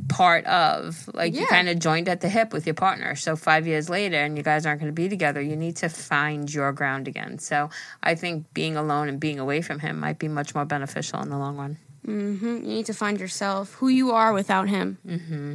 part 0.08 0.46
of 0.46 1.10
like 1.12 1.34
you 1.34 1.46
kind 1.48 1.68
of 1.68 1.78
joined 1.78 2.08
at 2.08 2.22
the 2.22 2.28
hip 2.28 2.54
with 2.54 2.66
your 2.66 2.72
partner 2.72 3.14
so 3.14 3.36
five 3.36 3.66
years 3.66 3.90
later 3.90 4.16
and 4.16 4.38
you 4.38 4.42
guys 4.42 4.64
aren't 4.64 4.80
going 4.80 4.88
to 4.88 4.94
be 4.94 5.06
together 5.06 5.38
you 5.38 5.54
need 5.54 5.76
to 5.76 5.86
find 5.86 6.50
your 6.50 6.72
ground 6.72 7.06
again 7.06 7.38
so 7.38 7.68
i 8.02 8.14
think 8.14 8.46
being 8.54 8.74
alone 8.74 9.06
and 9.10 9.20
being 9.20 9.38
away 9.38 9.60
from 9.60 9.78
him 9.78 10.00
might 10.00 10.18
be 10.18 10.28
much 10.28 10.54
more 10.54 10.64
beneficial 10.64 11.20
in 11.20 11.28
the 11.28 11.36
long 11.36 11.58
run 11.58 11.76
mm-hmm. 12.06 12.46
you 12.46 12.60
need 12.60 12.86
to 12.86 12.94
find 12.94 13.20
yourself, 13.20 13.74
who 13.74 13.88
you 13.88 14.12
are 14.12 14.32
without 14.32 14.68
him. 14.68 14.98
Mm-hmm. 15.06 15.54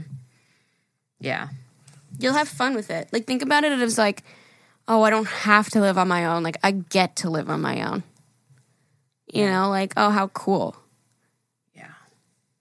Yeah 1.20 1.50
you'll 2.20 2.34
have 2.34 2.48
fun 2.48 2.76
with 2.76 2.90
it. 2.90 3.10
Like 3.12 3.26
think 3.26 3.42
about 3.42 3.64
it 3.64 3.72
as 3.80 3.98
like, 3.98 4.24
oh, 4.88 5.04
I 5.04 5.10
don't 5.10 5.28
have 5.28 5.70
to 5.72 5.82
live 5.82 5.98
on 5.98 6.08
my 6.08 6.26
own. 6.26 6.44
Like 6.44 6.58
I 6.64 6.72
get 6.72 7.18
to 7.18 7.30
live 7.30 7.50
on 7.50 7.62
my 7.62 7.88
own. 7.88 8.04
You 9.32 9.46
know, 9.46 9.70
like 9.70 9.94
oh, 9.98 10.10
how 10.10 10.28
cool. 10.28 10.76
yeah 11.76 11.92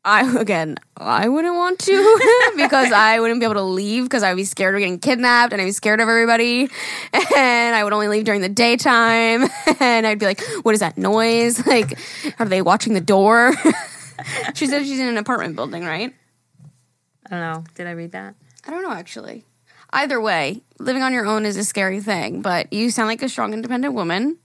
I 0.05 0.37
again, 0.37 0.77
I 0.97 1.29
wouldn't 1.29 1.55
want 1.55 1.79
to 1.81 2.53
because 2.57 2.90
I 2.90 3.21
wouldn't 3.21 3.38
be 3.38 3.45
able 3.45 3.55
to 3.55 3.62
leave 3.62 4.03
because 4.03 4.25
I'd 4.25 4.35
be 4.35 4.45
scared 4.45 4.75
of 4.75 4.81
getting 4.81 4.99
kidnapped 4.99 5.53
and 5.53 5.62
I'd 5.62 5.66
be 5.66 5.73
scared 5.73 6.01
of 6.01 6.09
everybody, 6.09 6.69
and 7.12 7.77
I 7.77 7.85
would 7.85 7.92
only 7.92 8.09
leave 8.09 8.25
during 8.25 8.40
the 8.40 8.49
daytime, 8.49 9.49
and 9.81 10.07
I'd 10.07 10.19
be 10.19 10.27
like, 10.27 10.42
what 10.62 10.75
is 10.75 10.81
that 10.81 10.99
noise? 10.99 11.64
Like, 11.66 11.99
are 12.40 12.47
they 12.47 12.62
watching 12.62 12.95
the 12.95 13.01
door? 13.01 13.53
she 14.55 14.66
said 14.66 14.85
she's 14.85 14.99
in 14.99 15.07
an 15.07 15.19
apartment 15.19 15.55
building, 15.57 15.85
right? 15.85 16.12
i 17.27 17.31
don't 17.31 17.40
know 17.40 17.64
did 17.75 17.88
i 17.88 17.90
read 17.90 18.12
that 18.12 18.37
I 18.67 18.71
don't 18.71 18.83
know 18.83 18.93
actually. 18.93 19.45
Either 19.93 20.21
way, 20.21 20.63
living 20.79 21.03
on 21.03 21.13
your 21.13 21.27
own 21.27 21.47
is 21.47 21.57
a 21.57 21.65
scary 21.65 22.01
thing, 22.01 22.43
but 22.43 22.73
you 22.73 22.91
sound 22.91 23.09
like 23.09 23.23
a 23.23 23.29
strong, 23.29 23.53
independent 23.53 23.95
woman. 23.95 24.39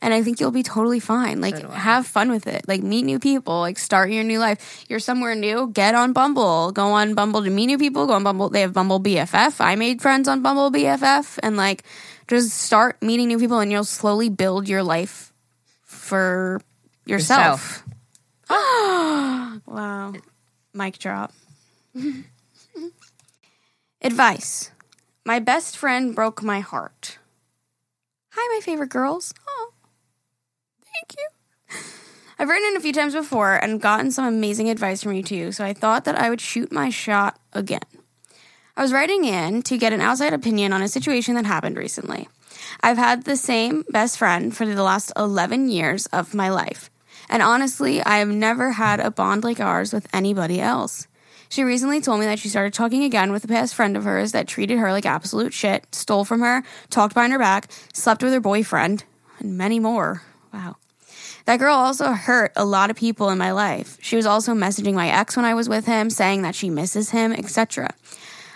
And 0.00 0.12
I 0.12 0.22
think 0.22 0.38
you'll 0.38 0.50
be 0.50 0.62
totally 0.62 1.00
fine. 1.00 1.40
Like, 1.40 1.64
I. 1.64 1.74
have 1.78 2.06
fun 2.06 2.30
with 2.30 2.46
it. 2.46 2.68
Like, 2.68 2.82
meet 2.82 3.04
new 3.04 3.18
people. 3.18 3.60
Like, 3.60 3.78
start 3.78 4.10
your 4.10 4.22
new 4.22 4.38
life. 4.38 4.84
You're 4.88 4.98
somewhere 4.98 5.34
new. 5.34 5.70
Get 5.72 5.94
on 5.94 6.12
Bumble. 6.12 6.72
Go 6.72 6.88
on 6.88 7.14
Bumble 7.14 7.42
to 7.42 7.48
meet 7.48 7.66
new 7.66 7.78
people. 7.78 8.06
Go 8.06 8.12
on 8.12 8.22
Bumble. 8.22 8.50
They 8.50 8.60
have 8.60 8.74
Bumble 8.74 9.00
BFF. 9.00 9.60
I 9.60 9.76
made 9.76 10.02
friends 10.02 10.28
on 10.28 10.42
Bumble 10.42 10.70
BFF. 10.70 11.38
And, 11.42 11.56
like, 11.56 11.84
just 12.28 12.50
start 12.50 13.00
meeting 13.02 13.28
new 13.28 13.38
people 13.38 13.60
and 13.60 13.72
you'll 13.72 13.84
slowly 13.84 14.28
build 14.28 14.68
your 14.68 14.82
life 14.82 15.32
for 15.84 16.60
yourself. 17.06 17.82
wow. 18.50 20.12
Mic 20.74 20.98
drop. 20.98 21.32
Advice. 24.04 24.70
My 25.24 25.38
best 25.38 25.78
friend 25.78 26.14
broke 26.14 26.42
my 26.42 26.60
heart. 26.60 27.16
Hi, 28.32 28.54
my 28.54 28.60
favorite 28.60 28.90
girls. 28.90 29.32
Oh, 29.48 29.70
thank 30.84 31.14
you. 31.16 31.78
I've 32.38 32.50
written 32.50 32.68
in 32.68 32.76
a 32.76 32.80
few 32.80 32.92
times 32.92 33.14
before 33.14 33.54
and 33.54 33.80
gotten 33.80 34.10
some 34.10 34.26
amazing 34.26 34.68
advice 34.68 35.02
from 35.02 35.14
you 35.14 35.22
too, 35.22 35.52
so 35.52 35.64
I 35.64 35.72
thought 35.72 36.04
that 36.04 36.18
I 36.18 36.28
would 36.28 36.42
shoot 36.42 36.70
my 36.70 36.90
shot 36.90 37.40
again. 37.54 37.80
I 38.76 38.82
was 38.82 38.92
writing 38.92 39.24
in 39.24 39.62
to 39.62 39.78
get 39.78 39.94
an 39.94 40.02
outside 40.02 40.34
opinion 40.34 40.74
on 40.74 40.82
a 40.82 40.88
situation 40.88 41.34
that 41.36 41.46
happened 41.46 41.78
recently. 41.78 42.28
I've 42.82 42.98
had 42.98 43.24
the 43.24 43.36
same 43.38 43.86
best 43.88 44.18
friend 44.18 44.54
for 44.54 44.66
the 44.66 44.82
last 44.82 45.12
11 45.16 45.70
years 45.70 46.04
of 46.08 46.34
my 46.34 46.50
life. 46.50 46.90
And 47.30 47.42
honestly, 47.42 48.02
I 48.02 48.18
have 48.18 48.28
never 48.28 48.72
had 48.72 49.00
a 49.00 49.10
bond 49.10 49.44
like 49.44 49.60
ours 49.60 49.94
with 49.94 50.06
anybody 50.12 50.60
else. 50.60 51.06
She 51.54 51.62
recently 51.62 52.00
told 52.00 52.18
me 52.18 52.26
that 52.26 52.40
she 52.40 52.48
started 52.48 52.74
talking 52.74 53.04
again 53.04 53.30
with 53.30 53.44
a 53.44 53.46
past 53.46 53.76
friend 53.76 53.96
of 53.96 54.02
hers 54.02 54.32
that 54.32 54.48
treated 54.48 54.76
her 54.76 54.90
like 54.90 55.06
absolute 55.06 55.54
shit, 55.54 55.86
stole 55.94 56.24
from 56.24 56.40
her, 56.40 56.64
talked 56.90 57.14
behind 57.14 57.32
her 57.32 57.38
back, 57.38 57.70
slept 57.92 58.24
with 58.24 58.32
her 58.32 58.40
boyfriend, 58.40 59.04
and 59.38 59.56
many 59.56 59.78
more. 59.78 60.22
Wow. 60.52 60.78
That 61.44 61.60
girl 61.60 61.76
also 61.76 62.10
hurt 62.10 62.50
a 62.56 62.64
lot 62.64 62.90
of 62.90 62.96
people 62.96 63.30
in 63.30 63.38
my 63.38 63.52
life. 63.52 63.98
She 64.02 64.16
was 64.16 64.26
also 64.26 64.52
messaging 64.52 64.94
my 64.94 65.08
ex 65.08 65.36
when 65.36 65.44
I 65.44 65.54
was 65.54 65.68
with 65.68 65.86
him, 65.86 66.10
saying 66.10 66.42
that 66.42 66.56
she 66.56 66.70
misses 66.70 67.10
him, 67.10 67.32
etc. 67.32 67.94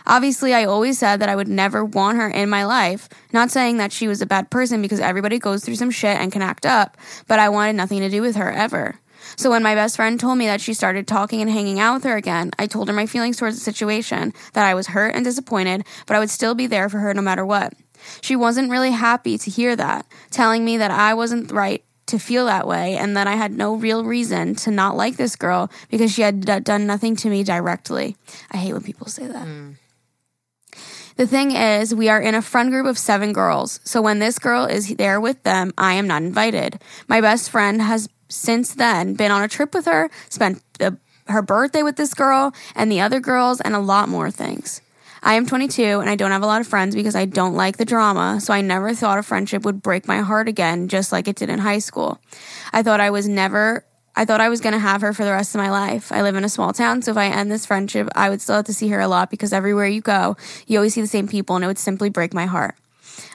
Obviously, 0.05 0.53
I 0.53 0.64
always 0.64 0.99
said 0.99 1.20
that 1.20 1.28
I 1.28 1.36
would 1.36 1.46
never 1.46 1.84
want 1.84 2.18
her 2.18 2.28
in 2.28 2.51
my 2.51 2.64
life. 2.64 3.09
Not 3.32 3.53
saying 3.53 3.76
that 3.76 3.92
she 3.92 4.09
was 4.09 4.20
a 4.20 4.26
bad 4.26 4.51
person 4.51 4.82
because 4.82 4.99
everybody 4.99 5.38
goes 5.38 5.64
through 5.64 5.76
some 5.76 5.92
shit 5.92 6.18
and 6.18 6.32
can 6.32 6.42
act 6.42 6.66
up, 6.66 6.96
but 7.28 7.38
I 7.38 7.49
wanted 7.49 7.76
nothing 7.76 8.01
to 8.01 8.11
do 8.11 8.22
with 8.22 8.34
her 8.34 8.51
ever. 8.51 8.99
So 9.37 9.51
when 9.51 9.62
my 9.62 9.74
best 9.74 9.97
friend 9.97 10.18
told 10.18 10.39
me 10.39 10.47
that 10.47 10.61
she 10.61 10.74
started 10.74 11.07
talking 11.07 11.41
and 11.41 11.51
hanging 11.51 11.81
out 11.81 11.95
with 11.95 12.05
her 12.05 12.16
again, 12.16 12.51
I 12.59 12.66
told 12.66 12.89
her 12.89 12.95
my 12.95 13.07
feelings 13.07 13.37
towards 13.37 13.57
the 13.57 13.62
situation, 13.62 14.33
that 14.53 14.66
I 14.66 14.74
was 14.74 14.89
hurt 14.89 15.14
and 15.14 15.24
disappointed, 15.24 15.85
but 16.07 16.16
I 16.16 16.20
would 16.20 16.31
still 16.31 16.55
be 16.55 16.66
there 16.66 16.89
for 16.89 16.99
her 16.99 17.14
no 17.14 17.22
matter 17.22 17.45
what. 17.45 17.74
She 18.20 18.37
wasn't 18.37 18.70
really 18.70 18.93
happy 18.93 19.39
to 19.39 19.51
hear 19.51 19.74
that, 19.76 20.07
telling 20.31 20.64
me 20.64 20.76
that 20.79 20.91
I 20.91 21.14
wasn't 21.14 21.51
right 21.51 21.85
to 22.07 22.18
feel 22.18 22.47
that 22.47 22.66
way 22.66 22.97
and 22.97 23.16
that 23.16 23.26
I 23.26 23.35
had 23.35 23.53
no 23.53 23.74
real 23.74 24.05
reason 24.05 24.55
to 24.57 24.70
not 24.70 24.97
like 24.97 25.16
this 25.16 25.37
girl 25.37 25.70
because 25.91 26.12
she 26.12 26.22
had 26.22 26.45
d- 26.45 26.61
done 26.61 26.87
nothing 26.87 27.16
to 27.16 27.29
me 27.29 27.45
directly. 27.45 28.16
I 28.51 28.57
hate 28.57 28.72
when 28.72 28.83
people 28.83 29.09
say 29.09 29.26
that. 29.26 29.47
Mm. 29.47 29.76
The 31.16 31.26
thing 31.26 31.51
is, 31.51 31.95
we 31.95 32.09
are 32.09 32.20
in 32.20 32.35
a 32.35 32.43
friend 32.43 32.70
group 32.70 32.87
of 32.87 32.97
seven 32.97 33.33
girls. 33.33 33.81
So 33.83 34.01
when 34.01 34.20
this 34.20 34.39
girl 34.39 34.66
is 34.66 34.95
there 34.97 35.20
with 35.20 35.43
them, 35.43 35.72
I 35.76 35.95
am 35.95 36.07
not 36.07 36.22
invited. 36.22 36.81
My 37.09 37.20
best 37.20 37.51
friend 37.51 37.83
has 37.83 38.09
since 38.29 38.74
then 38.74 39.14
been 39.14 39.31
on 39.31 39.43
a 39.43 39.49
trip 39.49 39.74
with 39.74 39.87
her, 39.87 40.11
spent 40.29 40.62
the, 40.79 40.97
her 41.26 41.43
birthday 41.43 41.83
with 41.83 41.97
this 41.97 42.14
girl 42.14 42.53
and 42.74 42.91
the 42.91 43.01
other 43.01 43.20
girls, 43.20 43.61
and 43.61 43.74
a 43.74 43.81
lot 43.81 44.09
more 44.09 44.31
things. 44.31 44.81
I 45.22 45.35
am 45.35 45.47
22 45.47 45.83
and 45.83 46.09
I 46.09 46.14
don't 46.14 46.31
have 46.31 46.43
a 46.43 46.47
lot 46.47 46.61
of 46.61 46.68
friends 46.68 46.95
because 46.95 47.16
I 47.16 47.24
don't 47.24 47.55
like 47.55 47.76
the 47.76 47.85
drama, 47.85 48.41
so 48.41 48.53
I 48.53 48.61
never 48.61 48.95
thought 48.95 49.18
a 49.18 49.22
friendship 49.22 49.64
would 49.64 49.83
break 49.83 50.07
my 50.07 50.18
heart 50.18 50.49
again, 50.49 50.89
just 50.89 51.11
like 51.11 51.26
it 51.26 51.37
did 51.37 51.51
in 51.51 51.59
high 51.59 51.81
school. 51.81 52.20
I 52.72 52.83
thought 52.83 53.01
I 53.01 53.11
was 53.11 53.29
never 53.29 53.85
I 54.16 54.24
thought 54.24 54.41
I 54.41 54.49
was 54.49 54.61
going 54.61 54.72
to 54.72 54.81
have 54.81 55.03
her 55.03 55.12
for 55.12 55.24
the 55.24 55.31
rest 55.31 55.55
of 55.55 55.61
my 55.61 55.70
life. 55.70 56.11
I 56.11 56.22
live 56.22 56.35
in 56.35 56.43
a 56.43 56.49
small 56.49 56.72
town, 56.72 57.03
so 57.03 57.12
if 57.12 57.16
I 57.16 57.26
end 57.26 57.53
this 57.53 57.64
friendship, 57.64 58.09
I 58.16 58.31
would 58.31 58.41
still 58.41 58.57
have 58.57 58.64
to 58.64 58.74
see 58.74 58.89
her 58.89 58.99
a 58.99 59.07
lot 59.07 59.31
because 59.31 59.53
everywhere 59.53 59.87
you 59.87 60.01
go, 60.01 60.37
you 60.66 60.76
always 60.76 60.95
see 60.95 61.01
the 61.01 61.07
same 61.07 61.29
people 61.29 61.55
and 61.55 61.64
it 61.64 61.68
would 61.68 61.79
simply 61.79 62.11
break 62.11 62.35
my 62.35 62.47
heart. 62.47 62.74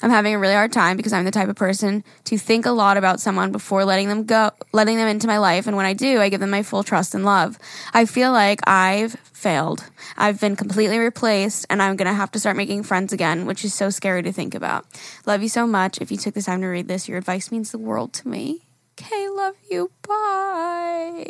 I'm 0.01 0.09
having 0.09 0.33
a 0.33 0.39
really 0.39 0.53
hard 0.53 0.71
time 0.71 0.97
because 0.97 1.13
I'm 1.13 1.25
the 1.25 1.31
type 1.31 1.49
of 1.49 1.55
person 1.55 2.03
to 2.25 2.37
think 2.37 2.65
a 2.65 2.71
lot 2.71 2.97
about 2.97 3.19
someone 3.19 3.51
before 3.51 3.85
letting 3.85 4.07
them 4.07 4.25
go, 4.25 4.51
letting 4.71 4.97
them 4.97 5.07
into 5.07 5.27
my 5.27 5.37
life. 5.37 5.67
And 5.67 5.77
when 5.77 5.85
I 5.85 5.93
do, 5.93 6.19
I 6.19 6.29
give 6.29 6.39
them 6.39 6.49
my 6.49 6.63
full 6.63 6.83
trust 6.83 7.15
and 7.15 7.25
love. 7.25 7.57
I 7.93 8.05
feel 8.05 8.31
like 8.31 8.59
I've 8.67 9.13
failed. 9.33 9.83
I've 10.17 10.39
been 10.39 10.55
completely 10.55 10.99
replaced 10.99 11.65
and 11.69 11.81
I'm 11.81 11.95
going 11.95 12.07
to 12.07 12.13
have 12.13 12.31
to 12.31 12.39
start 12.39 12.55
making 12.55 12.83
friends 12.83 13.13
again, 13.13 13.45
which 13.45 13.65
is 13.65 13.73
so 13.73 13.89
scary 13.89 14.23
to 14.23 14.31
think 14.31 14.55
about. 14.55 14.85
Love 15.25 15.41
you 15.41 15.49
so 15.49 15.67
much. 15.67 15.99
If 15.99 16.11
you 16.11 16.17
took 16.17 16.33
the 16.33 16.41
time 16.41 16.61
to 16.61 16.67
read 16.67 16.87
this, 16.87 17.07
your 17.07 17.17
advice 17.17 17.51
means 17.51 17.71
the 17.71 17.77
world 17.77 18.13
to 18.13 18.27
me. 18.27 18.65
Okay, 18.99 19.27
love 19.29 19.55
you. 19.69 19.91
Bye. 20.07 21.25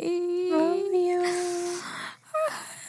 Love 0.50 0.92
you. 0.92 1.80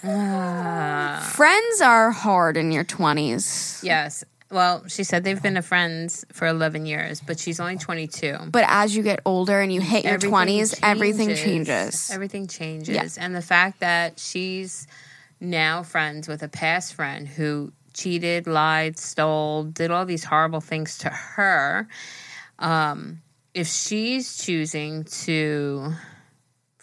Friends 1.31 1.81
are 1.81 2.11
hard 2.11 2.57
in 2.57 2.71
your 2.71 2.83
20s. 2.83 3.81
Yes. 3.83 4.23
Well, 4.51 4.87
she 4.87 5.03
said 5.03 5.23
they've 5.23 5.41
been 5.41 5.59
friends 5.63 6.23
for 6.31 6.47
11 6.47 6.85
years, 6.85 7.19
but 7.19 7.39
she's 7.39 7.59
only 7.59 7.77
22. 7.77 8.37
But 8.51 8.65
as 8.67 8.95
you 8.95 9.01
get 9.01 9.19
older 9.25 9.59
and 9.59 9.73
you 9.73 9.81
hit 9.81 10.03
your 10.03 10.13
Everything 10.13 10.33
20s, 10.33 10.79
everything 10.83 11.35
changes. 11.35 12.11
Everything 12.11 12.47
changes. 12.47 13.17
And 13.17 13.35
the 13.35 13.41
fact 13.41 13.79
that 13.79 14.19
she's 14.19 14.87
now 15.39 15.83
friends 15.83 16.27
with 16.27 16.43
a 16.43 16.47
past 16.47 16.93
friend 16.93 17.27
who 17.27 17.73
cheated, 17.93 18.45
lied, 18.45 18.99
stole, 18.99 19.63
did 19.63 19.89
all 19.89 20.05
these 20.05 20.23
horrible 20.23 20.61
things 20.61 20.99
to 20.99 21.09
her. 21.09 21.87
Um, 22.59 23.21
if 23.53 23.67
she's 23.67 24.37
choosing 24.37 25.05
to 25.05 25.93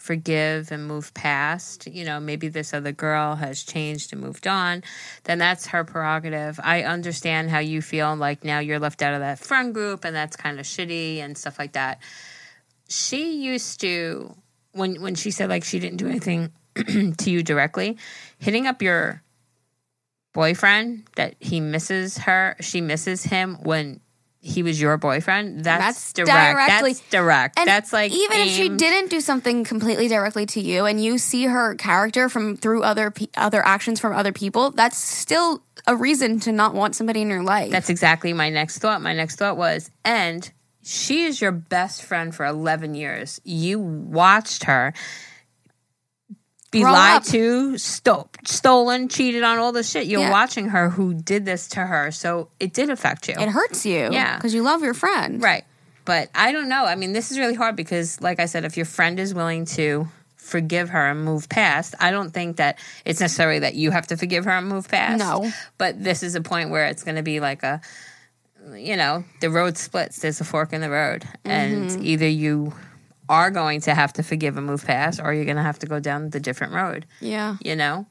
forgive 0.03 0.69
and 0.69 0.85
move 0.85 1.13
past, 1.13 1.87
you 1.87 2.03
know, 2.03 2.19
maybe 2.19 2.49
this 2.49 2.73
other 2.73 2.91
girl 2.91 3.35
has 3.35 3.63
changed 3.63 4.11
and 4.11 4.21
moved 4.21 4.45
on, 4.45 4.83
then 5.23 5.37
that's 5.37 5.67
her 5.67 5.85
prerogative. 5.85 6.59
I 6.61 6.83
understand 6.83 7.49
how 7.49 7.59
you 7.59 7.81
feel 7.81 8.13
like 8.17 8.43
now 8.43 8.59
you're 8.59 8.79
left 8.79 9.01
out 9.01 9.13
of 9.13 9.21
that 9.21 9.39
friend 9.39 9.73
group 9.73 10.03
and 10.03 10.13
that's 10.13 10.35
kind 10.35 10.59
of 10.59 10.65
shitty 10.65 11.19
and 11.19 11.37
stuff 11.37 11.57
like 11.57 11.71
that. 11.71 12.01
She 12.89 13.37
used 13.37 13.79
to 13.79 14.35
when 14.73 15.01
when 15.01 15.15
she 15.15 15.31
said 15.31 15.47
like 15.47 15.63
she 15.63 15.79
didn't 15.79 15.97
do 15.97 16.09
anything 16.09 16.51
to 16.75 17.31
you 17.31 17.41
directly, 17.41 17.97
hitting 18.39 18.67
up 18.67 18.81
your 18.81 19.23
boyfriend 20.33 21.07
that 21.15 21.35
he 21.39 21.61
misses 21.61 22.17
her, 22.17 22.57
she 22.59 22.81
misses 22.81 23.23
him 23.23 23.55
when 23.63 24.01
he 24.45 24.61
was 24.61 24.79
your 24.79 24.97
boyfriend. 24.97 25.63
That's, 25.63 26.11
That's 26.11 26.13
direct. 26.13 26.53
directly- 26.57 26.93
That's 26.93 27.09
direct. 27.09 27.57
And 27.59 27.67
that's 27.67 27.93
like 27.93 28.11
even 28.11 28.39
if 28.41 28.49
she 28.49 28.67
didn't 28.67 29.09
do 29.09 29.21
something 29.21 29.63
completely 29.63 30.09
directly 30.09 30.45
to 30.47 30.59
you, 30.59 30.85
and 30.85 31.01
you 31.01 31.17
see 31.17 31.45
her 31.45 31.75
character 31.75 32.27
from 32.27 32.57
through 32.57 32.83
other 32.83 33.09
pe- 33.09 33.27
other 33.37 33.65
actions 33.65 34.01
from 34.01 34.13
other 34.13 34.33
people, 34.33 34.71
that's 34.71 34.97
still 34.97 35.63
a 35.87 35.95
reason 35.95 36.41
to 36.41 36.51
not 36.51 36.73
want 36.73 36.93
somebody 36.95 37.21
in 37.21 37.29
your 37.29 37.41
life. 37.43 37.71
That's 37.71 37.89
exactly 37.89 38.33
my 38.33 38.49
next 38.49 38.79
thought. 38.79 39.01
My 39.01 39.13
next 39.13 39.37
thought 39.37 39.55
was, 39.55 39.89
and 40.03 40.51
she 40.83 41.23
is 41.23 41.39
your 41.39 41.53
best 41.53 42.03
friend 42.03 42.35
for 42.35 42.45
11 42.45 42.95
years. 42.95 43.39
You 43.45 43.79
watched 43.79 44.65
her 44.65 44.93
be 46.73 46.81
Grow 46.81 46.91
lied 46.91 47.17
up. 47.17 47.23
to, 47.27 47.77
sto- 47.77 48.27
stolen, 48.45 49.07
cheated 49.07 49.43
on 49.43 49.59
all 49.59 49.71
this 49.71 49.89
shit. 49.89 50.07
You're 50.07 50.19
Yeah. 50.21 50.31
watching 50.31 50.67
her 50.69 50.89
who 50.89 51.13
did 51.13 51.45
this 51.45 51.69
to 51.69 51.79
her. 51.85 52.11
So 52.11 52.49
it 52.59 52.73
did 52.73 52.89
affect 52.89 53.29
you. 53.29 53.35
it 53.39 53.47
hurts 53.47 53.85
you, 53.85 54.09
Yeah. 54.11 54.35
because 54.35 54.53
you 54.53 54.61
love 54.63 54.81
your 54.83 54.93
friend, 54.93 55.41
Right. 55.41 55.63
But 56.05 56.29
I 56.35 56.51
don't 56.51 56.67
know. 56.67 56.83
I 56.85 56.95
mean, 56.95 57.13
this 57.13 57.31
is 57.31 57.39
really 57.39 57.53
hard 57.53 57.77
because, 57.77 58.19
like 58.19 58.41
I 58.41 58.45
said, 58.45 58.65
if 58.65 58.75
your 58.75 58.85
friend 58.85 59.17
is 59.21 59.33
willing 59.33 59.63
to 59.77 60.09
forgive 60.35 60.89
her 60.89 61.09
and 61.11 61.23
move 61.23 61.47
past, 61.47 61.95
I 61.97 62.11
don't 62.11 62.31
think 62.31 62.57
that 62.57 62.77
it's 63.05 63.21
necessarily 63.21 63.59
that 63.59 63.75
you 63.75 63.91
have 63.91 64.07
to 64.07 64.17
forgive 64.17 64.43
her 64.43 64.51
and 64.51 64.67
move 64.67 64.89
past. 64.89 65.19
No. 65.19 65.49
But 65.77 66.03
this 66.03 66.21
is 66.21 66.35
a 66.35 66.41
point 66.41 66.71
where 66.71 66.87
it's 66.87 67.03
going 67.03 67.15
to 67.15 67.23
be 67.23 67.39
like 67.39 67.63
a, 67.63 67.79
you 68.75 68.97
know, 68.97 69.23
the 69.39 69.49
road 69.49 69.77
splits. 69.77 70.19
There's 70.19 70.41
a 70.41 70.43
fork 70.43 70.73
in 70.73 70.81
the 70.81 70.89
road. 70.89 71.23
And 71.45 71.89
Mm-hmm. 71.89 72.03
either 72.03 72.27
you 72.27 72.73
are 73.33 73.49
going 73.51 73.81
to 73.87 73.93
have 73.93 74.11
to 74.13 74.23
forgive 74.23 74.57
and 74.57 74.65
move 74.65 74.83
past 74.85 75.19
or 75.23 75.33
you're 75.33 75.45
going 75.51 75.57
to 75.63 75.69
have 75.71 75.79
to 75.79 75.87
go 75.87 75.99
down 75.99 76.29
the 76.29 76.39
different 76.39 76.73
road, 76.73 77.05
Yeah, 77.19 77.57
you 77.67 77.75
know? 77.75 78.05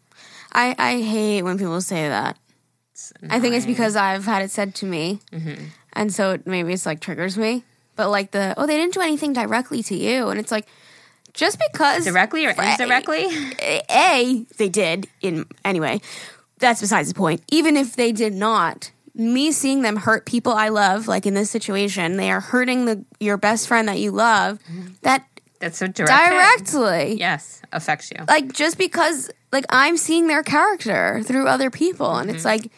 I 0.53 0.75
I 0.91 0.93
hate 1.03 1.43
when 1.43 1.57
people 1.59 1.81
say 1.81 2.09
that. 2.09 2.37
I 3.35 3.41
think 3.41 3.55
it's 3.57 3.67
because 3.67 3.97
I've 3.97 4.27
had 4.27 4.43
it 4.43 4.51
said 4.51 4.75
to 4.81 4.87
me, 4.87 5.19
Mm-hmm. 5.33 5.65
and 5.95 6.13
so 6.13 6.33
it, 6.35 6.47
maybe 6.47 6.73
it's 6.73 6.87
like 6.87 7.01
triggers 7.01 7.37
me. 7.39 7.65
But 7.97 8.11
like 8.11 8.31
the 8.31 8.55
oh, 8.57 8.67
they 8.67 8.77
didn't 8.77 8.95
do 8.95 9.01
anything 9.01 9.33
directly 9.33 9.83
to 9.85 9.95
you, 9.97 10.29
and 10.31 10.39
it's 10.41 10.53
like 10.53 10.67
just 11.35 11.59
because 11.73 12.05
Directly 12.05 12.45
or 12.47 12.51
indirectly? 12.51 13.25
a 13.91 14.45
they 14.59 14.69
did 14.69 15.09
in 15.21 15.47
anyway 15.65 16.01
that's 16.59 16.81
besides 16.81 17.09
the 17.09 17.15
point 17.15 17.41
even 17.51 17.75
if 17.77 17.97
they 17.97 18.13
did 18.13 18.35
not 18.35 18.93
me 19.15 19.53
seeing 19.53 19.83
them 19.83 19.97
hurt 19.97 20.25
people 20.25 20.53
i 20.53 20.69
love 20.69 21.07
like 21.09 21.27
in 21.27 21.35
this 21.35 21.51
situation 21.51 22.17
they 22.17 22.31
are 22.31 22.41
hurting 22.41 22.87
the 22.87 23.05
your 23.21 23.37
best 23.37 23.69
friend 23.69 23.87
that 23.89 23.99
you 23.99 24.11
love 24.11 24.59
that 25.03 25.27
That's 25.59 25.83
a 25.83 25.89
direct 25.89 26.11
hit. 26.11 26.67
directly 26.67 27.19
Yes, 27.19 27.61
affects 27.73 28.11
you. 28.11 28.25
like 28.27 28.53
just 28.53 28.79
because 28.79 29.31
like 29.53 29.67
i'm 29.69 29.97
seeing 29.99 30.29
their 30.29 30.43
character 30.43 31.21
through 31.25 31.47
other 31.47 31.71
people 31.71 32.17
and 32.17 32.31
it's 32.31 32.39
mm-hmm. 32.41 32.63
like 32.63 32.73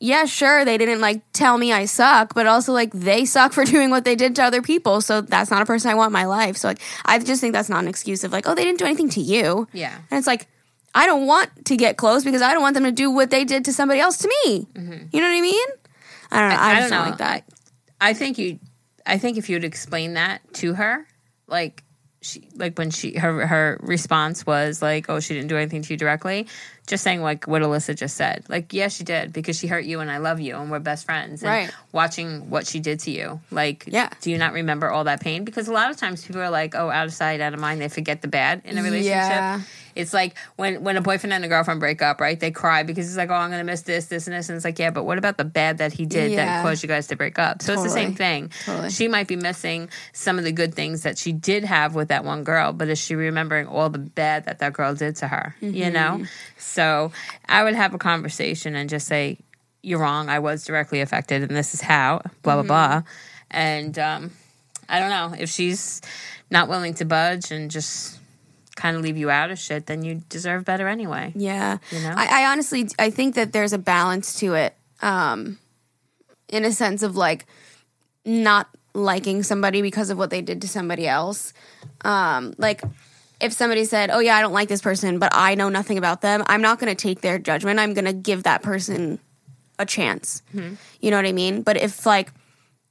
yeah 0.00 0.24
sure 0.26 0.64
they 0.64 0.78
didn't 0.78 1.00
like 1.00 1.22
tell 1.32 1.56
me 1.58 1.72
i 1.72 1.84
suck 1.84 2.34
but 2.34 2.46
also 2.46 2.72
like 2.72 2.92
they 2.92 3.24
suck 3.24 3.52
for 3.56 3.64
doing 3.64 3.90
what 3.90 4.04
they 4.04 4.16
did 4.16 4.34
to 4.36 4.42
other 4.42 4.62
people 4.62 5.00
so 5.00 5.20
that's 5.20 5.50
not 5.50 5.62
a 5.62 5.66
person 5.66 5.90
i 5.90 5.94
want 5.94 6.08
in 6.08 6.12
my 6.12 6.24
life 6.24 6.56
so 6.56 6.66
like 6.68 6.80
i 7.04 7.18
just 7.18 7.40
think 7.40 7.52
that's 7.52 7.68
not 7.68 7.82
an 7.82 7.88
excuse 7.88 8.24
of 8.24 8.32
like 8.32 8.48
oh 8.48 8.54
they 8.54 8.64
didn't 8.64 8.78
do 8.78 8.84
anything 8.84 9.08
to 9.08 9.20
you 9.20 9.66
Yeah. 9.72 9.94
and 10.10 10.18
it's 10.18 10.26
like, 10.26 10.46
I 10.94 11.06
don't 11.06 11.26
want 11.26 11.66
to 11.66 11.76
get 11.76 11.96
close 11.96 12.24
because 12.24 12.42
I 12.42 12.52
don't 12.52 12.62
want 12.62 12.74
them 12.74 12.84
to 12.84 12.92
do 12.92 13.10
what 13.10 13.30
they 13.30 13.44
did 13.44 13.66
to 13.66 13.72
somebody 13.72 14.00
else 14.00 14.18
to 14.18 14.28
me. 14.44 14.66
Mm-hmm. 14.74 15.06
You 15.12 15.20
know 15.20 15.28
what 15.28 15.36
I 15.36 15.40
mean? 15.40 15.68
I 16.30 16.40
don't 16.40 16.50
know. 16.50 16.56
I, 16.60 16.74
just 16.76 16.90
don't, 16.90 17.08
like 17.10 17.18
that. 17.18 17.44
I 18.00 18.14
think 18.14 18.38
you. 18.38 18.58
I 19.06 19.18
think 19.18 19.38
if 19.38 19.48
you'd 19.48 19.64
explain 19.64 20.14
that 20.14 20.40
to 20.54 20.74
her, 20.74 21.06
like 21.46 21.82
she, 22.20 22.48
like 22.56 22.76
when 22.76 22.90
she 22.90 23.16
her 23.16 23.46
her 23.46 23.78
response 23.80 24.44
was 24.44 24.82
like, 24.82 25.06
"Oh, 25.08 25.20
she 25.20 25.34
didn't 25.34 25.48
do 25.48 25.56
anything 25.56 25.82
to 25.82 25.94
you 25.94 25.96
directly," 25.96 26.46
just 26.86 27.04
saying 27.04 27.22
like 27.22 27.46
what 27.46 27.62
Allisa 27.62 27.96
just 27.96 28.16
said. 28.16 28.44
Like, 28.48 28.72
yes, 28.72 28.94
she 28.96 29.04
did 29.04 29.32
because 29.32 29.58
she 29.58 29.66
hurt 29.66 29.84
you, 29.84 30.00
and 30.00 30.10
I 30.10 30.18
love 30.18 30.40
you, 30.40 30.56
and 30.56 30.70
we're 30.70 30.80
best 30.80 31.06
friends. 31.06 31.42
And 31.42 31.48
Right. 31.50 31.70
Watching 31.92 32.50
what 32.50 32.66
she 32.66 32.80
did 32.80 33.00
to 33.00 33.10
you, 33.10 33.40
like, 33.50 33.84
Yeah. 33.86 34.10
do 34.20 34.30
you 34.30 34.36
not 34.38 34.52
remember 34.52 34.90
all 34.90 35.04
that 35.04 35.20
pain? 35.20 35.44
Because 35.44 35.68
a 35.68 35.72
lot 35.72 35.90
of 35.90 35.96
times 35.96 36.24
people 36.24 36.42
are 36.42 36.50
like, 36.50 36.74
"Oh, 36.74 36.90
out 36.90 37.06
of 37.06 37.14
sight, 37.14 37.40
out 37.40 37.54
of 37.54 37.60
mind." 37.60 37.80
They 37.80 37.88
forget 37.88 38.20
the 38.20 38.28
bad 38.28 38.62
in 38.64 38.76
a 38.76 38.82
relationship. 38.82 39.14
Yeah. 39.14 39.60
It's 39.98 40.14
like 40.14 40.38
when 40.54 40.84
when 40.84 40.96
a 40.96 41.00
boyfriend 41.00 41.32
and 41.32 41.44
a 41.44 41.48
girlfriend 41.48 41.80
break 41.80 42.00
up, 42.02 42.20
right? 42.20 42.38
They 42.38 42.52
cry 42.52 42.84
because 42.84 43.08
it's 43.08 43.16
like, 43.16 43.30
oh, 43.30 43.34
I'm 43.34 43.50
gonna 43.50 43.64
miss 43.64 43.82
this, 43.82 44.06
this, 44.06 44.28
and 44.28 44.36
this, 44.36 44.48
and 44.48 44.54
it's 44.54 44.64
like, 44.64 44.78
yeah, 44.78 44.90
but 44.90 45.02
what 45.04 45.18
about 45.18 45.36
the 45.38 45.44
bad 45.44 45.78
that 45.78 45.92
he 45.92 46.06
did 46.06 46.30
Yeah. 46.32 46.46
that 46.46 46.62
caused 46.62 46.84
you 46.84 46.88
guys 46.88 47.08
to 47.08 47.16
break 47.16 47.36
up? 47.38 47.62
So 47.62 47.72
it's 47.74 47.82
the 47.82 47.90
same 47.90 48.14
thing. 48.14 48.52
Totally. 48.64 48.90
She 48.90 49.08
might 49.08 49.26
be 49.26 49.34
missing 49.34 49.90
some 50.12 50.38
of 50.38 50.44
the 50.44 50.52
good 50.52 50.72
things 50.72 51.02
that 51.02 51.18
she 51.18 51.32
did 51.32 51.64
have 51.64 51.96
with 51.96 52.08
that 52.08 52.24
one 52.24 52.44
girl, 52.44 52.72
but 52.72 52.88
is 52.88 52.98
she 53.00 53.16
remembering 53.16 53.66
all 53.66 53.90
the 53.90 53.98
bad 53.98 54.44
that 54.44 54.60
that 54.60 54.72
girl 54.72 54.94
did 54.94 55.16
to 55.16 55.26
her? 55.26 55.56
You 55.60 55.86
Mm-hmm. 55.90 55.92
know. 55.92 56.24
So 56.58 57.10
I 57.48 57.64
would 57.64 57.74
have 57.74 57.92
a 57.92 57.98
conversation 57.98 58.76
and 58.76 58.88
just 58.88 59.08
say, 59.08 59.38
"You're 59.82 59.98
wrong. 59.98 60.28
I 60.28 60.38
was 60.38 60.64
directly 60.64 61.00
affected, 61.00 61.42
and 61.42 61.56
this 61.56 61.74
is 61.74 61.80
how." 61.80 62.22
Blah 62.42 62.54
blah 62.54 62.62
Mm-hmm. 62.62 62.66
blah. 62.68 63.02
And 63.50 63.98
um, 63.98 64.30
I 64.88 65.00
don't 65.00 65.10
know 65.10 65.34
if 65.36 65.50
she's 65.50 66.02
not 66.50 66.68
willing 66.68 66.94
to 66.94 67.04
budge 67.04 67.50
and 67.50 67.70
just 67.70 68.17
kind 68.78 68.96
of 68.96 69.02
leave 69.02 69.18
you 69.18 69.28
out 69.28 69.50
of 69.50 69.58
shit, 69.58 69.86
then 69.86 70.02
you 70.02 70.22
deserve 70.28 70.64
better 70.64 70.88
anyway. 70.88 71.32
Yeah. 71.34 71.78
You 71.90 72.00
know? 72.00 72.14
I, 72.16 72.42
I 72.42 72.52
honestly 72.52 72.88
I 72.98 73.10
think 73.10 73.34
that 73.34 73.52
there's 73.52 73.72
a 73.72 73.78
balance 73.78 74.38
to 74.40 74.54
it. 74.54 74.74
Um 75.02 75.58
in 76.48 76.64
a 76.64 76.72
sense 76.72 77.02
of 77.02 77.16
like 77.16 77.44
not 78.24 78.68
liking 78.94 79.42
somebody 79.42 79.82
because 79.82 80.08
of 80.10 80.16
what 80.16 80.30
they 80.30 80.40
did 80.40 80.62
to 80.62 80.68
somebody 80.68 81.06
else. 81.06 81.52
Um 82.04 82.54
like 82.56 82.82
if 83.40 83.52
somebody 83.52 83.84
said, 83.84 84.10
"Oh 84.10 84.18
yeah, 84.18 84.36
I 84.36 84.40
don't 84.40 84.52
like 84.52 84.68
this 84.68 84.82
person, 84.82 85.18
but 85.20 85.30
I 85.32 85.54
know 85.54 85.68
nothing 85.68 85.98
about 85.98 86.22
them," 86.22 86.42
I'm 86.46 86.60
not 86.60 86.80
going 86.80 86.90
to 86.90 87.00
take 87.00 87.20
their 87.20 87.38
judgment. 87.38 87.78
I'm 87.78 87.94
going 87.94 88.04
to 88.04 88.12
give 88.12 88.42
that 88.42 88.62
person 88.62 89.20
a 89.78 89.86
chance. 89.86 90.42
You 91.00 91.10
know 91.12 91.16
what 91.16 91.24
I 91.24 91.30
mean? 91.30 91.62
But 91.62 91.76
if 91.76 92.04
like 92.04 92.32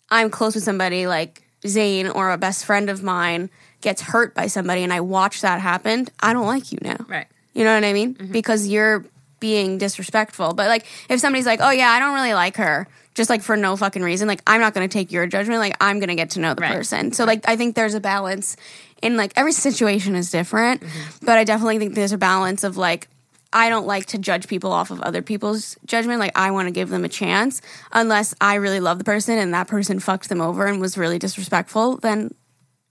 I'm 0.09 0.29
close 0.29 0.55
with 0.55 0.63
somebody 0.63 1.05
like 1.05 1.43
Zane 1.65 2.07
or 2.07 2.31
a 2.31 2.37
best 2.37 2.63
friend 2.63 2.89
of 2.89 3.03
mine 3.03 3.49
gets 3.81 4.01
hurt 4.01 4.33
by 4.33 4.47
somebody 4.47 4.83
and 4.83 4.91
I 4.91 5.01
watch 5.01 5.41
that 5.41 5.61
happen, 5.61 6.07
I 6.19 6.33
don't 6.33 6.47
like 6.47 6.71
you 6.71 6.79
now. 6.81 6.97
Right. 7.07 7.27
You 7.53 7.63
know 7.63 7.73
what 7.73 7.83
I 7.83 7.93
mean? 7.93 8.15
Mm-hmm. 8.15 8.31
Because 8.31 8.67
you're 8.67 9.05
being 9.39 9.77
disrespectful. 9.77 10.53
But 10.53 10.67
like 10.67 10.85
if 11.09 11.19
somebody's 11.19 11.45
like, 11.45 11.59
"Oh 11.61 11.69
yeah, 11.69 11.89
I 11.89 11.99
don't 11.99 12.13
really 12.13 12.33
like 12.33 12.57
her," 12.57 12.87
just 13.13 13.29
like 13.29 13.41
for 13.41 13.55
no 13.55 13.75
fucking 13.75 14.01
reason, 14.01 14.27
like 14.27 14.41
I'm 14.47 14.61
not 14.61 14.73
going 14.73 14.87
to 14.87 14.91
take 14.91 15.11
your 15.11 15.27
judgment. 15.27 15.59
Like 15.59 15.75
I'm 15.81 15.99
going 15.99 16.09
to 16.09 16.15
get 16.15 16.31
to 16.31 16.39
know 16.39 16.53
the 16.53 16.61
Right. 16.61 16.73
person. 16.73 17.11
So 17.13 17.25
like 17.25 17.47
I 17.47 17.55
think 17.55 17.75
there's 17.75 17.93
a 17.93 17.99
balance 17.99 18.57
in 19.01 19.17
like 19.17 19.33
every 19.35 19.51
situation 19.51 20.15
is 20.15 20.31
different, 20.31 20.81
mm-hmm. 20.81 21.25
but 21.25 21.37
I 21.37 21.43
definitely 21.43 21.77
think 21.79 21.93
there's 21.95 22.13
a 22.13 22.17
balance 22.17 22.63
of 22.63 22.77
like 22.77 23.07
I 23.53 23.69
don't 23.69 23.87
like 23.87 24.07
to 24.07 24.17
judge 24.17 24.47
people 24.47 24.71
off 24.71 24.91
of 24.91 25.01
other 25.01 25.21
people's 25.21 25.77
judgment. 25.85 26.19
Like 26.19 26.37
I 26.37 26.51
want 26.51 26.67
to 26.67 26.71
give 26.71 26.89
them 26.89 27.05
a 27.05 27.09
chance 27.09 27.61
unless 27.91 28.33
I 28.41 28.55
really 28.55 28.79
love 28.79 28.97
the 28.97 29.03
person 29.03 29.37
and 29.37 29.53
that 29.53 29.67
person 29.67 29.99
fucked 29.99 30.29
them 30.29 30.41
over 30.41 30.65
and 30.65 30.81
was 30.81 30.97
really 30.97 31.17
disrespectful, 31.19 31.97
then 31.97 32.33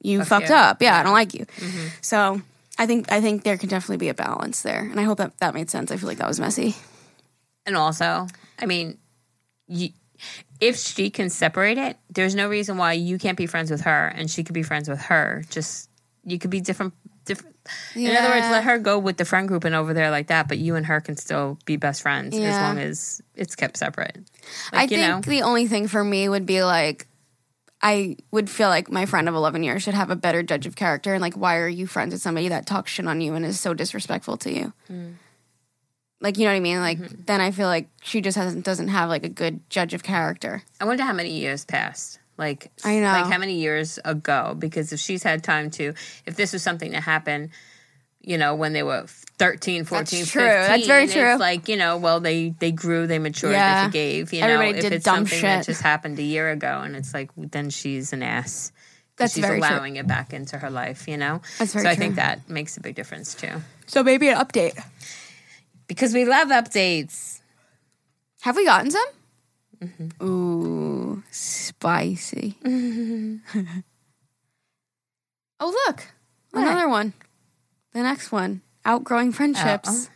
you 0.06 0.24
fucked 0.24 0.50
up. 0.50 0.80
Yeah, 0.80 0.98
I 0.98 1.02
don't 1.02 1.12
like 1.12 1.34
you. 1.34 1.46
Mm-hmm. 1.46 1.86
So 2.00 2.40
I 2.78 2.86
think 2.86 3.10
I 3.10 3.20
think 3.20 3.42
there 3.42 3.58
can 3.58 3.68
definitely 3.68 3.98
be 3.98 4.08
a 4.08 4.14
balance 4.14 4.62
there, 4.62 4.80
and 4.80 5.00
I 5.00 5.02
hope 5.02 5.18
that 5.18 5.36
that 5.38 5.54
made 5.54 5.70
sense. 5.70 5.90
I 5.90 5.96
feel 5.96 6.08
like 6.08 6.18
that 6.18 6.28
was 6.28 6.40
messy. 6.40 6.74
And 7.66 7.76
also, 7.76 8.28
I 8.60 8.66
mean, 8.66 8.98
you, 9.66 9.90
if 10.60 10.76
she 10.76 11.10
can 11.10 11.30
separate 11.30 11.78
it, 11.78 11.96
there's 12.10 12.34
no 12.34 12.48
reason 12.48 12.76
why 12.78 12.92
you 12.92 13.18
can't 13.18 13.36
be 13.36 13.46
friends 13.46 13.70
with 13.70 13.82
her 13.82 14.06
and 14.06 14.30
she 14.30 14.44
could 14.44 14.54
be 14.54 14.62
friends 14.62 14.88
with 14.88 15.00
her. 15.00 15.42
Just 15.50 15.90
you 16.24 16.38
could 16.38 16.50
be 16.50 16.60
different. 16.60 16.94
Different. 17.24 17.56
In 17.96 18.14
other 18.14 18.28
words, 18.28 18.46
let 18.52 18.62
her 18.62 18.78
go 18.78 19.00
with 19.00 19.16
the 19.16 19.24
friend 19.24 19.48
group 19.48 19.64
and 19.64 19.74
over 19.74 19.92
there 19.92 20.12
like 20.12 20.28
that, 20.28 20.46
but 20.46 20.58
you 20.58 20.76
and 20.76 20.86
her 20.86 21.00
can 21.00 21.16
still 21.16 21.58
be 21.64 21.76
best 21.76 22.02
friends 22.02 22.36
as 22.36 22.54
long 22.54 22.78
as 22.78 23.20
it's 23.34 23.56
kept 23.56 23.76
separate. 23.76 24.16
I 24.72 24.76
Like, 24.76 24.90
you 24.92 24.98
think 24.98 25.08
know, 25.08 25.20
the 25.32 25.42
only 25.42 25.66
thing 25.66 25.88
for 25.88 26.04
me 26.04 26.28
would 26.28 26.46
be 26.46 26.62
like. 26.62 27.08
I 27.86 28.16
would 28.32 28.50
feel 28.50 28.68
like 28.68 28.90
my 28.90 29.06
friend 29.06 29.28
of 29.28 29.34
11 29.36 29.62
years 29.62 29.82
should 29.84 29.94
have 29.94 30.10
a 30.10 30.16
better 30.16 30.42
judge 30.42 30.66
of 30.66 30.74
character. 30.74 31.12
And 31.14 31.22
like, 31.22 31.34
why 31.34 31.56
are 31.58 31.68
you 31.68 31.86
friends 31.86 32.12
with 32.12 32.20
somebody 32.22 32.48
that 32.48 32.66
talks 32.66 32.90
shit 32.90 33.06
on 33.06 33.20
you 33.20 33.34
and 33.34 33.44
is 33.46 33.60
so 33.60 33.74
disrespectful 33.74 34.36
to 34.38 34.52
you? 34.52 34.72
Mm. 34.90 35.14
Like, 36.20 36.38
you 36.38 36.44
know 36.44 36.50
what 36.50 36.56
I 36.56 36.60
mean? 36.60 36.80
Like, 36.80 36.98
Mm-hmm. 36.98 37.22
then 37.26 37.40
I 37.40 37.50
feel 37.50 37.68
like 37.68 37.88
she 38.02 38.20
just 38.20 38.36
hasn't 38.36 38.64
doesn't 38.64 38.88
have 38.88 39.08
like 39.08 39.24
a 39.24 39.28
good 39.28 39.60
judge 39.70 39.94
of 39.94 40.02
character. 40.02 40.62
I 40.80 40.84
wonder 40.86 41.04
how 41.04 41.12
many 41.12 41.30
years 41.30 41.64
passed. 41.64 42.18
Like 42.38 42.70
I 42.84 42.96
know. 42.98 43.12
like 43.12 43.30
how 43.32 43.38
many 43.38 43.54
years 43.60 43.98
ago? 44.04 44.54
Because 44.58 44.92
if 44.92 44.98
she's 45.00 45.22
had 45.22 45.44
time 45.44 45.70
to, 45.72 45.94
if 46.26 46.36
this 46.36 46.52
was 46.52 46.62
something 46.62 46.90
that 46.92 47.02
happened, 47.02 47.50
you 48.20 48.36
know, 48.38 48.54
when 48.54 48.72
they 48.72 48.82
were 48.82 49.06
13, 49.38 49.84
14, 49.84 50.18
That's 50.20 50.30
true. 50.30 50.42
15, 50.42 50.50
That's 50.68 50.86
very 50.86 51.06
true. 51.08 51.32
It's 51.32 51.40
like, 51.40 51.68
you 51.68 51.76
know, 51.76 51.98
well, 51.98 52.20
they 52.20 52.50
they 52.58 52.72
grew, 52.72 53.06
they 53.06 53.18
matured, 53.18 53.52
Yeah. 53.52 53.82
they 53.82 53.88
forgave. 53.88 54.32
You 54.32 54.40
Everybody 54.40 54.72
know, 54.72 54.78
if 54.78 54.92
it's 54.92 55.04
something 55.04 55.42
that 55.42 55.66
just 55.66 55.82
happened 55.82 56.18
a 56.18 56.22
year 56.22 56.50
ago 56.50 56.80
and 56.82 56.96
it's 56.96 57.12
like, 57.12 57.30
then 57.36 57.68
she's 57.70 58.12
an 58.14 58.22
ass. 58.22 58.72
That's 59.18 59.34
she's 59.34 59.44
very 59.44 59.60
true. 59.60 59.68
allowing 59.68 59.96
it 59.96 60.06
back 60.06 60.32
into 60.32 60.58
her 60.58 60.70
life, 60.70 61.06
you 61.08 61.16
know? 61.16 61.40
That's 61.58 61.72
very 61.72 61.84
so 61.84 61.90
I 61.90 61.94
think 61.96 62.16
that 62.16 62.48
makes 62.48 62.76
a 62.76 62.80
big 62.80 62.94
difference 62.94 63.34
too. 63.34 63.62
So 63.86 64.02
maybe 64.02 64.28
an 64.28 64.36
update. 64.38 64.78
Because 65.86 66.12
we 66.14 66.24
love 66.24 66.48
updates. 66.48 67.40
Have 68.40 68.56
we 68.56 68.64
gotten 68.64 68.90
some? 68.90 69.06
Mm-hmm. 69.82 70.26
Ooh, 70.26 71.22
spicy. 71.30 72.56
oh, 75.60 75.84
look. 75.86 76.04
Another 76.52 76.88
one. 76.88 77.12
The 77.92 78.02
next 78.02 78.32
one. 78.32 78.62
Outgrowing 78.86 79.32
friendships. 79.32 80.08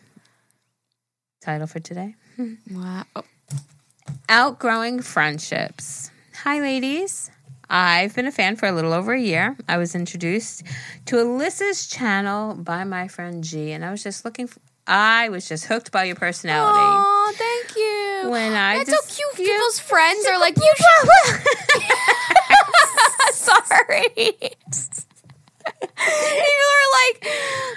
Title 1.42 1.66
for 1.66 1.80
today. 1.80 2.14
Wow. 2.70 3.04
Oh, 3.16 3.22
Outgrowing 4.30 5.02
friendships. 5.02 6.10
Hi, 6.42 6.58
ladies. 6.60 7.30
I've 7.68 8.14
been 8.14 8.26
a 8.26 8.32
fan 8.32 8.56
for 8.56 8.64
a 8.66 8.72
little 8.72 8.94
over 8.94 9.12
a 9.12 9.20
year. 9.20 9.56
I 9.68 9.76
was 9.76 9.94
introduced 9.94 10.62
to 11.06 11.18
Allisa's 11.18 11.86
channel 11.86 12.54
by 12.54 12.84
my 12.84 13.08
friend 13.08 13.44
G, 13.44 13.72
and 13.72 13.84
I 13.84 13.90
was 13.90 14.02
just 14.02 14.24
looking 14.24 14.46
for. 14.46 14.58
I 14.86 15.28
was 15.28 15.46
just 15.46 15.66
hooked 15.66 15.92
by 15.92 16.04
your 16.04 16.16
personality. 16.16 16.78
Aw, 16.80 17.32
thank 17.34 17.76
you. 17.76 18.30
When 18.30 18.52
I 18.54 18.78
That's 18.78 18.90
just- 18.90 19.10
so 19.10 19.14
cute. 19.36 19.46
you- 19.46 19.52
People's 19.54 19.78
friends 19.80 20.26
are 20.26 20.38
like, 20.40 20.56
you 20.66 20.72
should. 20.78 21.40
Sorry. 23.34 24.54
People 25.66 26.70
are 26.76 26.90
like, 27.04 27.26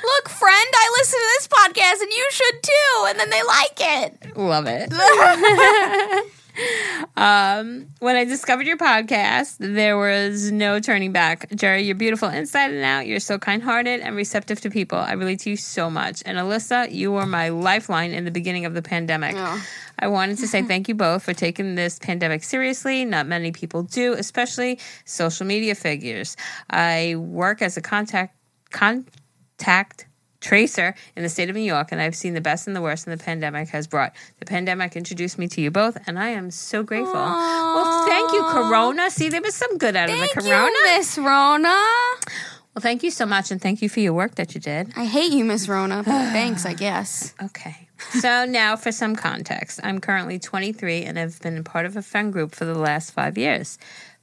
look, 0.04 0.30
friend, 0.30 0.70
I 0.74 0.96
listen 0.98 1.20
to 1.20 1.30
this 1.38 1.48
podcast 1.48 2.02
and 2.02 2.12
you 2.12 2.28
should 2.32 2.64
too. 2.64 3.06
And 3.08 3.20
then 3.20 3.30
they 3.30 3.44
like 3.44 3.78
it. 3.80 4.38
Love 4.38 4.66
it. 4.68 6.32
um, 7.18 7.88
when 8.00 8.16
I 8.16 8.26
discovered 8.26 8.68
your 8.68 8.78
podcast, 8.78 9.58
there 9.60 9.98
was 9.98 10.52
no 10.52 10.80
turning 10.80 11.12
back. 11.12 11.50
Jerry, 11.56 11.84
you're 11.84 11.96
beautiful 11.96 12.30
inside 12.30 12.72
and 12.72 12.84
out. 12.84 13.08
You're 13.08 13.20
so 13.20 13.38
kind 13.38 13.62
hearted 13.62 14.02
and 14.02 14.16
receptive 14.16 14.62
to 14.62 14.70
people. 14.70 14.98
I 14.98 15.14
relate 15.14 15.40
to 15.42 15.50
you 15.50 15.58
so 15.58 15.90
much. 15.90 16.22
And 16.26 16.38
Allisa, 16.38 16.92
you 16.92 17.12
were 17.12 17.26
my 17.26 17.50
lifeline 17.50 18.12
in 18.12 18.26
the 18.26 18.32
beginning 18.32 18.66
of 18.66 18.74
the 18.74 18.82
pandemic. 18.82 19.36
Oh. 19.38 19.64
I 20.04 20.08
wanted 20.08 20.38
to 20.40 20.48
say 20.50 20.60
mm-hmm. 20.60 20.68
thank 20.68 20.90
you 20.90 20.96
both 20.96 21.24
for 21.24 21.34
taking 21.34 21.76
this 21.76 21.98
pandemic 21.98 22.44
seriously. 22.44 23.06
Not 23.06 23.26
many 23.26 23.54
people 23.54 23.84
do, 23.84 24.12
especially 24.12 24.78
social 25.06 25.46
media 25.46 25.76
figures. 25.76 26.36
I 26.70 27.16
work 27.16 27.62
as 27.62 27.78
a 27.78 27.82
contact 27.82 28.36
contact 28.70 30.08
tracer 30.42 30.94
in 31.16 31.24
the 31.24 31.30
state 31.30 31.50
of 31.50 31.56
New 31.56 31.62
York, 31.62 31.94
and 31.94 32.02
I've 32.02 32.18
seen 32.18 32.34
the 32.34 32.42
best 32.42 32.68
and 32.68 32.76
the 32.76 32.82
worst, 32.82 33.08
and 33.08 33.18
the 33.18 33.24
pandemic 33.24 33.70
has 33.70 33.88
brought. 33.88 34.14
The 34.40 34.46
pandemic 34.46 34.98
introduced 34.98 35.40
me 35.40 35.48
to 35.48 35.62
you 35.62 35.72
both, 35.72 35.98
and 36.06 36.20
I 36.20 36.30
am 36.30 36.52
so 36.52 36.84
grateful. 36.84 37.14
Well, 37.14 38.06
thank 38.06 38.34
you, 38.34 38.44
Corona. 38.52 39.10
See, 39.10 39.30
there 39.30 39.42
was 39.42 39.56
some 39.56 39.78
good 39.78 39.96
out 39.96 40.10
of 40.10 40.18
Thank 40.18 40.34
the 40.34 40.42
Corona. 40.42 40.66
you, 40.66 40.98
Miss 40.98 41.18
Rona. 41.18 41.70
well, 41.70 42.82
thank 42.82 43.04
you 43.04 43.10
so 43.10 43.26
much, 43.26 43.52
and 43.52 43.62
thank 43.62 43.82
you 43.82 43.88
for 43.88 44.02
your 44.02 44.12
work 44.12 44.36
that 44.36 44.54
you 44.54 44.60
did. 44.60 44.92
I 44.98 45.06
hate 45.06 45.32
you, 45.32 45.46
Miss 45.46 45.70
Rona, 45.70 46.04
but 46.04 46.06
thanks, 46.34 46.66
I 46.66 46.74
guess. 46.74 47.34
Okay. 47.42 47.88
So 48.12 48.46
now 48.46 48.76
for 48.76 48.92
some 48.92 49.16
context. 49.16 49.80
I'm 49.84 50.00
currently 50.00 50.40
23 50.40 51.04
and 51.04 51.18
I've 51.18 51.40
been 51.42 51.64
part 51.64 51.86
of 51.86 51.98
a 51.98 52.02
friend 52.02 52.32
group 52.32 52.54
for 52.56 52.66
the 52.66 52.78
last 52.78 53.12
five 53.12 53.38
years. 53.38 53.78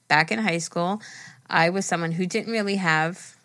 Back 0.09 0.31
in 0.33 0.39
high 0.39 0.59
school, 0.59 1.01
I 1.49 1.71
was 1.71 1.87
someone 1.87 2.13
who 2.13 2.27
didn't 2.27 2.53
really 2.53 2.77
have 2.77 3.37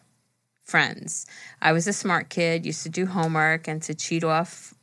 friends. 0.64 1.26
I 1.62 1.74
was 1.74 1.88
a 1.88 1.94
smart 1.94 2.30
kid, 2.30 2.66
used 2.66 2.84
to 2.84 2.90
do 2.90 3.06
homework 3.06 3.68
and 3.68 3.82
to 3.84 3.94
cheat 3.96 4.24
off. 4.24 4.74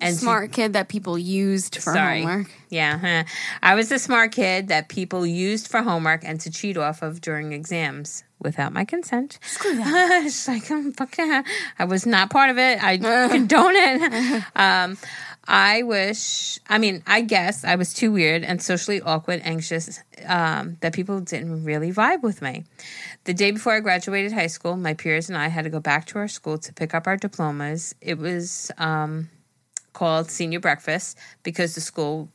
And 0.00 0.14
to- 0.14 0.20
Smart 0.20 0.52
kid 0.52 0.72
that 0.72 0.88
people 0.88 1.16
used 1.16 1.76
for 1.76 1.92
Sorry. 1.92 2.22
homework. 2.22 2.50
Yeah. 2.68 2.98
huh. 2.98 3.24
I 3.62 3.74
was 3.76 3.92
a 3.92 3.98
smart 3.98 4.32
kid 4.32 4.68
that 4.68 4.88
people 4.88 5.24
used 5.24 5.68
for 5.68 5.82
homework 5.82 6.22
and 6.24 6.40
to 6.40 6.50
cheat 6.50 6.76
off 6.76 7.02
of 7.02 7.20
during 7.20 7.52
exams 7.52 8.24
without 8.44 8.72
my 8.72 8.84
consent. 8.84 9.38
Screw 9.42 9.74
that. 9.76 10.22
it's 10.26 10.46
like, 10.46 10.70
um, 10.70 10.92
fuck 10.92 11.16
yeah. 11.18 11.42
I 11.78 11.84
was 11.84 12.06
not 12.06 12.30
part 12.30 12.50
of 12.50 12.58
it. 12.58 12.82
I 12.82 12.96
condone 13.28 13.74
it. 13.74 14.44
Um, 14.54 14.96
I 15.46 15.82
wish, 15.82 16.58
I 16.68 16.78
mean, 16.78 17.02
I 17.06 17.20
guess 17.20 17.64
I 17.64 17.74
was 17.74 17.92
too 17.92 18.12
weird 18.12 18.44
and 18.44 18.62
socially 18.62 19.02
awkward, 19.02 19.42
anxious, 19.44 20.00
um, 20.26 20.78
that 20.80 20.94
people 20.94 21.20
didn't 21.20 21.64
really 21.64 21.92
vibe 21.92 22.22
with 22.22 22.40
me. 22.40 22.64
The 23.24 23.34
day 23.34 23.50
before 23.50 23.74
I 23.74 23.80
graduated 23.80 24.32
high 24.32 24.46
school, 24.46 24.76
my 24.76 24.94
peers 24.94 25.28
and 25.28 25.36
I 25.36 25.48
had 25.48 25.64
to 25.64 25.70
go 25.70 25.80
back 25.80 26.06
to 26.06 26.18
our 26.18 26.28
school 26.28 26.56
to 26.58 26.72
pick 26.72 26.94
up 26.94 27.06
our 27.06 27.16
diplomas. 27.16 27.94
It 28.00 28.18
was 28.18 28.70
um, 28.78 29.28
called 29.92 30.30
senior 30.30 30.60
breakfast 30.60 31.18
because 31.42 31.74
the 31.74 31.80
school 31.82 32.30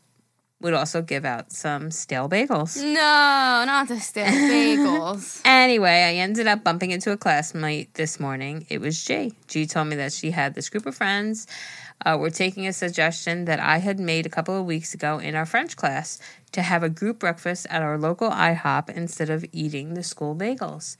would 0.61 0.73
also 0.73 1.01
give 1.01 1.23
out 1.23 1.51
some 1.51 1.89
stale 1.89 2.27
bagels. 2.27 2.81
No, 2.81 3.63
not 3.65 3.87
the 3.87 3.99
stale 3.99 4.25
bagels. 4.27 5.41
Anyway, 5.45 5.89
I 5.89 6.15
ended 6.15 6.47
up 6.47 6.63
bumping 6.63 6.91
into 6.91 7.11
a 7.11 7.17
classmate 7.17 7.93
this 7.93 8.19
morning. 8.19 8.65
It 8.69 8.81
was 8.81 9.03
G. 9.03 9.33
G 9.47 9.65
told 9.65 9.87
me 9.87 9.95
that 9.95 10.11
she 10.11 10.31
had 10.31 10.55
this 10.55 10.69
group 10.69 10.85
of 10.85 10.95
friends 10.95 11.47
uh, 12.05 12.17
were 12.19 12.29
taking 12.29 12.67
a 12.67 12.73
suggestion 12.73 13.45
that 13.45 13.59
I 13.59 13.77
had 13.77 13.99
made 13.99 14.25
a 14.25 14.29
couple 14.29 14.57
of 14.57 14.65
weeks 14.65 14.93
ago 14.93 15.17
in 15.17 15.35
our 15.35 15.45
French 15.45 15.75
class 15.75 16.19
to 16.51 16.61
have 16.61 16.83
a 16.83 16.89
group 16.89 17.19
breakfast 17.19 17.67
at 17.69 17.81
our 17.81 17.97
local 17.97 18.29
IHOP 18.29 18.89
instead 18.89 19.29
of 19.29 19.45
eating 19.51 19.93
the 19.93 20.03
school 20.03 20.35
bagels. 20.35 20.97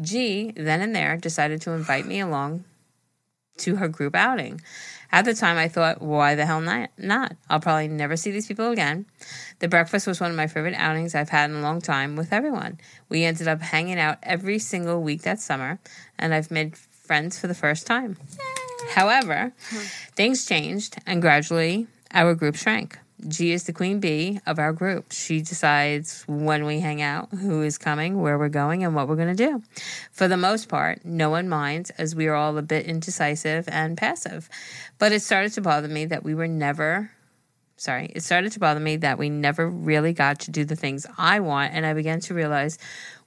G, 0.00 0.52
then 0.56 0.80
and 0.80 0.94
there, 0.94 1.16
decided 1.16 1.60
to 1.62 1.72
invite 1.72 2.06
me 2.06 2.20
along 2.20 2.64
to 3.58 3.76
her 3.76 3.88
group 3.88 4.14
outing. 4.14 4.60
At 5.12 5.24
the 5.24 5.34
time, 5.34 5.56
I 5.56 5.68
thought, 5.68 6.00
why 6.00 6.36
the 6.36 6.46
hell 6.46 6.60
not? 6.60 6.90
not? 6.96 7.36
I'll 7.48 7.60
probably 7.60 7.88
never 7.88 8.16
see 8.16 8.30
these 8.30 8.46
people 8.46 8.70
again. 8.70 9.06
The 9.58 9.68
breakfast 9.68 10.06
was 10.06 10.20
one 10.20 10.30
of 10.30 10.36
my 10.36 10.46
favorite 10.46 10.74
outings 10.74 11.14
I've 11.14 11.30
had 11.30 11.50
in 11.50 11.56
a 11.56 11.62
long 11.62 11.80
time 11.80 12.14
with 12.14 12.32
everyone. 12.32 12.78
We 13.08 13.24
ended 13.24 13.48
up 13.48 13.60
hanging 13.60 13.98
out 13.98 14.18
every 14.22 14.60
single 14.60 15.02
week 15.02 15.22
that 15.22 15.40
summer, 15.40 15.80
and 16.18 16.32
I've 16.32 16.50
made 16.50 16.76
friends 16.76 17.38
for 17.38 17.48
the 17.48 17.54
first 17.54 17.86
time. 17.86 18.18
However, 18.90 19.52
hmm. 19.68 19.78
things 20.14 20.46
changed, 20.46 20.96
and 21.06 21.20
gradually 21.20 21.88
our 22.12 22.34
group 22.34 22.54
shrank. 22.54 22.98
G 23.28 23.52
is 23.52 23.64
the 23.64 23.72
queen 23.72 24.00
bee 24.00 24.40
of 24.46 24.58
our 24.58 24.72
group. 24.72 25.12
She 25.12 25.40
decides 25.40 26.24
when 26.26 26.64
we 26.64 26.80
hang 26.80 27.02
out, 27.02 27.30
who 27.32 27.62
is 27.62 27.78
coming, 27.78 28.20
where 28.20 28.38
we're 28.38 28.48
going, 28.48 28.84
and 28.84 28.94
what 28.94 29.08
we're 29.08 29.16
going 29.16 29.34
to 29.34 29.46
do. 29.46 29.62
For 30.12 30.28
the 30.28 30.36
most 30.36 30.68
part, 30.68 31.04
no 31.04 31.30
one 31.30 31.48
minds 31.48 31.90
as 31.90 32.14
we 32.14 32.26
are 32.26 32.34
all 32.34 32.56
a 32.56 32.62
bit 32.62 32.86
indecisive 32.86 33.68
and 33.68 33.96
passive. 33.96 34.48
But 34.98 35.12
it 35.12 35.20
started 35.20 35.52
to 35.52 35.60
bother 35.60 35.88
me 35.88 36.06
that 36.06 36.24
we 36.24 36.34
were 36.34 36.48
never 36.48 37.10
sorry, 37.80 38.12
it 38.14 38.22
started 38.22 38.52
to 38.52 38.60
bother 38.60 38.78
me 38.78 38.96
that 38.96 39.18
we 39.18 39.30
never 39.30 39.66
really 39.66 40.12
got 40.12 40.38
to 40.40 40.50
do 40.50 40.66
the 40.66 40.76
things 40.76 41.06
I 41.16 41.40
want, 41.40 41.72
and 41.72 41.86
I 41.86 41.94
began 41.94 42.20
to 42.20 42.34
realize 42.34 42.78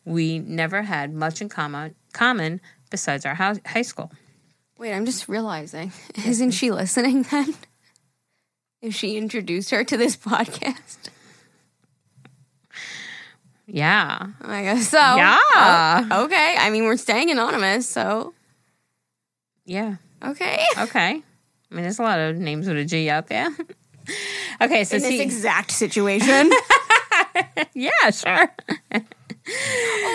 we 0.05 0.39
never 0.39 0.83
had 0.83 1.11
much 1.11 1.41
in 1.41 1.49
common, 1.49 1.95
common 2.13 2.61
besides 2.91 3.25
our 3.25 3.33
high 3.33 3.81
school. 3.81 4.11
Wait, 4.77 4.93
I'm 4.93 5.05
just 5.05 5.27
realizing. 5.27 5.91
Isn't 6.25 6.51
she 6.51 6.71
listening 6.71 7.23
then? 7.23 7.55
If 8.83 8.93
she 8.93 9.15
introduced 9.17 9.71
her 9.71 9.83
to 9.85 9.95
this 9.95 10.17
podcast? 10.31 10.97
Yeah. 13.65 14.27
I 14.41 14.61
guess 14.63 14.89
so. 14.89 14.97
Yeah. 14.97 15.37
Oh, 15.55 16.25
okay. 16.25 16.55
I 16.59 16.69
mean, 16.69 16.83
we're 16.83 16.97
staying 16.97 17.31
anonymous, 17.31 17.87
so 17.87 18.33
Yeah. 19.65 19.95
okay. 20.23 20.65
Okay. 20.77 21.09
I 21.11 21.75
mean, 21.75 21.83
there's 21.83 21.97
a 21.97 22.03
lot 22.03 22.19
of 22.19 22.35
names 22.37 22.67
with 22.67 22.77
a 22.77 22.83
G 22.83 23.09
out 23.09 23.27
there. 23.27 23.47
okay, 24.61 24.83
so 24.83 24.97
In 24.97 25.01
this 25.01 25.11
see, 25.11 25.21
exact 25.21 25.71
situation. 25.71 26.51
yeah, 27.73 28.09
sure. 28.11 28.53
oh, 28.93 28.99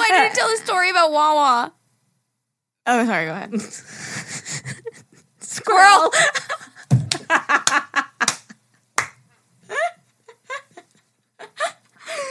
I 0.05 0.09
didn't 0.11 0.35
tell 0.35 0.49
the 0.51 0.59
story 0.59 0.91
about 0.91 1.11
Wawa. 1.11 1.73
Oh, 2.87 3.07
sorry. 3.07 3.27
Go 3.27 3.33
ahead. 3.33 3.61
Squirrel. 5.41 6.13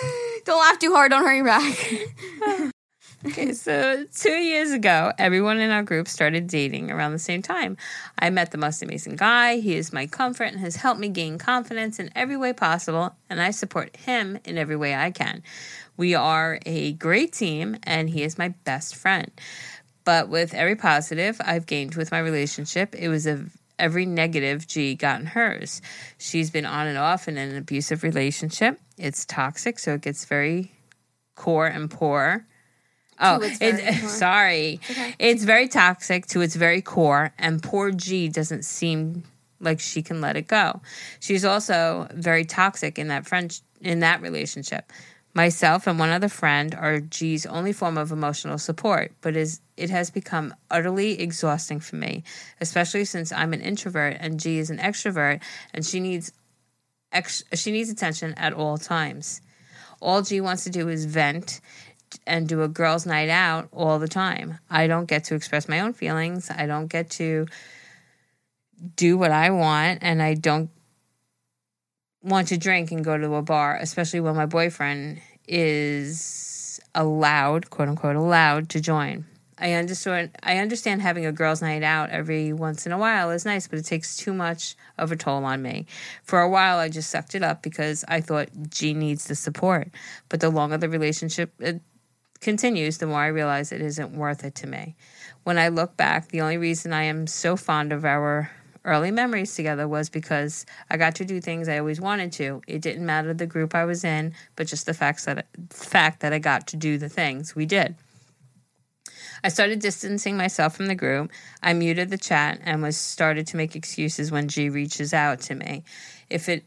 Don't 0.45 0.59
laugh 0.59 0.79
too 0.79 0.93
hard. 0.93 1.11
Don't 1.11 1.23
hurt 1.23 1.35
your 1.35 1.45
back. 1.45 2.71
Okay, 3.25 3.51
so 3.53 4.05
two 4.15 4.29
years 4.29 4.71
ago, 4.71 5.11
everyone 5.17 5.59
in 5.59 5.71
our 5.71 5.81
group 5.81 6.07
started 6.07 6.45
dating 6.45 6.91
around 6.91 7.13
the 7.13 7.19
same 7.19 7.41
time. 7.41 7.75
I 8.19 8.29
met 8.29 8.51
the 8.51 8.59
most 8.59 8.83
amazing 8.83 9.15
guy. 9.15 9.57
He 9.57 9.75
is 9.75 9.91
my 9.91 10.05
comfort 10.05 10.45
and 10.45 10.59
has 10.59 10.75
helped 10.75 10.99
me 10.99 11.09
gain 11.09 11.39
confidence 11.39 11.99
in 11.99 12.11
every 12.15 12.37
way 12.37 12.53
possible, 12.53 13.15
and 13.27 13.41
I 13.41 13.49
support 13.49 13.97
him 13.97 14.37
in 14.45 14.59
every 14.59 14.75
way 14.75 14.95
I 14.95 15.09
can. 15.09 15.41
We 15.97 16.13
are 16.13 16.59
a 16.67 16.93
great 16.93 17.33
team, 17.33 17.77
and 17.83 18.07
he 18.07 18.21
is 18.21 18.37
my 18.37 18.49
best 18.65 18.95
friend. 18.95 19.31
But 20.05 20.29
with 20.29 20.53
every 20.53 20.75
positive 20.75 21.41
I've 21.43 21.65
gained 21.65 21.95
with 21.95 22.11
my 22.11 22.19
relationship, 22.19 22.93
it 22.93 23.09
was 23.09 23.25
a 23.25 23.45
every 23.79 24.05
negative 24.05 24.67
G 24.67 24.95
gotten 24.95 25.27
hers. 25.27 25.81
She's 26.17 26.49
been 26.49 26.65
on 26.65 26.87
and 26.87 26.97
off 26.97 27.27
in 27.27 27.37
an 27.37 27.55
abusive 27.55 28.03
relationship. 28.03 28.79
It's 28.97 29.25
toxic, 29.25 29.79
so 29.79 29.93
it 29.93 30.01
gets 30.01 30.25
very 30.25 30.71
core 31.35 31.67
and 31.67 31.89
poor. 31.89 32.45
Oh, 33.19 33.41
its 33.41 33.61
it, 33.61 33.75
very 33.75 33.99
core. 33.99 34.09
sorry. 34.09 34.79
It's 35.19 35.43
very 35.43 35.67
toxic 35.67 36.27
to 36.27 36.41
its 36.41 36.55
very 36.55 36.81
core, 36.81 37.33
and 37.37 37.61
poor 37.61 37.91
G 37.91 38.29
doesn't 38.29 38.65
seem 38.65 39.23
like 39.59 39.79
she 39.79 40.01
can 40.01 40.21
let 40.21 40.35
it 40.35 40.47
go. 40.47 40.81
She's 41.19 41.45
also 41.45 42.07
very 42.13 42.45
toxic 42.45 42.99
in 42.99 43.07
that 43.07 43.25
French 43.25 43.61
in 43.81 43.99
that 43.99 44.21
relationship. 44.21 44.91
Myself 45.37 45.85
and 45.85 45.99
one 45.99 46.09
other 46.09 46.29
friend 46.29 46.73
are 46.73 46.99
G's 46.99 47.45
only 47.45 47.71
form 47.71 47.95
of 47.95 48.11
emotional 48.11 48.57
support, 48.57 49.11
but 49.21 49.35
is 49.35 49.61
it 49.77 49.91
has 49.91 50.09
become 50.09 50.51
utterly 50.71 51.21
exhausting 51.21 51.79
for 51.79 51.95
me, 51.95 52.23
especially 52.59 53.05
since 53.05 53.31
I'm 53.31 53.53
an 53.53 53.61
introvert 53.61 54.17
and 54.19 54.39
G 54.39 54.57
is 54.57 54.71
an 54.71 54.79
extrovert, 54.79 55.39
and 55.75 55.85
she 55.85 55.99
needs 55.99 56.31
ex- 57.11 57.43
she 57.53 57.71
needs 57.71 57.91
attention 57.91 58.33
at 58.33 58.51
all 58.51 58.79
times. 58.79 59.41
All 60.01 60.23
G 60.23 60.41
wants 60.41 60.63
to 60.63 60.71
do 60.71 60.89
is 60.89 61.05
vent 61.05 61.61
and 62.25 62.49
do 62.49 62.63
a 62.63 62.67
girls' 62.67 63.05
night 63.05 63.29
out 63.29 63.67
all 63.71 63.99
the 63.99 64.07
time. 64.07 64.57
I 64.71 64.87
don't 64.87 65.05
get 65.05 65.25
to 65.25 65.35
express 65.35 65.69
my 65.69 65.81
own 65.81 65.93
feelings. 65.93 66.49
I 66.49 66.65
don't 66.65 66.87
get 66.87 67.11
to 67.11 67.45
do 68.95 69.19
what 69.19 69.29
I 69.29 69.51
want, 69.51 69.99
and 70.01 70.19
I 70.19 70.33
don't 70.33 70.71
want 72.27 72.49
to 72.49 72.57
drink 72.57 72.91
and 72.91 73.03
go 73.03 73.17
to 73.17 73.35
a 73.35 73.41
bar, 73.41 73.77
especially 73.77 74.19
when 74.19 74.35
my 74.35 74.45
boyfriend 74.45 75.21
is 75.47 76.79
allowed, 76.93 77.69
quote 77.69 77.87
unquote, 77.87 78.15
allowed 78.15 78.69
to 78.69 78.81
join. 78.81 79.25
I 79.59 79.73
understand. 79.73 80.35
I 80.43 80.57
understand 80.57 81.01
having 81.01 81.25
a 81.25 81.31
girls' 81.31 81.63
night 81.63 81.81
out 81.81 82.11
every 82.11 82.53
once 82.53 82.85
in 82.85 82.91
a 82.91 82.97
while 82.97 83.31
is 83.31 83.43
nice, 83.43 83.67
but 83.67 83.79
it 83.79 83.85
takes 83.85 84.15
too 84.15 84.31
much 84.31 84.75
of 84.99 85.11
a 85.11 85.15
toll 85.15 85.45
on 85.45 85.63
me. 85.63 85.87
For 86.23 86.41
a 86.41 86.49
while, 86.49 86.77
I 86.77 86.89
just 86.89 87.09
sucked 87.09 87.33
it 87.33 87.41
up 87.41 87.63
because 87.63 88.05
I 88.07 88.21
thought 88.21 88.49
G 88.69 88.93
needs 88.93 89.25
the 89.25 89.33
support. 89.33 89.89
But 90.29 90.41
the 90.41 90.51
longer 90.51 90.77
the 90.77 90.89
relationship 90.89 91.53
uh, 91.65 91.73
continues, 92.39 92.99
the 92.99 93.07
more 93.07 93.21
I 93.21 93.27
realize 93.27 93.71
it 93.71 93.81
isn't 93.81 94.15
worth 94.15 94.43
it 94.43 94.53
to 94.55 94.67
me. 94.67 94.95
When 95.43 95.57
I 95.57 95.69
look 95.69 95.97
back, 95.97 96.29
the 96.29 96.41
only 96.41 96.57
reason 96.57 96.93
I 96.93 97.03
am 97.03 97.25
so 97.25 97.55
fond 97.55 97.91
of 97.91 98.05
our 98.05 98.51
early 98.87 99.11
memories 99.11 99.53
together 99.53 99.87
was 99.87 100.09
because 100.09 100.65
I 100.89 100.97
got 100.97 101.13
to 101.15 101.25
do 101.25 101.39
things 101.39 101.67
I 101.67 101.77
always 101.77 102.01
wanted 102.01 102.31
to. 102.33 102.61
It 102.65 102.81
didn't 102.81 103.05
matter 103.05 103.33
the 103.33 103.45
group 103.45 103.75
I 103.75 103.85
was 103.85 104.03
in, 104.03 104.33
but 104.55 104.67
just 104.67 104.85
the 104.85 104.93
facts 104.93 105.25
that 105.25 105.45
fact 105.69 106.21
that 106.21 106.33
I 106.33 106.39
got 106.39 106.65
to 106.67 106.77
do 106.77 106.97
the 106.97 107.09
things 107.09 107.55
we 107.55 107.65
did. 107.65 107.95
I 109.43 109.49
started 109.49 109.79
distancing 109.79 110.37
myself 110.37 110.75
from 110.75 110.87
the 110.87 110.95
group. 110.95 111.31
I 111.61 111.73
muted 111.73 112.09
the 112.09 112.17
chat 112.17 112.59
and 112.63 112.81
was 112.81 112.97
started 112.97 113.45
to 113.47 113.57
make 113.57 113.75
excuses 113.75 114.31
when 114.31 114.47
G 114.47 114.69
reaches 114.69 115.13
out 115.13 115.41
to 115.41 115.55
me. 115.55 115.83
If 116.29 116.49
it 116.49 116.63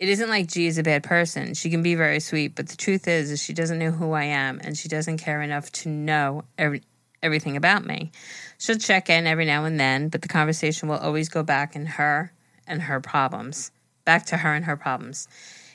it 0.00 0.08
isn't 0.08 0.30
like 0.30 0.48
G 0.48 0.66
is 0.66 0.78
a 0.78 0.82
bad 0.82 1.02
person. 1.04 1.52
She 1.52 1.68
can 1.68 1.82
be 1.82 1.94
very 1.94 2.20
sweet, 2.20 2.54
but 2.54 2.68
the 2.68 2.76
truth 2.76 3.06
is, 3.06 3.30
is 3.30 3.42
she 3.42 3.52
doesn't 3.52 3.78
know 3.78 3.90
who 3.90 4.12
I 4.12 4.24
am 4.24 4.58
and 4.64 4.76
she 4.76 4.88
doesn't 4.88 5.18
care 5.18 5.42
enough 5.42 5.70
to 5.72 5.90
know 5.90 6.44
every, 6.56 6.82
everything 7.22 7.56
about 7.56 7.86
me. 7.86 8.12
She'll 8.58 8.78
check 8.78 9.10
in 9.10 9.26
every 9.26 9.44
now 9.44 9.64
and 9.64 9.78
then, 9.78 10.08
but 10.08 10.22
the 10.22 10.28
conversation 10.28 10.88
will 10.88 10.98
always 10.98 11.28
go 11.28 11.42
back 11.42 11.76
in 11.76 11.86
her 11.86 12.32
and 12.66 12.82
her 12.82 13.00
problems. 13.00 13.70
Back 14.04 14.26
to 14.26 14.38
her 14.38 14.54
and 14.54 14.64
her 14.64 14.76
problems. 14.76 15.28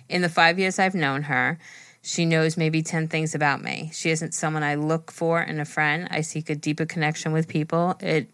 In 0.10 0.22
the 0.22 0.30
five 0.30 0.60
years 0.60 0.80
I've 0.80 0.96
known 0.96 1.24
her, 1.24 1.60
she 2.02 2.26
knows 2.26 2.58
maybe 2.58 2.84
10 2.84 3.08
things 3.08 3.34
about 3.34 3.64
me. 3.64 3.90
She 3.92 4.12
isn't 4.12 4.36
someone 4.36 4.64
I 4.64 4.76
look 4.76 5.12
for 5.12 5.42
in 5.42 5.60
a 5.60 5.66
friend. 5.66 6.08
I 6.12 6.22
seek 6.22 6.50
a 6.52 6.56
deeper 6.56 6.86
connection 6.86 7.32
with 7.32 7.48
people. 7.48 7.96
It 8.00 8.30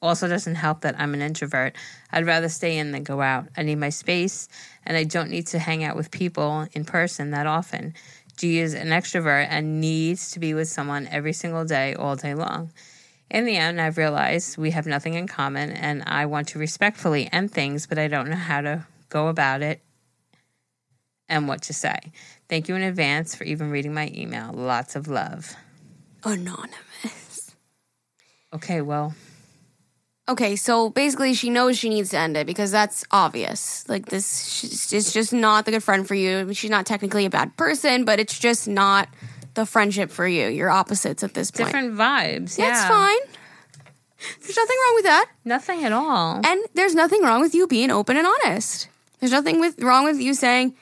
also 0.00 0.28
doesn't 0.28 0.54
help 0.54 0.82
that 0.82 0.94
I'm 1.00 1.14
an 1.14 1.22
introvert. 1.22 1.74
I'd 2.12 2.26
rather 2.26 2.48
stay 2.48 2.78
in 2.78 2.92
than 2.92 3.02
go 3.02 3.20
out. 3.20 3.48
I 3.56 3.62
need 3.62 3.76
my 3.78 3.88
space, 3.88 4.48
and 4.86 4.96
I 4.96 5.04
don't 5.04 5.30
need 5.30 5.48
to 5.48 5.58
hang 5.58 5.82
out 5.82 5.96
with 5.96 6.12
people 6.12 6.68
in 6.72 6.84
person 6.84 7.32
that 7.32 7.46
often. 7.46 7.94
G 8.38 8.60
is 8.60 8.72
an 8.72 8.88
extrovert 8.88 9.48
and 9.50 9.80
needs 9.80 10.30
to 10.30 10.38
be 10.38 10.54
with 10.54 10.68
someone 10.68 11.08
every 11.08 11.32
single 11.32 11.64
day, 11.64 11.94
all 11.94 12.14
day 12.14 12.34
long. 12.34 12.70
In 13.30 13.44
the 13.44 13.56
end, 13.56 13.80
I've 13.80 13.98
realized 13.98 14.56
we 14.56 14.70
have 14.70 14.86
nothing 14.86 15.14
in 15.14 15.26
common, 15.26 15.70
and 15.70 16.04
I 16.06 16.24
want 16.26 16.48
to 16.48 16.58
respectfully 16.58 17.28
end 17.32 17.52
things, 17.52 17.86
but 17.86 17.98
I 17.98 18.06
don't 18.08 18.30
know 18.30 18.36
how 18.36 18.60
to 18.60 18.86
go 19.08 19.26
about 19.26 19.60
it 19.60 19.82
and 21.28 21.48
what 21.48 21.62
to 21.62 21.74
say. 21.74 21.98
Thank 22.48 22.68
you 22.68 22.76
in 22.76 22.82
advance 22.82 23.34
for 23.34 23.44
even 23.44 23.70
reading 23.70 23.92
my 23.92 24.10
email. 24.14 24.52
Lots 24.52 24.96
of 24.96 25.08
love. 25.08 25.54
Anonymous. 26.24 27.54
Okay, 28.54 28.80
well, 28.80 29.14
Okay, 30.28 30.56
so 30.56 30.90
basically, 30.90 31.32
she 31.32 31.48
knows 31.48 31.78
she 31.78 31.88
needs 31.88 32.10
to 32.10 32.18
end 32.18 32.36
it 32.36 32.46
because 32.46 32.70
that's 32.70 33.02
obvious. 33.10 33.88
Like 33.88 34.06
this, 34.06 34.92
it's 34.92 35.12
just 35.12 35.32
not 35.32 35.64
the 35.64 35.70
good 35.70 35.82
friend 35.82 36.06
for 36.06 36.14
you. 36.14 36.52
She's 36.52 36.70
not 36.70 36.84
technically 36.84 37.24
a 37.24 37.30
bad 37.30 37.56
person, 37.56 38.04
but 38.04 38.20
it's 38.20 38.38
just 38.38 38.68
not 38.68 39.08
the 39.54 39.64
friendship 39.64 40.10
for 40.10 40.28
you. 40.28 40.48
You're 40.48 40.68
opposites 40.68 41.24
at 41.24 41.32
this 41.32 41.50
point. 41.50 41.68
different 41.68 41.94
vibes. 41.94 42.58
Yeah, 42.58 42.70
That's 42.70 42.86
fine. 42.86 43.18
There's 44.42 44.56
nothing 44.56 44.76
wrong 44.84 44.94
with 44.96 45.04
that. 45.04 45.26
Nothing 45.44 45.84
at 45.84 45.92
all. 45.92 46.40
And 46.44 46.60
there's 46.74 46.94
nothing 46.94 47.22
wrong 47.22 47.40
with 47.40 47.54
you 47.54 47.66
being 47.66 47.90
open 47.90 48.16
and 48.16 48.26
honest. 48.26 48.88
There's 49.20 49.32
nothing 49.32 49.60
with 49.60 49.80
wrong 49.82 50.04
with 50.04 50.20
you 50.20 50.34
saying, 50.34 50.74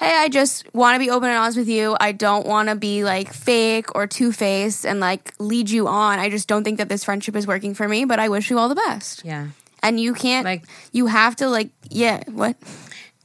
hey, 0.00 0.12
I 0.16 0.28
just 0.28 0.64
want 0.74 0.94
to 0.96 0.98
be 0.98 1.10
open 1.10 1.28
and 1.28 1.38
honest 1.38 1.58
with 1.58 1.68
you. 1.68 1.96
I 2.00 2.12
don't 2.12 2.46
want 2.46 2.68
to 2.70 2.74
be 2.74 3.04
like 3.04 3.32
fake 3.32 3.94
or 3.94 4.06
two 4.06 4.32
faced 4.32 4.84
and 4.86 4.98
like 4.98 5.34
lead 5.38 5.68
you 5.70 5.86
on. 5.88 6.18
I 6.18 6.30
just 6.30 6.48
don't 6.48 6.64
think 6.64 6.78
that 6.78 6.88
this 6.88 7.04
friendship 7.04 7.36
is 7.36 7.46
working 7.46 7.74
for 7.74 7.86
me, 7.86 8.06
but 8.06 8.18
I 8.18 8.28
wish 8.30 8.50
you 8.50 8.58
all 8.58 8.68
the 8.70 8.74
best. 8.74 9.24
Yeah. 9.24 9.48
And 9.82 10.00
you 10.00 10.14
can't, 10.14 10.44
Like- 10.44 10.64
you 10.92 11.06
have 11.06 11.36
to, 11.36 11.48
like, 11.48 11.68
yeah, 11.88 12.22
what? 12.30 12.56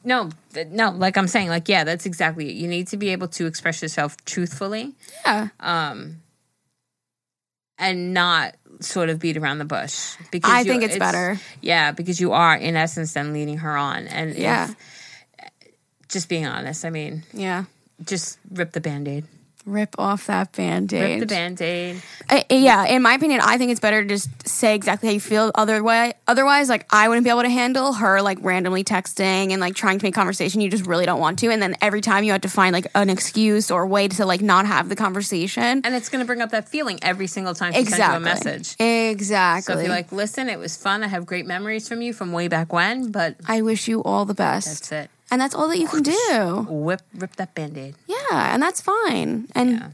No, 0.03 0.29
th- 0.53 0.67
no, 0.67 0.91
like 0.91 1.17
I'm 1.17 1.27
saying, 1.27 1.47
like, 1.49 1.67
yeah, 1.67 1.83
that's 1.83 2.05
exactly 2.05 2.49
it. 2.49 2.55
You 2.55 2.67
need 2.67 2.87
to 2.89 2.97
be 2.97 3.09
able 3.09 3.27
to 3.29 3.45
express 3.47 3.81
yourself 3.81 4.15
truthfully 4.25 4.93
Yeah. 5.25 5.47
Um, 5.59 6.21
and 7.77 8.13
not 8.13 8.55
sort 8.79 9.09
of 9.09 9.19
beat 9.19 9.35
around 9.37 9.57
the 9.59 9.65
bush. 9.65 10.15
Because 10.31 10.51
I 10.51 10.59
you- 10.59 10.65
think 10.65 10.83
it's 10.83 10.97
better. 10.97 11.39
Yeah, 11.61 11.91
because 11.91 12.19
you 12.21 12.33
are, 12.33 12.55
in 12.55 12.75
essence, 12.75 13.13
then 13.13 13.33
leading 13.33 13.57
her 13.59 13.75
on. 13.75 14.07
And 14.07 14.31
if- 14.31 14.37
Yeah. 14.37 14.69
Just 16.09 16.29
being 16.29 16.45
honest, 16.45 16.85
I 16.85 16.89
mean, 16.89 17.23
Yeah. 17.33 17.65
just 18.03 18.37
rip 18.51 18.71
the 18.71 18.81
band 18.81 19.07
aid. 19.07 19.25
Rip 19.65 19.95
off 19.97 20.27
that 20.27 20.51
band 20.51 20.93
aid. 20.93 21.01
Rip 21.01 21.19
the 21.21 21.25
band 21.35 21.59
aid. 21.59 21.99
Yeah, 22.51 22.85
in 22.85 23.01
my 23.01 23.15
opinion, 23.15 23.41
I 23.43 23.57
think 23.57 23.71
it's 23.71 23.79
better 23.79 24.03
to 24.03 24.07
just 24.07 24.47
say 24.47 24.75
exactly 24.75 25.09
how 25.09 25.13
you 25.13 25.19
feel. 25.19 25.49
Other 25.55 25.81
way, 25.81 26.13
otherwise, 26.27 26.69
like 26.69 26.85
I 26.91 27.07
wouldn't 27.07 27.23
be 27.23 27.31
able 27.31 27.41
to 27.41 27.49
handle 27.49 27.93
her 27.93 28.21
like 28.21 28.37
randomly 28.41 28.83
texting 28.83 29.51
and 29.51 29.59
like 29.59 29.73
trying 29.73 29.97
to 29.97 30.05
make 30.05 30.13
conversation. 30.13 30.61
You 30.61 30.69
just 30.69 30.85
really 30.85 31.07
don't 31.07 31.19
want 31.19 31.39
to, 31.39 31.49
and 31.49 31.59
then 31.59 31.75
every 31.81 32.01
time 32.01 32.23
you 32.23 32.31
have 32.33 32.41
to 32.41 32.47
find 32.47 32.73
like 32.73 32.85
an 32.93 33.09
excuse 33.09 33.71
or 33.71 33.87
way 33.87 34.07
to 34.07 34.23
like 34.27 34.41
not 34.41 34.67
have 34.67 34.87
the 34.87 34.95
conversation. 34.95 35.81
And 35.83 35.95
it's 35.95 36.09
going 36.09 36.23
to 36.23 36.27
bring 36.27 36.41
up 36.41 36.51
that 36.51 36.69
feeling 36.69 36.99
every 37.01 37.25
single 37.25 37.55
time 37.55 37.73
she 37.73 37.79
exactly. 37.79 38.23
sends 38.23 38.45
you 38.45 38.51
a 38.51 38.53
message. 38.53 38.75
Exactly. 38.79 39.73
So 39.73 39.79
if 39.79 39.85
you're 39.87 39.95
like, 39.95 40.11
listen, 40.11 40.47
it 40.47 40.59
was 40.59 40.77
fun. 40.77 41.01
I 41.01 41.07
have 41.07 41.25
great 41.25 41.47
memories 41.47 41.87
from 41.87 42.03
you 42.03 42.13
from 42.13 42.33
way 42.33 42.47
back 42.47 42.71
when, 42.71 43.09
but 43.11 43.35
I 43.47 43.63
wish 43.63 43.87
you 43.87 44.03
all 44.03 44.25
the 44.25 44.35
best, 44.35 44.67
that's 44.67 44.91
it. 44.91 45.09
And 45.35 45.41
that's 45.41 45.53
all 45.53 45.67
that 45.67 45.77
you 45.77 45.87
can 45.89 46.01
do. 46.01 46.65
Whip, 46.69 47.01
rip 47.13 47.35
that 47.35 47.53
band 47.53 47.77
aid. 47.77 47.95
Yeah, 48.07 48.53
and 48.53 48.63
that's 48.63 48.79
fine. 48.79 49.49
And 49.53 49.69
Yeah. 49.71 49.89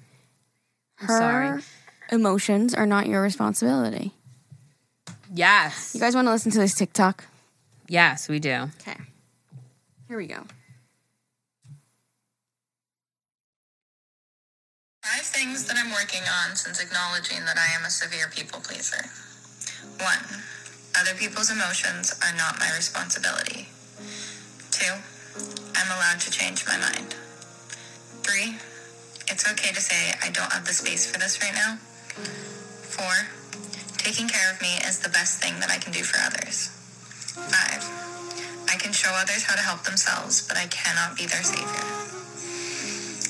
Her 0.98 1.18
sorry. 1.18 1.64
emotions 2.12 2.76
are 2.76 2.86
not 2.86 3.08
your 3.08 3.24
responsibility. 3.24 4.14
Yes. 5.34 5.96
You 5.96 6.00
guys 6.00 6.14
want 6.14 6.28
to 6.28 6.32
listen 6.32 6.52
to 6.52 6.60
this 6.60 6.76
TikTok? 6.76 7.26
yes, 7.90 8.30
we 8.30 8.38
do. 8.38 8.70
Okay. 8.86 8.98
Here 10.08 10.18
we 10.18 10.28
go. 10.28 10.46
Five 15.04 15.26
things 15.26 15.66
that 15.66 15.76
I'm 15.78 15.90
working 15.90 16.22
on 16.46 16.56
since 16.56 16.80
acknowledging 16.80 17.44
that 17.46 17.58
I 17.58 17.74
am 17.78 17.84
a 17.84 17.90
severe 17.90 18.30
people 18.30 18.60
pleaser. 18.62 19.04
One, 19.98 20.44
other 21.00 21.18
people's 21.18 21.50
emotions 21.52 22.14
are 22.22 22.38
not 22.38 22.60
my 22.60 22.70
responsibility. 22.78 23.70
Two, 24.70 24.94
I'm 25.76 25.90
allowed 25.98 26.20
to 26.22 26.32
change 26.32 26.66
my 26.68 26.78
mind. 26.78 27.16
Three, 28.24 28.56
it's 29.28 29.50
okay 29.52 29.72
to 29.74 29.82
say 29.82 30.14
I 30.24 30.30
don't 30.32 30.52
have 30.52 30.66
the 30.66 30.74
space 30.74 31.10
for 31.10 31.20
this 31.20 31.42
right 31.42 31.54
now. 31.54 31.78
Four, 32.92 33.14
taking 33.98 34.28
care 34.28 34.52
of 34.52 34.62
me 34.62 34.78
is 34.88 35.00
the 35.00 35.10
best 35.10 35.42
thing 35.42 35.60
that 35.60 35.70
I 35.72 35.78
can 35.78 35.92
do 35.94 36.04
for 36.04 36.20
others. 36.20 36.70
Five, 37.50 37.82
I 38.70 38.78
can 38.78 38.92
show 38.92 39.10
others 39.14 39.44
how 39.44 39.56
to 39.56 39.62
help 39.62 39.84
themselves, 39.84 40.48
but 40.48 40.58
I 40.58 40.66
cannot 40.68 41.18
be 41.18 41.26
their 41.26 41.44
savior. 41.44 41.86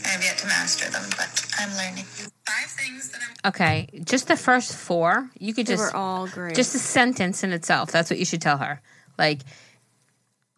I 0.03 0.13
have 0.13 0.23
yet 0.23 0.37
to 0.39 0.47
master 0.47 0.89
them, 0.89 1.05
but 1.15 1.45
I'm 1.57 1.69
learning. 1.77 2.05
Five 2.05 2.69
things 2.69 3.11
that 3.11 3.21
I'm 3.21 3.49
Okay, 3.51 3.87
just 4.03 4.27
the 4.27 4.35
first 4.35 4.75
four. 4.75 5.29
You 5.39 5.53
could 5.53 5.67
They 5.67 5.73
just 5.75 5.93
were 5.93 5.95
all 5.95 6.27
great. 6.27 6.55
just 6.55 6.75
a 6.75 6.79
sentence 6.79 7.43
in 7.43 7.53
itself. 7.53 7.91
That's 7.91 8.09
what 8.09 8.19
you 8.19 8.25
should 8.25 8.41
tell 8.41 8.57
her. 8.57 8.81
Like, 9.17 9.39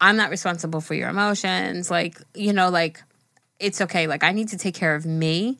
I'm 0.00 0.16
not 0.16 0.30
responsible 0.30 0.80
for 0.80 0.94
your 0.94 1.08
emotions. 1.08 1.90
Like, 1.90 2.20
you 2.34 2.52
know, 2.52 2.68
like 2.70 3.02
it's 3.58 3.80
okay. 3.80 4.06
Like 4.06 4.24
I 4.24 4.32
need 4.32 4.48
to 4.48 4.58
take 4.58 4.74
care 4.74 4.94
of 4.94 5.06
me. 5.06 5.58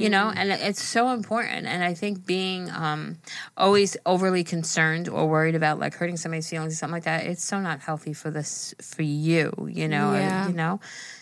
You 0.00 0.08
know, 0.10 0.32
and 0.34 0.50
it's 0.50 0.82
so 0.82 1.10
important. 1.12 1.66
And 1.66 1.84
I 1.84 1.94
think 1.94 2.26
being 2.26 2.68
um, 2.70 3.18
always 3.56 3.96
overly 4.04 4.42
concerned 4.42 5.08
or 5.08 5.28
worried 5.28 5.54
about 5.54 5.78
like 5.78 5.94
hurting 5.94 6.16
somebody's 6.16 6.50
feelings 6.50 6.72
or 6.72 6.76
something 6.76 6.94
like 6.94 7.04
that, 7.04 7.24
it's 7.26 7.44
so 7.44 7.60
not 7.60 7.78
healthy 7.78 8.12
for 8.12 8.32
this 8.32 8.74
for 8.82 9.02
you. 9.02 9.52
You 9.70 9.86
know, 9.86 10.12
Yeah. 10.12 10.48
you 10.48 10.54
know. 10.54 10.80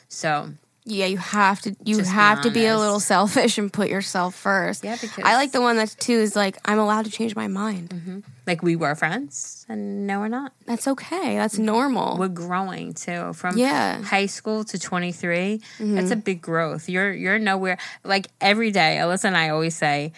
So 0.08 0.50
Yeah, 0.90 1.06
you 1.06 1.18
have 1.18 1.60
to. 1.62 1.76
You 1.84 1.98
Just 1.98 2.10
be 2.10 2.14
have 2.14 2.42
to 2.42 2.50
be 2.50 2.66
a 2.66 2.76
little 2.78 3.00
selfish 3.00 3.58
and 3.58 3.72
put 3.72 3.88
yourself 3.88 4.34
first. 4.34 4.82
Yeah, 4.84 4.96
because- 5.00 5.24
I 5.24 5.34
like 5.36 5.52
the 5.52 5.60
one 5.60 5.76
that's 5.76 5.94
too 5.94 6.12
is 6.18 6.34
like 6.34 6.56
I'm 6.64 6.78
allowed 6.78 7.04
to 7.04 7.10
change 7.10 7.36
my 7.36 7.46
mind. 7.48 8.24
like 8.46 8.62
we 8.62 8.76
were 8.76 8.94
friends, 8.94 9.66
and 9.68 10.06
no, 10.06 10.20
we're 10.20 10.28
not. 10.28 10.52
That's 10.66 10.88
okay. 10.88 11.36
That's 11.36 11.58
normal. 11.58 12.16
we're 12.18 12.28
growing 12.28 12.94
too 12.94 13.32
from 13.34 13.56
Yeah. 13.58 13.94
Mm-hmm. 13.96 14.02
high 14.04 14.26
school 14.26 14.64
to 14.64 14.78
23 14.78 15.60
that's 15.78 16.10
a 16.10 16.16
big 16.16 16.40
growth 16.40 16.88
you're 16.88 17.12
you're 17.12 17.38
nowhere 17.38 17.76
like 18.04 18.26
every 18.40 18.70
day 18.70 18.96
allisa 19.00 19.24
and 19.26 19.36
i 19.36 19.48
always 19.50 19.76
say 19.76 20.12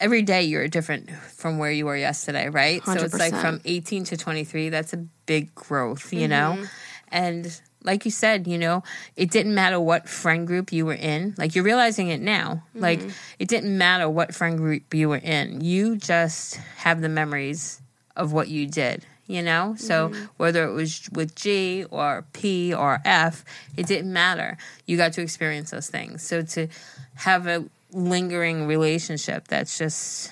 every 0.00 0.22
day 0.22 0.42
you're 0.44 0.68
different 0.68 1.10
from 1.10 1.58
where 1.58 1.70
you 1.70 1.86
were 1.86 1.96
yesterday 1.96 2.48
right 2.48 2.84
so 2.84 2.92
it's 2.92 3.18
like 3.18 3.34
from 3.34 3.60
18 3.64 4.04
to 4.04 4.16
23 4.16 4.68
that's 4.70 4.92
a 4.92 4.98
big 5.26 5.54
growth 5.54 6.12
you 6.12 6.28
know 6.28 6.54
Mm-hmm. 6.56 6.64
and 7.12 7.60
like 7.86 8.04
you 8.04 8.10
said 8.10 8.46
you 8.46 8.58
know 8.58 8.82
it 9.16 9.30
didn't 9.30 9.54
matter 9.54 9.80
what 9.80 10.08
friend 10.08 10.46
group 10.46 10.72
you 10.72 10.84
were 10.84 10.94
in. 11.14 11.34
Like 11.38 11.54
you're 11.54 11.64
realizing 11.64 12.08
it 12.08 12.20
now. 12.20 12.62
Like 12.74 12.98
Mm-hmm. 13.00 13.10
it 13.38 13.48
didn't 13.48 13.76
matter 13.78 14.08
what 14.10 14.34
friend 14.34 14.58
group 14.58 14.92
you 14.92 15.08
were 15.08 15.16
in. 15.36 15.60
You 15.62 15.96
just 15.96 16.56
have 16.84 17.00
the 17.00 17.08
memories 17.08 17.80
of 18.16 18.32
what 18.32 18.48
you 18.48 18.66
did 18.66 19.04
you 19.28 19.42
know? 19.42 19.74
So 19.76 20.12
whether 20.36 20.62
it 20.68 20.72
was 20.72 21.08
with 21.10 21.34
g 21.34 21.84
or 21.90 22.24
p 22.32 22.72
or 22.72 23.00
f 23.04 23.44
it 23.76 23.86
didn't 23.88 24.12
matter. 24.12 24.56
You 24.86 24.96
got 24.96 25.14
to 25.14 25.20
experience 25.22 25.70
those 25.72 25.88
things. 25.90 26.22
So 26.22 26.42
to 26.42 26.68
have 27.16 27.48
a 27.48 27.64
lingering 27.90 28.66
relationship 28.68 29.48
that's 29.48 29.78
just 29.78 30.30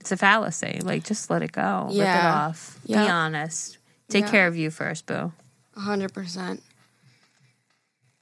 it's 0.00 0.12
a 0.12 0.16
fallacy. 0.18 0.80
Like 0.82 1.04
just 1.04 1.30
let 1.30 1.40
it 1.42 1.52
go. 1.52 1.84
Rip 1.88 1.94
it 1.94 1.96
Yeah. 1.96 2.34
off. 2.34 2.78
Yeah. 2.84 3.04
be 3.04 3.10
honest. 3.10 3.78
Take 4.10 4.24
Yeah. 4.26 4.30
care 4.30 4.46
of 4.46 4.54
you 4.56 4.70
first 4.70 5.06
boo. 5.06 5.32
Hundred 5.74 6.12
percent. 6.12 6.62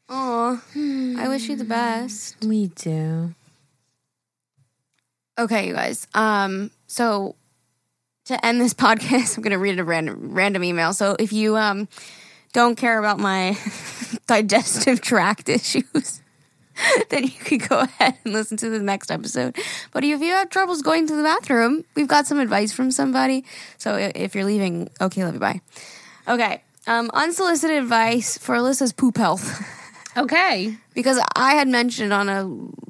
Aw, 0.08 0.62
I 1.18 1.28
wish 1.28 1.48
you 1.48 1.56
the 1.56 1.64
best. 1.64 2.36
we 2.44 2.68
do 2.68 3.34
Okay, 5.38 5.68
you 5.68 5.74
guys. 5.74 6.08
Um, 6.14 6.70
so 6.88 7.36
to 8.24 8.44
end 8.44 8.60
this 8.60 8.74
podcast, 8.86 9.36
I'm 9.36 9.42
gonna 9.42 9.58
read 9.58 9.78
a 9.78 9.84
random 9.84 10.34
random 10.34 10.64
email. 10.64 10.92
So 10.92 11.14
if 11.18 11.32
you 11.32 11.56
um 11.56 11.88
don't 12.52 12.76
care 12.76 12.98
about 12.98 13.18
my 13.20 13.56
digestive 14.26 15.00
tract 15.00 15.48
issues, 15.58 16.20
then 17.10 17.24
you 17.24 17.30
could 17.30 17.68
go 17.68 17.80
ahead 17.80 18.16
and 18.24 18.32
listen 18.32 18.56
to 18.56 18.70
the 18.70 18.80
next 18.80 19.10
episode. 19.12 19.56
But 19.92 20.02
if 20.02 20.20
you 20.20 20.32
have 20.32 20.48
troubles 20.50 20.82
going 20.82 21.06
to 21.06 21.14
the 21.14 21.22
bathroom, 21.22 21.84
we've 21.94 22.08
got 22.08 22.26
some 22.26 22.40
advice 22.40 22.72
from 22.72 22.90
somebody. 22.90 23.44
So 23.76 23.94
if 23.96 24.34
you're 24.34 24.44
leaving, 24.44 24.88
okay, 25.00 25.24
love 25.24 25.34
you, 25.34 25.40
bye. 25.40 25.60
Okay. 26.26 26.62
Um, 26.86 27.10
unsolicited 27.12 27.76
advice 27.76 28.38
for 28.38 28.54
Allisa's 28.56 28.92
poop 28.92 29.18
health. 29.18 29.62
Okay 30.18 30.76
because 30.94 31.20
I 31.34 31.54
had 31.54 31.68
mentioned 31.68 32.12
on 32.12 32.28
a 32.28 32.44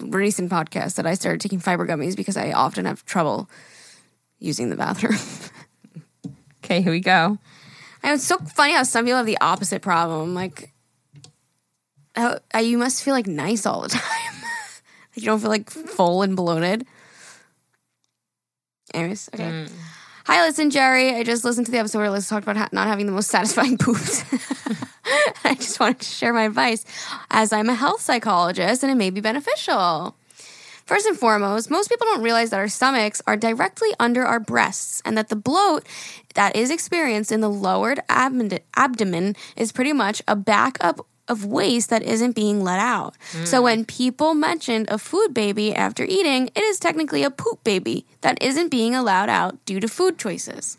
recent 0.06 0.50
podcast 0.50 0.96
that 0.96 1.06
I 1.06 1.14
started 1.14 1.40
taking 1.40 1.58
fiber 1.60 1.86
gummies 1.86 2.16
because 2.16 2.36
I 2.36 2.52
often 2.52 2.84
have 2.84 3.04
trouble 3.04 3.48
using 4.38 4.70
the 4.70 4.76
bathroom. 4.76 5.18
okay 6.64 6.82
here 6.82 6.92
we 6.92 7.00
go 7.00 7.38
and 8.02 8.14
it's 8.14 8.24
so 8.24 8.38
funny 8.38 8.72
how 8.72 8.82
some 8.82 9.04
people 9.04 9.16
have 9.16 9.26
the 9.26 9.38
opposite 9.40 9.82
problem. 9.82 10.34
Like, 10.34 10.72
how, 12.14 12.38
uh, 12.54 12.58
you 12.58 12.78
must 12.78 13.02
feel 13.02 13.14
like 13.14 13.26
nice 13.26 13.66
all 13.66 13.82
the 13.82 13.88
time. 13.88 14.42
you 15.14 15.22
don't 15.22 15.40
feel 15.40 15.50
like 15.50 15.70
full 15.70 16.22
and 16.22 16.36
bloated. 16.36 16.86
Anyways, 18.94 19.28
okay. 19.34 19.66
Hi, 20.26 20.46
listen, 20.46 20.70
Jerry. 20.70 21.14
I 21.14 21.22
just 21.22 21.44
listened 21.44 21.66
to 21.66 21.72
the 21.72 21.78
episode 21.78 21.98
where 21.98 22.10
Liz 22.10 22.28
talked 22.28 22.44
about 22.44 22.56
ha- 22.56 22.68
not 22.72 22.86
having 22.86 23.06
the 23.06 23.12
most 23.12 23.28
satisfying 23.28 23.76
poops. 23.78 24.24
I 25.44 25.54
just 25.54 25.80
wanted 25.80 26.00
to 26.00 26.06
share 26.06 26.32
my 26.32 26.44
advice 26.44 26.84
as 27.30 27.52
I'm 27.52 27.68
a 27.68 27.74
health 27.74 28.00
psychologist 28.00 28.82
and 28.82 28.92
it 28.92 28.96
may 28.96 29.10
be 29.10 29.20
beneficial. 29.20 30.16
First 30.84 31.06
and 31.06 31.18
foremost, 31.18 31.70
most 31.70 31.88
people 31.88 32.06
don't 32.06 32.22
realize 32.22 32.50
that 32.50 32.60
our 32.60 32.68
stomachs 32.68 33.20
are 33.26 33.36
directly 33.36 33.90
under 34.00 34.24
our 34.24 34.40
breasts 34.40 35.02
and 35.04 35.18
that 35.18 35.28
the 35.28 35.36
bloat 35.36 35.86
that 36.34 36.56
is 36.56 36.70
experienced 36.70 37.30
in 37.30 37.42
the 37.42 37.50
lowered 37.50 38.00
abdomen 38.08 39.36
is 39.56 39.72
pretty 39.72 39.92
much 39.92 40.22
a 40.26 40.34
backup 40.34 41.06
of 41.28 41.44
waste 41.44 41.90
that 41.90 42.02
isn't 42.02 42.34
being 42.34 42.64
let 42.64 42.80
out. 42.80 43.14
So 43.44 43.60
mm. 43.60 43.64
when 43.64 43.84
people 43.84 44.32
mentioned 44.32 44.88
a 44.88 44.96
food 44.96 45.34
baby 45.34 45.74
after 45.74 46.04
eating, 46.04 46.48
it 46.54 46.62
is 46.64 46.80
technically 46.80 47.22
a 47.22 47.30
poop 47.30 47.62
baby 47.64 48.06
that 48.22 48.42
isn't 48.42 48.70
being 48.70 48.94
allowed 48.94 49.28
out 49.28 49.62
due 49.66 49.80
to 49.80 49.88
food 49.88 50.18
choices. 50.18 50.78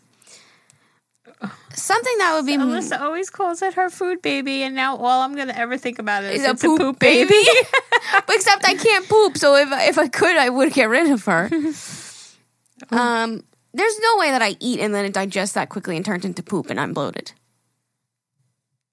Something 1.74 2.18
that 2.18 2.34
would 2.34 2.46
be 2.46 2.56
allisa 2.56 3.00
always 3.00 3.30
calls 3.30 3.62
it 3.62 3.74
her 3.74 3.88
food 3.88 4.20
baby 4.20 4.62
and 4.62 4.74
now 4.74 4.96
all 4.96 5.22
i'm 5.22 5.34
gonna 5.34 5.54
ever 5.56 5.78
think 5.78 5.98
about 5.98 6.24
is 6.24 6.40
is 6.40 6.46
a 6.46 6.50
it's 6.50 6.62
poop, 6.62 6.98
baby. 6.98 7.34
Except 8.28 8.66
I 8.66 8.74
can't 8.74 9.08
poop, 9.08 9.36
so 9.36 9.54
if 9.56 9.68
if 9.72 9.98
I 9.98 10.08
could, 10.08 10.36
I 10.36 10.48
would 10.48 10.72
get 10.72 10.88
rid 10.88 11.10
of 11.10 11.24
her. 11.24 11.50
um, 12.90 13.44
there's 13.72 14.00
no 14.00 14.16
way 14.18 14.30
that 14.30 14.42
I 14.42 14.56
eat 14.60 14.80
and 14.80 14.94
then 14.94 15.04
it 15.04 15.12
digests 15.12 15.54
that 15.54 15.68
quickly 15.68 15.96
and 15.96 16.04
turns 16.04 16.24
into 16.24 16.42
poop 16.42 16.70
and 16.70 16.80
I'm 16.80 16.92
bloated. 16.92 17.32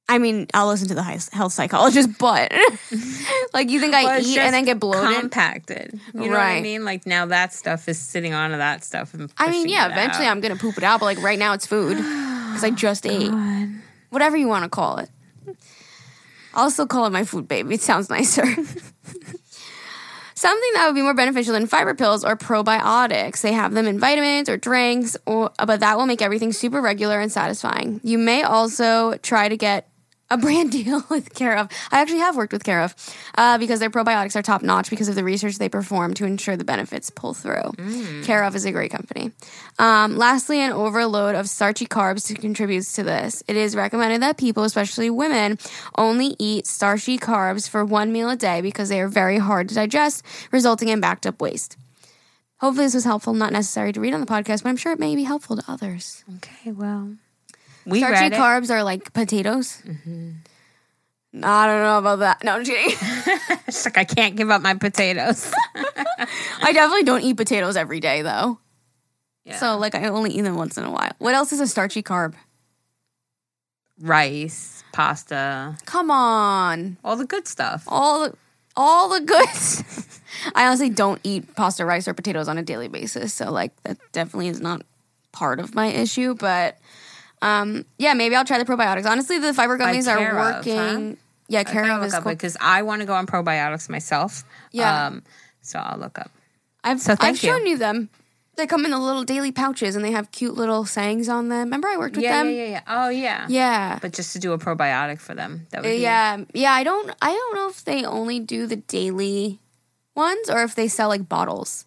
I 0.10 0.20
mean, 0.20 0.48
I'll 0.54 0.68
listen 0.68 0.88
to 0.88 0.96
the 0.96 1.04
health 1.04 1.52
psychologist, 1.52 2.10
but 2.20 2.52
like, 3.54 3.70
you 3.70 3.80
think 3.80 3.94
I 3.94 4.04
Well, 4.04 4.22
eat 4.22 4.38
and 4.38 4.54
then 4.54 4.64
get 4.66 4.80
bloated? 4.80 5.20
compacted. 5.22 6.00
You 6.14 6.22
know 6.22 6.30
what 6.30 6.40
I 6.40 6.62
mean? 6.62 6.86
Like 6.86 7.06
now 7.06 7.26
that 7.26 7.54
stuff 7.54 7.90
is 7.90 8.00
sitting 8.00 8.34
onto 8.34 8.58
that 8.58 8.84
stuff. 8.86 9.14
And 9.14 9.32
I 9.38 9.50
mean, 9.52 9.68
yeah, 9.68 9.92
eventually 9.92 10.26
out. 10.28 10.32
I'm 10.32 10.40
gonna 10.40 10.56
poop 10.56 10.78
it 10.78 10.84
out, 10.84 11.00
but 11.02 11.06
like 11.08 11.22
right 11.22 11.38
now 11.40 11.54
it's 11.54 11.68
food 11.68 11.98
because 11.98 12.64
I 12.64 12.72
just 12.72 13.06
ate. 13.06 13.32
Whatever 14.10 14.38
you 14.38 14.48
want 14.48 14.64
to 14.64 14.70
call 14.70 15.00
it. 15.00 15.10
I'll 16.54 16.72
still 16.72 16.88
call 16.88 17.06
it 17.06 17.12
my 17.12 17.24
food 17.24 17.48
baby. 17.48 17.76
It 17.76 17.82
sounds 17.82 18.10
nicer. 18.10 18.46
Something 20.34 20.70
that 20.76 20.86
would 20.86 20.94
be 20.96 21.02
more 21.02 21.16
beneficial 21.16 21.54
than 21.54 21.66
fiber 21.66 21.96
pills 21.96 22.24
or 22.24 22.36
probiotics. 22.36 23.42
They 23.42 23.54
have 23.54 23.74
them 23.74 23.88
in 23.88 24.00
vitamins 24.00 24.50
or 24.50 24.56
drinks, 24.58 25.18
or 25.26 25.52
but 25.66 25.80
that 25.80 25.98
will 25.98 26.06
make 26.06 26.22
everything 26.22 26.54
super 26.54 26.80
regular 26.80 27.20
and 27.20 27.32
satisfying. 27.32 28.00
You 28.04 28.20
may 28.20 28.44
also 28.44 29.16
try 29.18 29.50
to 29.50 29.58
get 29.58 29.90
a 30.30 30.38
brand 30.38 30.72
deal 30.78 31.04
with 31.10 31.34
Care 31.34 31.58
of. 31.58 31.70
I 31.92 32.02
actually 32.02 32.20
have 32.20 32.36
worked 32.36 32.54
with 32.54 32.64
Care 32.64 32.82
of 32.82 32.96
uh, 33.38 33.58
because 33.58 33.80
their 33.80 33.90
probiotics 33.90 34.36
are 34.36 34.42
top 34.42 34.62
notch 34.62 34.90
because 34.90 35.08
of 35.08 35.16
the 35.16 35.24
research 35.24 35.58
they 35.58 35.70
perform 35.70 36.14
to 36.16 36.26
ensure 36.26 36.56
the 36.58 36.64
benefits 36.64 37.10
pull 37.10 37.34
through. 37.34 37.72
Care 38.24 38.44
of 38.44 38.56
is 38.56 38.66
a 38.66 38.72
great 38.72 38.92
company. 38.92 39.32
Um, 39.80 40.18
lastly, 40.18 40.60
an 40.60 40.72
overload 40.72 41.36
of 41.36 41.48
starchy 41.48 41.86
carbs 41.86 42.34
contributes 42.40 42.94
to 42.94 43.04
this. 43.04 43.44
It 43.48 43.56
is 43.56 43.76
recommended 43.76 44.22
that 44.22 44.38
people, 44.38 44.64
especially 44.64 45.10
women, 45.10 45.58
only 45.98 46.36
eat 46.40 46.68
starchy 46.68 47.18
carbs 47.18 47.70
for 47.70 47.86
one 47.86 48.12
meal 48.12 48.30
a 48.30 48.36
day 48.36 48.62
because 48.62 48.90
they 48.90 49.02
are 49.02 49.08
very 49.08 49.38
hard 49.38 49.70
to 49.70 49.76
digest, 49.76 50.24
resulting 50.52 50.90
in 50.90 51.00
backed 51.00 51.26
up 51.26 51.42
waste. 51.42 51.78
Hopefully, 52.60 52.88
this 52.88 52.96
was 52.96 53.04
helpful. 53.04 53.34
Not 53.34 53.54
necessary 53.54 53.94
to 53.94 54.00
read 54.02 54.16
on 54.16 54.20
the 54.20 54.26
podcast, 54.26 54.64
but 54.64 54.70
I'm 54.70 54.78
sure 54.78 54.92
it 54.92 55.00
may 55.00 55.16
be 55.16 55.24
helpful 55.24 55.56
to 55.58 55.64
others. 55.68 56.24
Okay, 56.38 56.72
well, 56.72 57.16
we 57.88 58.00
Starchy 58.00 58.30
carbs 58.36 58.70
are 58.70 58.84
like 58.84 59.14
potatoes. 59.14 59.82
Mm-hmm. 59.86 60.32
I 61.44 61.68
don't 61.68 61.82
know 61.82 61.98
about 62.00 62.20
that. 62.20 62.44
No, 62.44 62.54
I'm 62.54 62.64
just 62.64 62.78
kidding. 62.78 63.58
It's 63.68 63.84
like 63.86 63.98
I 63.98 64.06
can't 64.06 64.36
give 64.38 64.50
up 64.50 64.62
my 64.62 64.76
potatoes. 64.76 65.52
I 65.76 66.72
definitely 66.72 67.04
don't 67.04 67.22
eat 67.22 67.36
potatoes 67.36 67.76
every 67.76 68.00
day, 68.00 68.22
though. 68.22 68.60
Yeah. 69.44 69.58
So, 69.58 69.78
like, 69.78 69.94
I 69.94 70.06
only 70.08 70.32
eat 70.32 70.42
them 70.42 70.56
once 70.56 70.78
in 70.78 70.86
a 70.86 70.92
while. 70.92 71.12
What 71.18 71.36
else 71.36 71.52
is 71.52 71.60
a 71.60 71.68
starchy 71.68 72.02
carb? 72.02 72.34
rice, 74.00 74.84
pasta, 74.94 75.76
Come 75.86 76.12
on, 76.12 76.98
all 77.04 77.16
the 77.16 77.26
good 77.26 77.48
stuff. 77.48 77.84
all 77.88 78.30
the 78.30 78.38
all 78.76 79.10
the 79.10 79.22
goods. 79.26 80.20
I 80.56 80.68
honestly 80.68 80.90
don't 80.90 81.20
eat 81.24 81.56
pasta, 81.56 81.84
rice, 81.86 82.08
or 82.08 82.14
potatoes 82.14 82.48
on 82.48 82.58
a 82.58 82.64
daily 82.64 82.88
basis, 82.88 83.34
so 83.34 83.52
like 83.52 83.72
that 83.84 83.98
definitely 84.12 84.50
is 84.50 84.62
not 84.62 84.84
part 85.32 85.60
of 85.60 85.74
my 85.74 85.88
issue. 85.88 86.36
But 86.36 86.78
um, 87.42 87.86
yeah, 87.98 88.14
maybe 88.14 88.36
I'll 88.36 88.46
try 88.46 88.58
the 88.58 88.66
probiotics. 88.66 89.06
Honestly, 89.10 89.38
the 89.40 89.54
fiber 89.54 89.78
gummies 89.78 90.08
are 90.12 90.18
Care 90.18 90.40
of, 90.40 90.56
working. 90.66 91.10
huh? 91.12 91.16
Yeah, 91.50 91.64
Care 91.64 91.92
of 91.98 92.04
is 92.04 92.14
cool. 92.14 92.24
because 92.32 92.58
I 92.60 92.82
want 92.82 93.02
to 93.02 93.06
go 93.06 93.14
on 93.14 93.26
probiotics 93.28 93.90
myself. 93.90 94.44
Yeah. 94.72 95.08
Um, 95.08 95.24
so 95.62 95.80
I'll 95.80 95.98
look 96.00 96.20
up. 96.20 96.32
I've 96.84 97.00
So 97.00 97.16
thank 97.16 97.36
I've 97.36 97.40
shown 97.40 97.66
you 97.68 97.78
them. 97.78 98.10
They 98.56 98.66
come 98.66 98.86
in 98.86 98.92
the 98.92 98.98
little 99.00 99.24
daily 99.24 99.52
pouches 99.52 99.96
and 99.96 100.04
they 100.04 100.12
have 100.12 100.32
cute 100.32 100.56
little 100.56 100.84
sayings 100.84 101.30
on 101.30 101.48
them. 101.50 101.66
Remember, 101.66 101.88
I 101.88 101.98
worked 101.98 102.16
with 102.16 102.24
Yeah, 102.24 102.38
them. 102.42 102.50
yeah, 102.52 102.64
yeah, 102.64 102.70
yeah. 102.70 102.82
Oh, 102.88 103.10
yeah. 103.10 103.46
Yeah. 103.50 104.00
But 104.02 104.14
just 104.14 104.34
to 104.34 104.40
do 104.40 104.52
a 104.52 104.58
probiotic 104.58 105.20
for 105.20 105.36
them, 105.36 105.68
that 105.70 105.84
would 105.84 105.90
be 105.90 105.98
Yeah, 105.98 106.44
yeah. 106.56 106.72
I 106.74 106.84
don't. 106.84 107.12
I 107.22 107.32
don't 107.32 107.56
know 107.56 107.70
if 107.70 107.86
they 107.86 108.04
only 108.04 108.40
do 108.40 108.66
the 108.66 108.78
daily 108.78 109.60
ones 110.16 110.50
or 110.50 110.64
if 110.64 110.74
they 110.74 110.88
sell 110.88 111.08
like 111.10 111.30
bottles. 111.30 111.86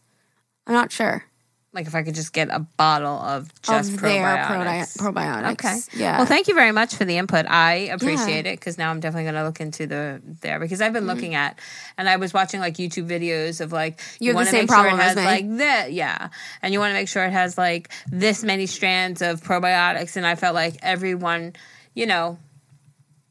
I'm 0.67 0.75
not 0.75 0.93
sure. 0.93 1.25
Like 1.73 1.87
if 1.87 1.95
I 1.95 2.03
could 2.03 2.17
just 2.17 2.33
get 2.33 2.49
a 2.51 2.59
bottle 2.59 3.17
of 3.19 3.49
just 3.63 3.93
of 3.95 4.01
their 4.01 4.25
probiotics. 4.25 4.97
probi- 4.99 5.15
probiotics. 5.15 5.53
Okay. 5.53 5.79
Yeah. 6.03 6.17
Well, 6.19 6.27
thank 6.27 6.49
you 6.49 6.55
very 6.55 6.73
much 6.73 6.97
for 6.97 7.05
the 7.05 7.17
input. 7.17 7.47
I 7.47 7.75
appreciate 7.93 8.45
it 8.47 8.59
because 8.59 8.77
now 8.77 8.91
I'm 8.91 8.99
definitely 8.99 9.25
going 9.31 9.37
to 9.37 9.45
look 9.45 9.61
into 9.61 9.87
the 9.87 10.21
there 10.41 10.59
because 10.59 10.81
I've 10.81 10.93
been 10.93 11.07
looking 11.07 11.37
at 11.37 11.59
and 11.97 12.09
I 12.09 12.17
was 12.17 12.35
watching 12.35 12.59
like 12.59 12.75
YouTube 12.75 13.07
videos 13.09 13.61
of 13.61 13.71
like 13.73 13.99
Mm-hmm. 14.01 14.25
You 14.25 14.33
the 14.33 14.37
wanna 14.37 14.51
same 14.51 14.61
make 14.63 14.71
sure 14.71 14.77
problem 14.79 15.01
it 15.01 15.03
has 15.05 15.17
me. 15.17 15.25
like 15.25 15.57
that, 15.59 15.93
yeah, 15.93 16.29
and 16.63 16.73
you 16.73 16.81
want 16.81 16.91
to 16.91 16.95
make 16.95 17.09
sure 17.09 17.25
it 17.25 17.33
has 17.33 17.57
like 17.57 17.91
this 18.11 18.43
many 18.43 18.67
strands 18.67 19.23
of 19.23 19.41
probiotics, 19.43 20.17
and 20.17 20.27
I 20.27 20.35
felt 20.35 20.55
like 20.55 20.77
everyone, 20.83 21.55
you 21.95 22.07
know. 22.07 22.39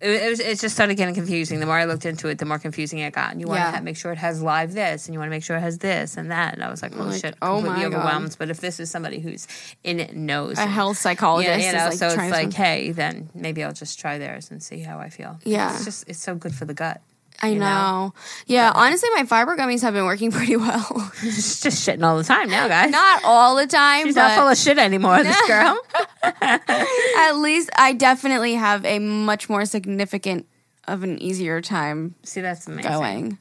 It, 0.01 0.29
was. 0.29 0.39
It 0.39 0.59
just 0.59 0.75
started 0.75 0.95
getting 0.95 1.13
confusing. 1.13 1.59
The 1.59 1.65
more 1.65 1.75
I 1.77 1.83
looked 1.85 2.05
into 2.05 2.29
it, 2.29 2.37
the 2.37 2.45
more 2.45 2.57
confusing 2.59 2.99
it 2.99 3.11
got. 3.13 3.31
And 3.31 3.41
you 3.41 3.47
want 3.47 3.59
Yeah. 3.59 3.71
to 3.77 3.81
make 3.83 3.97
sure 3.97 4.11
it 4.13 4.17
has 4.17 4.41
live 4.41 4.71
this, 4.73 5.07
and 5.07 5.13
you 5.13 5.19
want 5.19 5.27
to 5.27 5.31
make 5.31 5.43
sure 5.43 5.57
it 5.57 5.61
has 5.61 5.77
this 5.79 6.15
and 6.15 6.31
that. 6.31 6.53
And 6.53 6.63
I 6.63 6.69
was 6.69 6.81
like, 6.81 6.93
"Oh 6.97 7.03
Like, 7.03 7.19
shit!" 7.21 7.35
oh 7.41 7.55
Completely 7.57 7.83
my 7.85 7.89
God. 7.89 7.93
overwhelmed. 7.97 8.35
But 8.39 8.49
if 8.49 8.61
this 8.61 8.79
is 8.79 8.89
somebody 8.89 9.19
who's 9.19 9.47
in 9.83 9.99
it, 9.99 10.15
knows, 10.15 10.57
a 10.57 10.65
health 10.67 10.97
psychologist 10.97 11.59
yeah, 11.59 11.65
you 11.71 11.77
know, 11.77 11.85
like 11.89 11.97
so 11.97 12.07
it's 12.07 12.17
like, 12.17 12.53
hey, 12.53 12.91
then 12.91 13.29
maybe 13.35 13.63
I'll 13.63 13.73
just 13.73 13.99
try 13.99 14.17
theirs 14.17 14.51
and 14.51 14.63
see 14.63 14.79
how 14.79 14.99
I 14.99 15.09
feel. 15.09 15.37
Yeah. 15.43 15.73
it's 15.75 15.83
just 15.85 16.07
it's 16.07 16.21
so 16.21 16.33
good 16.35 16.55
for 16.55 16.63
the 16.65 16.73
gut. 16.73 17.01
I 17.41 17.53
know. 17.53 17.59
know? 17.59 18.13
Yeah, 18.47 18.71
honestly, 18.73 19.09
my 19.15 19.23
fiber 19.23 19.55
gummies 19.55 19.81
have 19.81 19.93
been 19.93 20.05
working 20.05 20.31
pretty 20.37 20.55
well. 20.57 21.11
She's 21.21 21.61
just 21.61 21.87
shitting 21.87 22.03
all 22.03 22.17
the 22.17 22.23
time 22.23 22.49
now, 22.49 22.67
guys. 22.67 22.91
not 22.91 23.21
all 23.23 23.55
the 23.55 23.67
time, 23.67 24.05
She's 24.07 24.15
but 24.15 24.27
not 24.27 24.37
full 24.39 24.47
of 24.49 24.57
shit 24.57 24.77
anymore. 24.77 25.23
This 25.23 25.41
girl. 25.47 25.79
at 26.41 27.33
least 27.33 27.69
I 27.77 27.93
definitely 27.93 28.55
have 28.55 28.85
a 28.85 28.99
much 28.99 29.49
more 29.49 29.65
significant 29.65 30.47
of 30.87 31.03
an 31.03 31.21
easier 31.21 31.61
time 31.61 32.15
See, 32.23 32.41
that's 32.41 32.67
amazing. 32.67 32.91
going. 32.91 33.37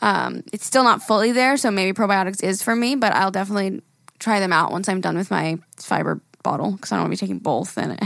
Um, 0.00 0.42
it's 0.52 0.64
still 0.64 0.84
not 0.84 1.02
fully 1.02 1.32
there, 1.32 1.56
so 1.56 1.70
maybe 1.70 1.92
probiotics 1.92 2.42
is 2.42 2.62
for 2.62 2.74
me, 2.74 2.94
but 2.94 3.12
I'll 3.12 3.30
definitely 3.30 3.82
try 4.18 4.40
them 4.40 4.52
out 4.52 4.72
once 4.72 4.88
I'm 4.88 5.00
done 5.00 5.16
with 5.16 5.30
my 5.30 5.58
fiber 5.76 6.20
bottle 6.42 6.72
because 6.72 6.92
I 6.92 6.96
don't 6.96 7.04
want 7.04 7.12
to 7.18 7.24
be 7.24 7.26
taking 7.26 7.38
both, 7.40 7.76
and 7.76 7.98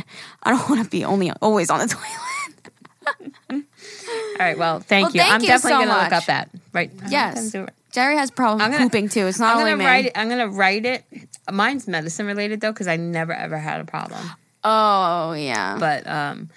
I 0.43 0.51
don't 0.51 0.69
want 0.71 0.83
to 0.83 0.91
be 0.91 1.05
only 1.05 1.31
always 1.43 1.71
on 1.71 1.81
the 1.81 1.87
toilet. 1.89 3.63
All 4.09 4.37
right. 4.47 4.59
Well, 4.59 4.81
thank 4.81 5.07
Well, 5.07 5.15
you. 5.15 5.21
thank 5.21 5.35
I'm 5.35 5.41
you 5.43 5.47
definitely 5.49 5.83
so 5.85 5.89
gonna 5.91 6.03
look 6.05 6.13
up 6.13 6.25
that. 6.27 6.51
Right. 6.73 6.91
Yes. 7.09 7.35
gonna 7.35 7.51
do 7.51 7.63
it. 7.65 7.75
Jerry 7.93 8.17
has 8.17 8.31
problems 8.31 8.63
gonna- 8.63 8.79
pooping 8.85 9.09
too. 9.11 9.27
It's 9.27 9.39
not 9.39 9.53
I'm 9.55 9.59
only 9.59 9.73
gonna 9.73 9.83
me. 9.85 9.87
write 9.87 10.05
it. 10.07 10.13
I'm 10.15 10.29
gonna 10.29 10.49
write 10.49 10.87
it. 10.87 11.05
Mine's 11.51 11.87
medicine 11.87 12.27
related 12.27 12.61
though, 12.61 12.73
because 12.73 12.89
I 12.89 12.97
never 12.97 13.33
ever 13.35 13.59
had 13.59 13.81
a 13.81 13.85
problem. 13.85 14.21
Oh 14.65 15.33
yeah, 15.33 15.77
But 15.79 16.07
um, 16.07 16.49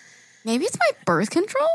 maybe 0.46 0.66
it's 0.66 0.78
my 0.78 0.90
birth 1.06 1.32
control. 1.32 1.68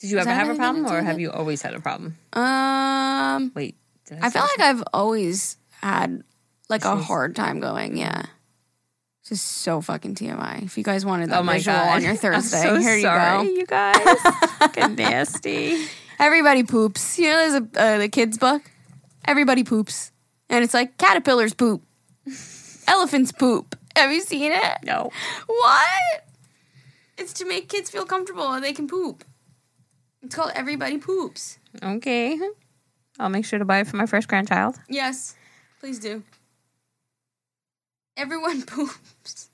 did 0.00 0.10
you 0.10 0.18
ever 0.18 0.30
have 0.30 0.48
a 0.48 0.54
problem, 0.54 0.86
or 0.86 1.02
have 1.02 1.18
you 1.20 1.30
always 1.32 1.60
had 1.62 1.74
a 1.74 1.80
problem? 1.80 2.16
Um, 2.32 3.50
Wait. 3.54 3.76
Did 4.06 4.18
I 4.22 4.30
feel 4.30 4.42
say 4.46 4.48
like 4.58 4.60
I've 4.60 4.84
always 4.94 5.56
had 5.82 6.22
like 6.70 6.84
a 6.84 6.96
hard 6.96 7.34
time 7.36 7.60
going. 7.60 7.96
Yeah. 7.96 8.22
This 9.28 9.38
is 9.38 9.42
so 9.42 9.80
fucking 9.80 10.14
TMI. 10.14 10.64
If 10.64 10.78
you 10.78 10.84
guys 10.84 11.04
wanted 11.04 11.30
that 11.30 11.40
Oh 11.40 11.42
visual 11.42 11.76
god! 11.76 11.96
on 11.96 12.02
your 12.02 12.14
Thursday, 12.16 12.62
so 12.62 12.76
here 12.76 13.00
sorry, 13.00 13.46
you 13.48 13.56
go. 13.56 13.60
you 13.60 13.66
guys. 13.66 14.18
Fucking 14.58 14.94
nasty. 14.94 15.84
Everybody 16.18 16.62
poops. 16.64 17.18
You 17.18 17.30
know, 17.30 17.36
there's 17.36 17.54
a 17.54 17.80
uh, 17.80 17.98
the 17.98 18.08
kids 18.08 18.38
book. 18.38 18.62
Everybody 19.26 19.64
poops, 19.64 20.10
and 20.48 20.64
it's 20.64 20.72
like 20.72 20.96
caterpillars 20.96 21.52
poop, 21.54 21.82
elephants 22.86 23.30
poop. 23.32 23.76
Have 23.96 24.12
you 24.12 24.22
seen 24.22 24.52
it? 24.52 24.78
No. 24.84 25.10
What? 25.46 26.24
It's 27.18 27.32
to 27.34 27.44
make 27.46 27.68
kids 27.68 27.90
feel 27.90 28.04
comfortable 28.06 28.50
and 28.52 28.62
they 28.64 28.72
can 28.72 28.86
poop. 28.86 29.24
It's 30.22 30.34
called 30.34 30.52
Everybody 30.54 30.98
Poops. 30.98 31.58
Okay. 31.82 32.38
I'll 33.18 33.28
make 33.28 33.44
sure 33.44 33.58
to 33.58 33.64
buy 33.64 33.80
it 33.80 33.88
for 33.88 33.96
my 33.96 34.06
first 34.06 34.28
grandchild. 34.28 34.76
Yes, 34.88 35.34
please 35.80 35.98
do. 35.98 36.22
Everyone 38.18 38.62
poops. 38.66 39.48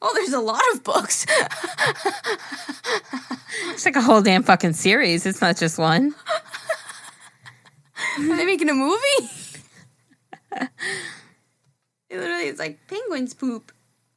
Oh, 0.00 0.12
there's 0.14 0.32
a 0.32 0.40
lot 0.40 0.62
of 0.72 0.82
books. 0.84 1.26
It's 3.70 3.84
like 3.84 3.96
a 3.96 4.02
whole 4.02 4.22
damn 4.22 4.42
fucking 4.42 4.72
series. 4.74 5.26
It's 5.26 5.40
not 5.40 5.56
just 5.56 5.78
one. 5.78 6.14
Are 8.18 8.36
they 8.36 8.44
making 8.46 8.68
a 8.68 8.74
movie? 8.74 9.30
it 10.52 10.68
literally, 12.10 12.46
is 12.46 12.58
like 12.58 12.78
penguins 12.88 13.34
poop, 13.34 13.72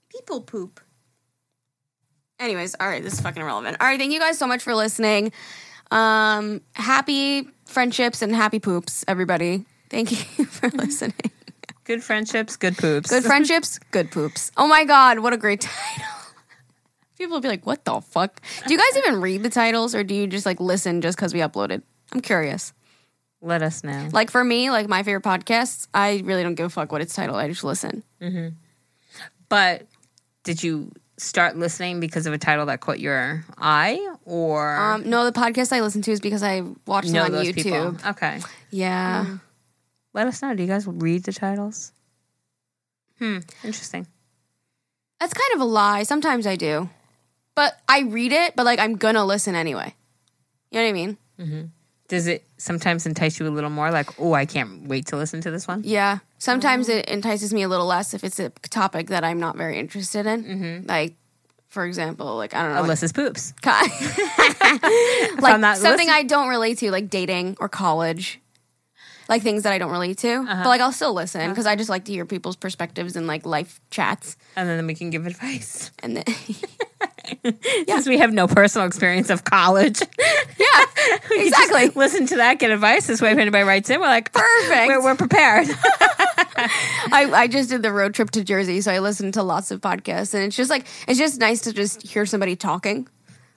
people 0.09 0.41
poop. 0.41 0.79
Anyways, 2.39 2.75
all 2.79 2.87
right, 2.87 3.01
this 3.01 3.13
is 3.13 3.21
fucking 3.21 3.41
irrelevant. 3.41 3.77
All 3.79 3.87
right, 3.87 3.99
thank 3.99 4.11
you 4.11 4.19
guys 4.19 4.37
so 4.37 4.47
much 4.47 4.61
for 4.61 4.75
listening. 4.75 5.31
Um, 5.91 6.61
happy 6.73 7.47
friendships 7.65 8.21
and 8.21 8.35
happy 8.35 8.59
poops, 8.59 9.05
everybody. 9.07 9.65
Thank 9.89 10.11
you 10.11 10.45
for 10.45 10.69
listening. 10.69 11.13
Good 11.85 12.03
friendships, 12.03 12.57
good 12.57 12.77
poops. 12.77 13.09
Good 13.09 13.23
friendships, 13.23 13.79
good 13.91 14.11
poops. 14.11 14.51
Oh 14.57 14.67
my 14.67 14.83
god, 14.85 15.19
what 15.19 15.33
a 15.33 15.37
great 15.37 15.61
title. 15.95 16.11
People 17.17 17.35
will 17.35 17.41
be 17.41 17.47
like, 17.47 17.65
"What 17.65 17.85
the 17.85 18.01
fuck?" 18.01 18.41
Do 18.67 18.73
you 18.73 18.77
guys 18.79 18.97
even 18.97 19.21
read 19.21 19.43
the 19.43 19.49
titles, 19.49 19.95
or 19.95 20.03
do 20.03 20.13
you 20.13 20.27
just 20.27 20.45
like 20.45 20.59
listen 20.59 21.01
just 21.01 21.17
because 21.17 21.33
we 21.33 21.39
uploaded? 21.41 21.81
I'm 22.11 22.21
curious. 22.21 22.73
Let 23.41 23.61
us 23.61 23.83
know. 23.83 24.09
Like 24.11 24.31
for 24.31 24.43
me, 24.43 24.71
like 24.71 24.87
my 24.89 25.03
favorite 25.03 25.23
podcasts, 25.23 25.87
I 25.93 26.21
really 26.25 26.41
don't 26.43 26.55
give 26.55 26.65
a 26.65 26.69
fuck 26.69 26.91
what 26.91 27.01
it's 27.01 27.13
titled. 27.13 27.37
I 27.37 27.47
just 27.47 27.63
listen. 27.63 28.03
But 29.47 29.85
did 30.43 30.63
you 30.63 30.91
start 31.17 31.55
listening 31.55 31.99
because 31.99 32.25
of 32.25 32.33
a 32.33 32.37
title 32.37 32.65
that 32.65 32.81
caught 32.81 32.99
your 32.99 33.45
eye, 33.57 33.99
or 34.25 34.75
Um, 34.75 35.09
no, 35.09 35.23
the 35.23 35.31
podcast 35.39 35.71
I 35.71 35.81
listen 35.81 36.01
to 36.03 36.11
is 36.11 36.19
because 36.19 36.41
I 36.43 36.63
watch 36.87 37.07
them 37.07 37.33
on 37.33 37.39
YouTube. 37.45 37.55
people? 37.63 37.95
Okay. 38.09 38.39
Yeah, 38.71 39.37
Let 40.15 40.27
us 40.27 40.41
know. 40.41 40.55
Do 40.55 40.63
you 40.63 40.69
guys 40.69 40.87
read 40.87 41.23
the 41.25 41.33
titles? 41.33 41.91
Hmm. 43.19 43.39
Interesting. 43.63 44.07
that's 45.19 45.33
kind 45.33 45.53
of 45.55 45.61
a 45.61 45.65
lie. 45.65 46.03
Sometimes 46.03 46.47
I 46.47 46.55
do. 46.55 46.89
but 47.55 47.77
I 47.87 48.01
read 48.01 48.31
it, 48.31 48.55
but 48.55 48.65
like 48.65 48.79
I'm 48.79 48.95
gonna 48.95 49.23
listen 49.25 49.55
anyway. 49.55 49.93
You 50.71 50.79
know 50.79 50.85
what 50.85 50.89
I 50.89 50.93
mean? 50.93 51.71
Does 52.07 52.27
it 52.27 52.45
sometimes 52.57 53.05
entice 53.05 53.39
you 53.39 53.47
a 53.47 53.49
little 53.49 53.69
more? 53.69 53.89
Like, 53.91 54.19
oh, 54.19 54.33
I 54.33 54.45
can't 54.45 54.87
wait 54.87 55.07
to 55.07 55.15
listen 55.17 55.41
to 55.41 55.51
this 55.51 55.67
one. 55.67 55.81
Yeah. 55.83 56.19
Sometimes 56.37 56.87
it 56.87 57.07
entices 57.09 57.51
me 57.53 57.63
a 57.63 57.67
little 57.67 57.87
less 57.87 58.13
if 58.13 58.23
it's 58.23 58.39
a 58.39 58.51
topic 58.69 59.07
that 59.07 59.23
I'm 59.23 59.39
not 59.39 59.57
very 59.57 59.79
interested 59.79 60.25
in. 60.27 60.85
Like, 60.87 61.15
for 61.67 61.83
example, 61.85 62.35
like 62.37 62.53
I 62.53 62.61
don't 62.61 62.69
know, 62.73 62.81
like, 62.81 62.87
Allisa's 62.89 63.11
poops. 63.11 63.53
like 63.65 63.89
something 65.41 65.81
listening- 65.83 66.09
I 66.09 66.23
don't 66.23 66.47
relate 66.49 66.77
to, 66.79 66.91
like 66.91 67.09
dating 67.09 67.57
or 67.59 67.67
college, 67.69 68.39
like 69.29 69.41
things 69.41 69.63
that 69.63 69.73
I 69.73 69.77
don't 69.77 69.91
relate 69.91 70.17
to. 70.19 70.33
Uh-huh. 70.33 70.63
But 70.63 70.69
like 70.69 70.81
I'll 70.81 70.91
still 70.91 71.13
listen 71.13 71.49
because 71.49 71.65
I 71.65 71.75
just 71.75 71.89
like 71.89 72.05
to 72.05 72.11
hear 72.11 72.25
people's 72.25 72.55
perspectives 72.55 73.15
and 73.15 73.27
like 73.27 73.45
life 73.45 73.81
chats. 73.89 74.37
And 74.55 74.67
then 74.67 74.85
we 74.87 74.95
can 74.95 75.09
give 75.09 75.25
advice. 75.25 75.91
And 76.03 76.17
then, 76.17 76.23
yeah. 77.87 77.95
Since 77.95 78.07
we 78.07 78.19
have 78.19 78.31
no 78.31 78.47
personal 78.47 78.85
experience 78.85 79.31
of 79.31 79.43
college. 79.43 79.99
yeah, 80.59 80.85
exactly. 81.31 81.89
listen 81.89 82.27
to 82.27 82.35
that, 82.35 82.59
get 82.59 82.69
advice. 82.69 83.07
This 83.07 83.21
way, 83.21 83.31
if 83.31 83.39
anybody 83.39 83.63
writes 83.63 83.89
in, 83.89 83.99
we're 83.99 84.05
like, 84.05 84.31
Perfect. 84.31 84.87
We're, 84.87 85.03
we're 85.03 85.15
prepared. 85.15 85.67
I, 86.57 87.31
I 87.33 87.47
just 87.47 87.69
did 87.69 87.81
the 87.81 87.91
road 87.91 88.13
trip 88.13 88.29
to 88.31 88.43
Jersey, 88.43 88.81
so 88.81 88.91
I 88.91 88.99
listened 88.99 89.33
to 89.35 89.43
lots 89.43 89.71
of 89.71 89.81
podcasts, 89.81 90.35
and 90.35 90.43
it's 90.43 90.55
just 90.55 90.69
like 90.69 90.85
it's 91.07 91.17
just 91.17 91.39
nice 91.39 91.61
to 91.61 91.73
just 91.73 92.03
hear 92.03 92.25
somebody 92.25 92.55
talking. 92.55 93.07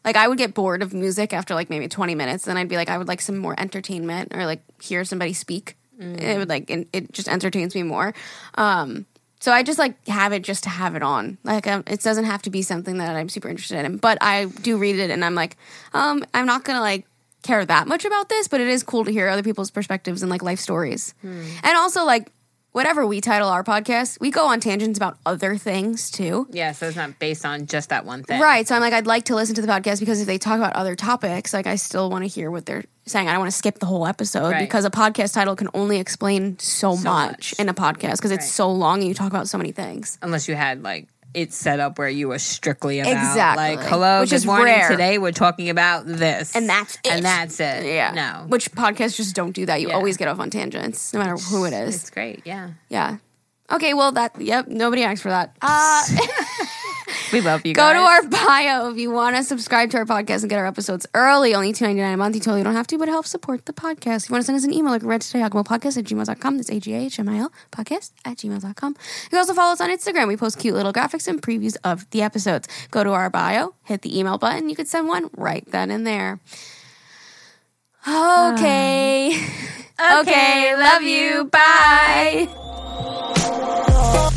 Like 0.08 0.16
I 0.16 0.26
would 0.26 0.38
get 0.38 0.54
bored 0.54 0.82
of 0.82 0.94
music 0.94 1.34
after 1.34 1.54
like 1.54 1.68
maybe 1.68 1.86
twenty 1.86 2.14
minutes, 2.14 2.46
then 2.46 2.56
I'd 2.56 2.66
be 2.66 2.76
like, 2.76 2.88
I 2.88 2.96
would 2.96 3.08
like 3.08 3.20
some 3.20 3.36
more 3.36 3.54
entertainment 3.60 4.34
or 4.34 4.46
like 4.46 4.62
hear 4.80 5.04
somebody 5.04 5.34
speak. 5.34 5.76
It 6.00 6.38
would 6.38 6.48
like 6.48 6.70
it, 6.70 6.88
it 6.94 7.12
just 7.12 7.28
entertains 7.28 7.74
me 7.74 7.82
more. 7.82 8.14
Um, 8.54 9.04
so 9.38 9.52
I 9.52 9.62
just 9.62 9.78
like 9.78 9.94
have 10.08 10.32
it 10.32 10.42
just 10.42 10.62
to 10.62 10.70
have 10.70 10.96
it 10.96 11.02
on. 11.02 11.36
Like 11.44 11.66
um, 11.66 11.84
it 11.86 12.00
doesn't 12.00 12.24
have 12.24 12.40
to 12.42 12.50
be 12.50 12.62
something 12.62 12.96
that 12.98 13.16
I'm 13.16 13.28
super 13.28 13.50
interested 13.50 13.84
in, 13.84 13.98
but 13.98 14.16
I 14.22 14.46
do 14.46 14.78
read 14.78 14.96
it, 14.98 15.10
and 15.10 15.22
I'm 15.22 15.34
like, 15.34 15.58
um, 15.92 16.24
I'm 16.32 16.46
not 16.46 16.64
gonna 16.64 16.80
like 16.80 17.04
care 17.42 17.62
that 17.66 17.86
much 17.86 18.06
about 18.06 18.30
this, 18.30 18.48
but 18.48 18.62
it 18.62 18.68
is 18.68 18.82
cool 18.82 19.04
to 19.04 19.12
hear 19.12 19.28
other 19.28 19.42
people's 19.42 19.70
perspectives 19.70 20.22
and 20.22 20.30
like 20.30 20.42
life 20.42 20.58
stories. 20.58 21.12
And 21.62 21.76
also 21.76 22.04
like 22.04 22.32
whatever 22.72 23.06
we 23.06 23.20
title 23.20 23.48
our 23.48 23.64
podcast, 23.64 24.20
we 24.20 24.30
go 24.30 24.46
on 24.46 24.60
tangents 24.60 24.98
about 24.98 25.18
other 25.26 25.56
things 25.56 26.10
too. 26.10 26.46
yeah, 26.50 26.72
so 26.72 26.86
it's 26.86 26.96
not 26.96 27.18
based 27.18 27.44
on 27.44 27.66
just 27.66 27.88
that 27.90 28.04
one 28.04 28.22
thing. 28.22 28.40
Right. 28.40 28.66
So 28.68 28.74
I'm 28.74 28.80
like, 28.80 28.92
I'd 28.92 29.06
like 29.06 29.24
to 29.26 29.34
listen 29.34 29.54
to 29.56 29.62
the 29.62 29.68
podcast 29.68 30.00
because 30.00 30.20
if 30.20 30.26
they 30.26 30.38
talk 30.38 30.58
about 30.58 30.74
other 30.74 30.94
topics, 30.94 31.52
like 31.52 31.66
I 31.66 31.76
still 31.76 32.10
want 32.10 32.24
to 32.24 32.28
hear 32.28 32.50
what 32.50 32.66
they're 32.66 32.84
saying. 33.06 33.26
I 33.28 33.32
don't 33.32 33.40
want 33.40 33.50
to 33.50 33.56
skip 33.56 33.78
the 33.78 33.86
whole 33.86 34.06
episode 34.06 34.50
Right. 34.50 34.60
because 34.60 34.84
a 34.84 34.90
podcast 34.90 35.32
title 35.34 35.56
can 35.56 35.68
only 35.74 35.98
explain 35.98 36.58
so, 36.58 36.94
much, 36.96 37.04
much. 37.04 37.54
in 37.58 37.68
a 37.68 37.74
podcast 37.74 38.16
because 38.16 38.30
it's 38.32 38.50
so 38.50 38.70
long 38.70 38.98
and 39.00 39.08
you 39.08 39.14
talk 39.14 39.28
about 39.30 39.48
so 39.48 39.56
many 39.58 39.72
things. 39.72 40.18
Unless 40.22 40.46
you 40.48 40.54
had 40.54 40.82
like 40.82 41.08
it 41.34 41.52
set 41.52 41.78
up 41.80 41.98
where 41.98 42.08
you 42.08 42.28
were 42.28 42.38
strictly 42.38 43.00
about 43.00 43.10
Exactly. 43.12 43.76
like, 43.76 43.86
hello, 43.86 44.20
Which 44.20 44.30
good 44.30 44.36
is 44.36 44.46
morning. 44.46 44.64
rare. 44.66 44.88
Today 44.88 45.18
we're 45.18 45.30
talking 45.32 45.68
about 45.70 46.06
this. 46.06 46.56
And 46.56 46.68
that's 46.68 46.94
it. 46.96 47.06
And 47.12 47.24
that's 47.24 47.60
it. 47.60 47.84
Yeah. 47.86 48.12
No. 48.12 48.46
Which 48.48 48.72
podcasts 48.72 49.16
just 49.16 49.34
don't 49.36 49.52
do 49.52 49.66
that. 49.66 49.80
You 49.80 49.88
Yeah. 49.88 49.94
always 49.94 50.16
get 50.16 50.26
off 50.28 50.38
on 50.40 50.50
tangents, 50.50 51.12
no 51.12 51.20
matter 51.20 51.36
who 51.36 51.64
it 51.66 51.72
is. 51.74 51.96
It's 51.96 52.10
great. 52.10 52.42
Yeah. 52.44 52.70
Yeah. 52.88 53.18
Okay, 53.70 53.92
well 53.92 54.12
that 54.12 54.40
yep, 54.40 54.68
nobody 54.68 55.02
asked 55.04 55.22
for 55.22 55.28
that. 55.28 55.54
Uh 55.60 56.02
We 57.32 57.40
love 57.40 57.64
you 57.66 57.74
Go 57.74 57.82
guys. 57.82 57.94
to 57.94 58.00
our 58.00 58.46
bio 58.46 58.90
if 58.90 58.96
you 58.98 59.10
want 59.10 59.36
to 59.36 59.42
subscribe 59.44 59.90
to 59.90 59.98
our 59.98 60.04
podcast 60.04 60.40
and 60.40 60.50
get 60.50 60.58
our 60.58 60.66
episodes 60.66 61.06
early. 61.14 61.54
Only 61.54 61.72
two 61.72 61.84
ninety 61.84 62.00
nine 62.00 62.14
a 62.14 62.16
month. 62.16 62.34
You 62.34 62.40
totally 62.40 62.62
don't 62.62 62.74
have 62.74 62.86
to, 62.88 62.98
but 62.98 63.08
help 63.08 63.26
support 63.26 63.66
the 63.66 63.72
podcast. 63.72 64.24
If 64.24 64.30
you 64.30 64.34
want 64.34 64.42
to 64.42 64.46
send 64.46 64.56
us 64.56 64.64
an 64.64 64.72
email, 64.72 64.92
like 64.92 65.02
read 65.02 65.20
today, 65.20 65.40
podcast 65.40 65.98
at 65.98 66.04
gmail.com. 66.04 66.56
That's 66.56 66.70
A-G-A-H-M-I-L 66.70 67.52
podcast 67.72 68.12
at 68.24 68.36
gmail.com. 68.38 68.92
You 69.24 69.28
can 69.30 69.38
also 69.38 69.54
follow 69.54 69.72
us 69.72 69.80
on 69.80 69.90
Instagram. 69.90 70.28
We 70.28 70.36
post 70.36 70.58
cute 70.58 70.74
little 70.74 70.92
graphics 70.92 71.28
and 71.28 71.42
previews 71.42 71.76
of 71.84 72.08
the 72.10 72.22
episodes. 72.22 72.68
Go 72.90 73.04
to 73.04 73.10
our 73.10 73.28
bio, 73.30 73.74
hit 73.84 74.02
the 74.02 74.18
email 74.18 74.38
button. 74.38 74.68
You 74.68 74.76
could 74.76 74.88
send 74.88 75.08
one 75.08 75.30
right 75.36 75.64
then 75.70 75.90
and 75.90 76.06
there. 76.06 76.40
Ah. 78.06 78.54
Okay. 78.54 79.36
okay, 80.20 80.76
love 80.76 81.02
you. 81.02 81.44
Bye. 81.44 82.48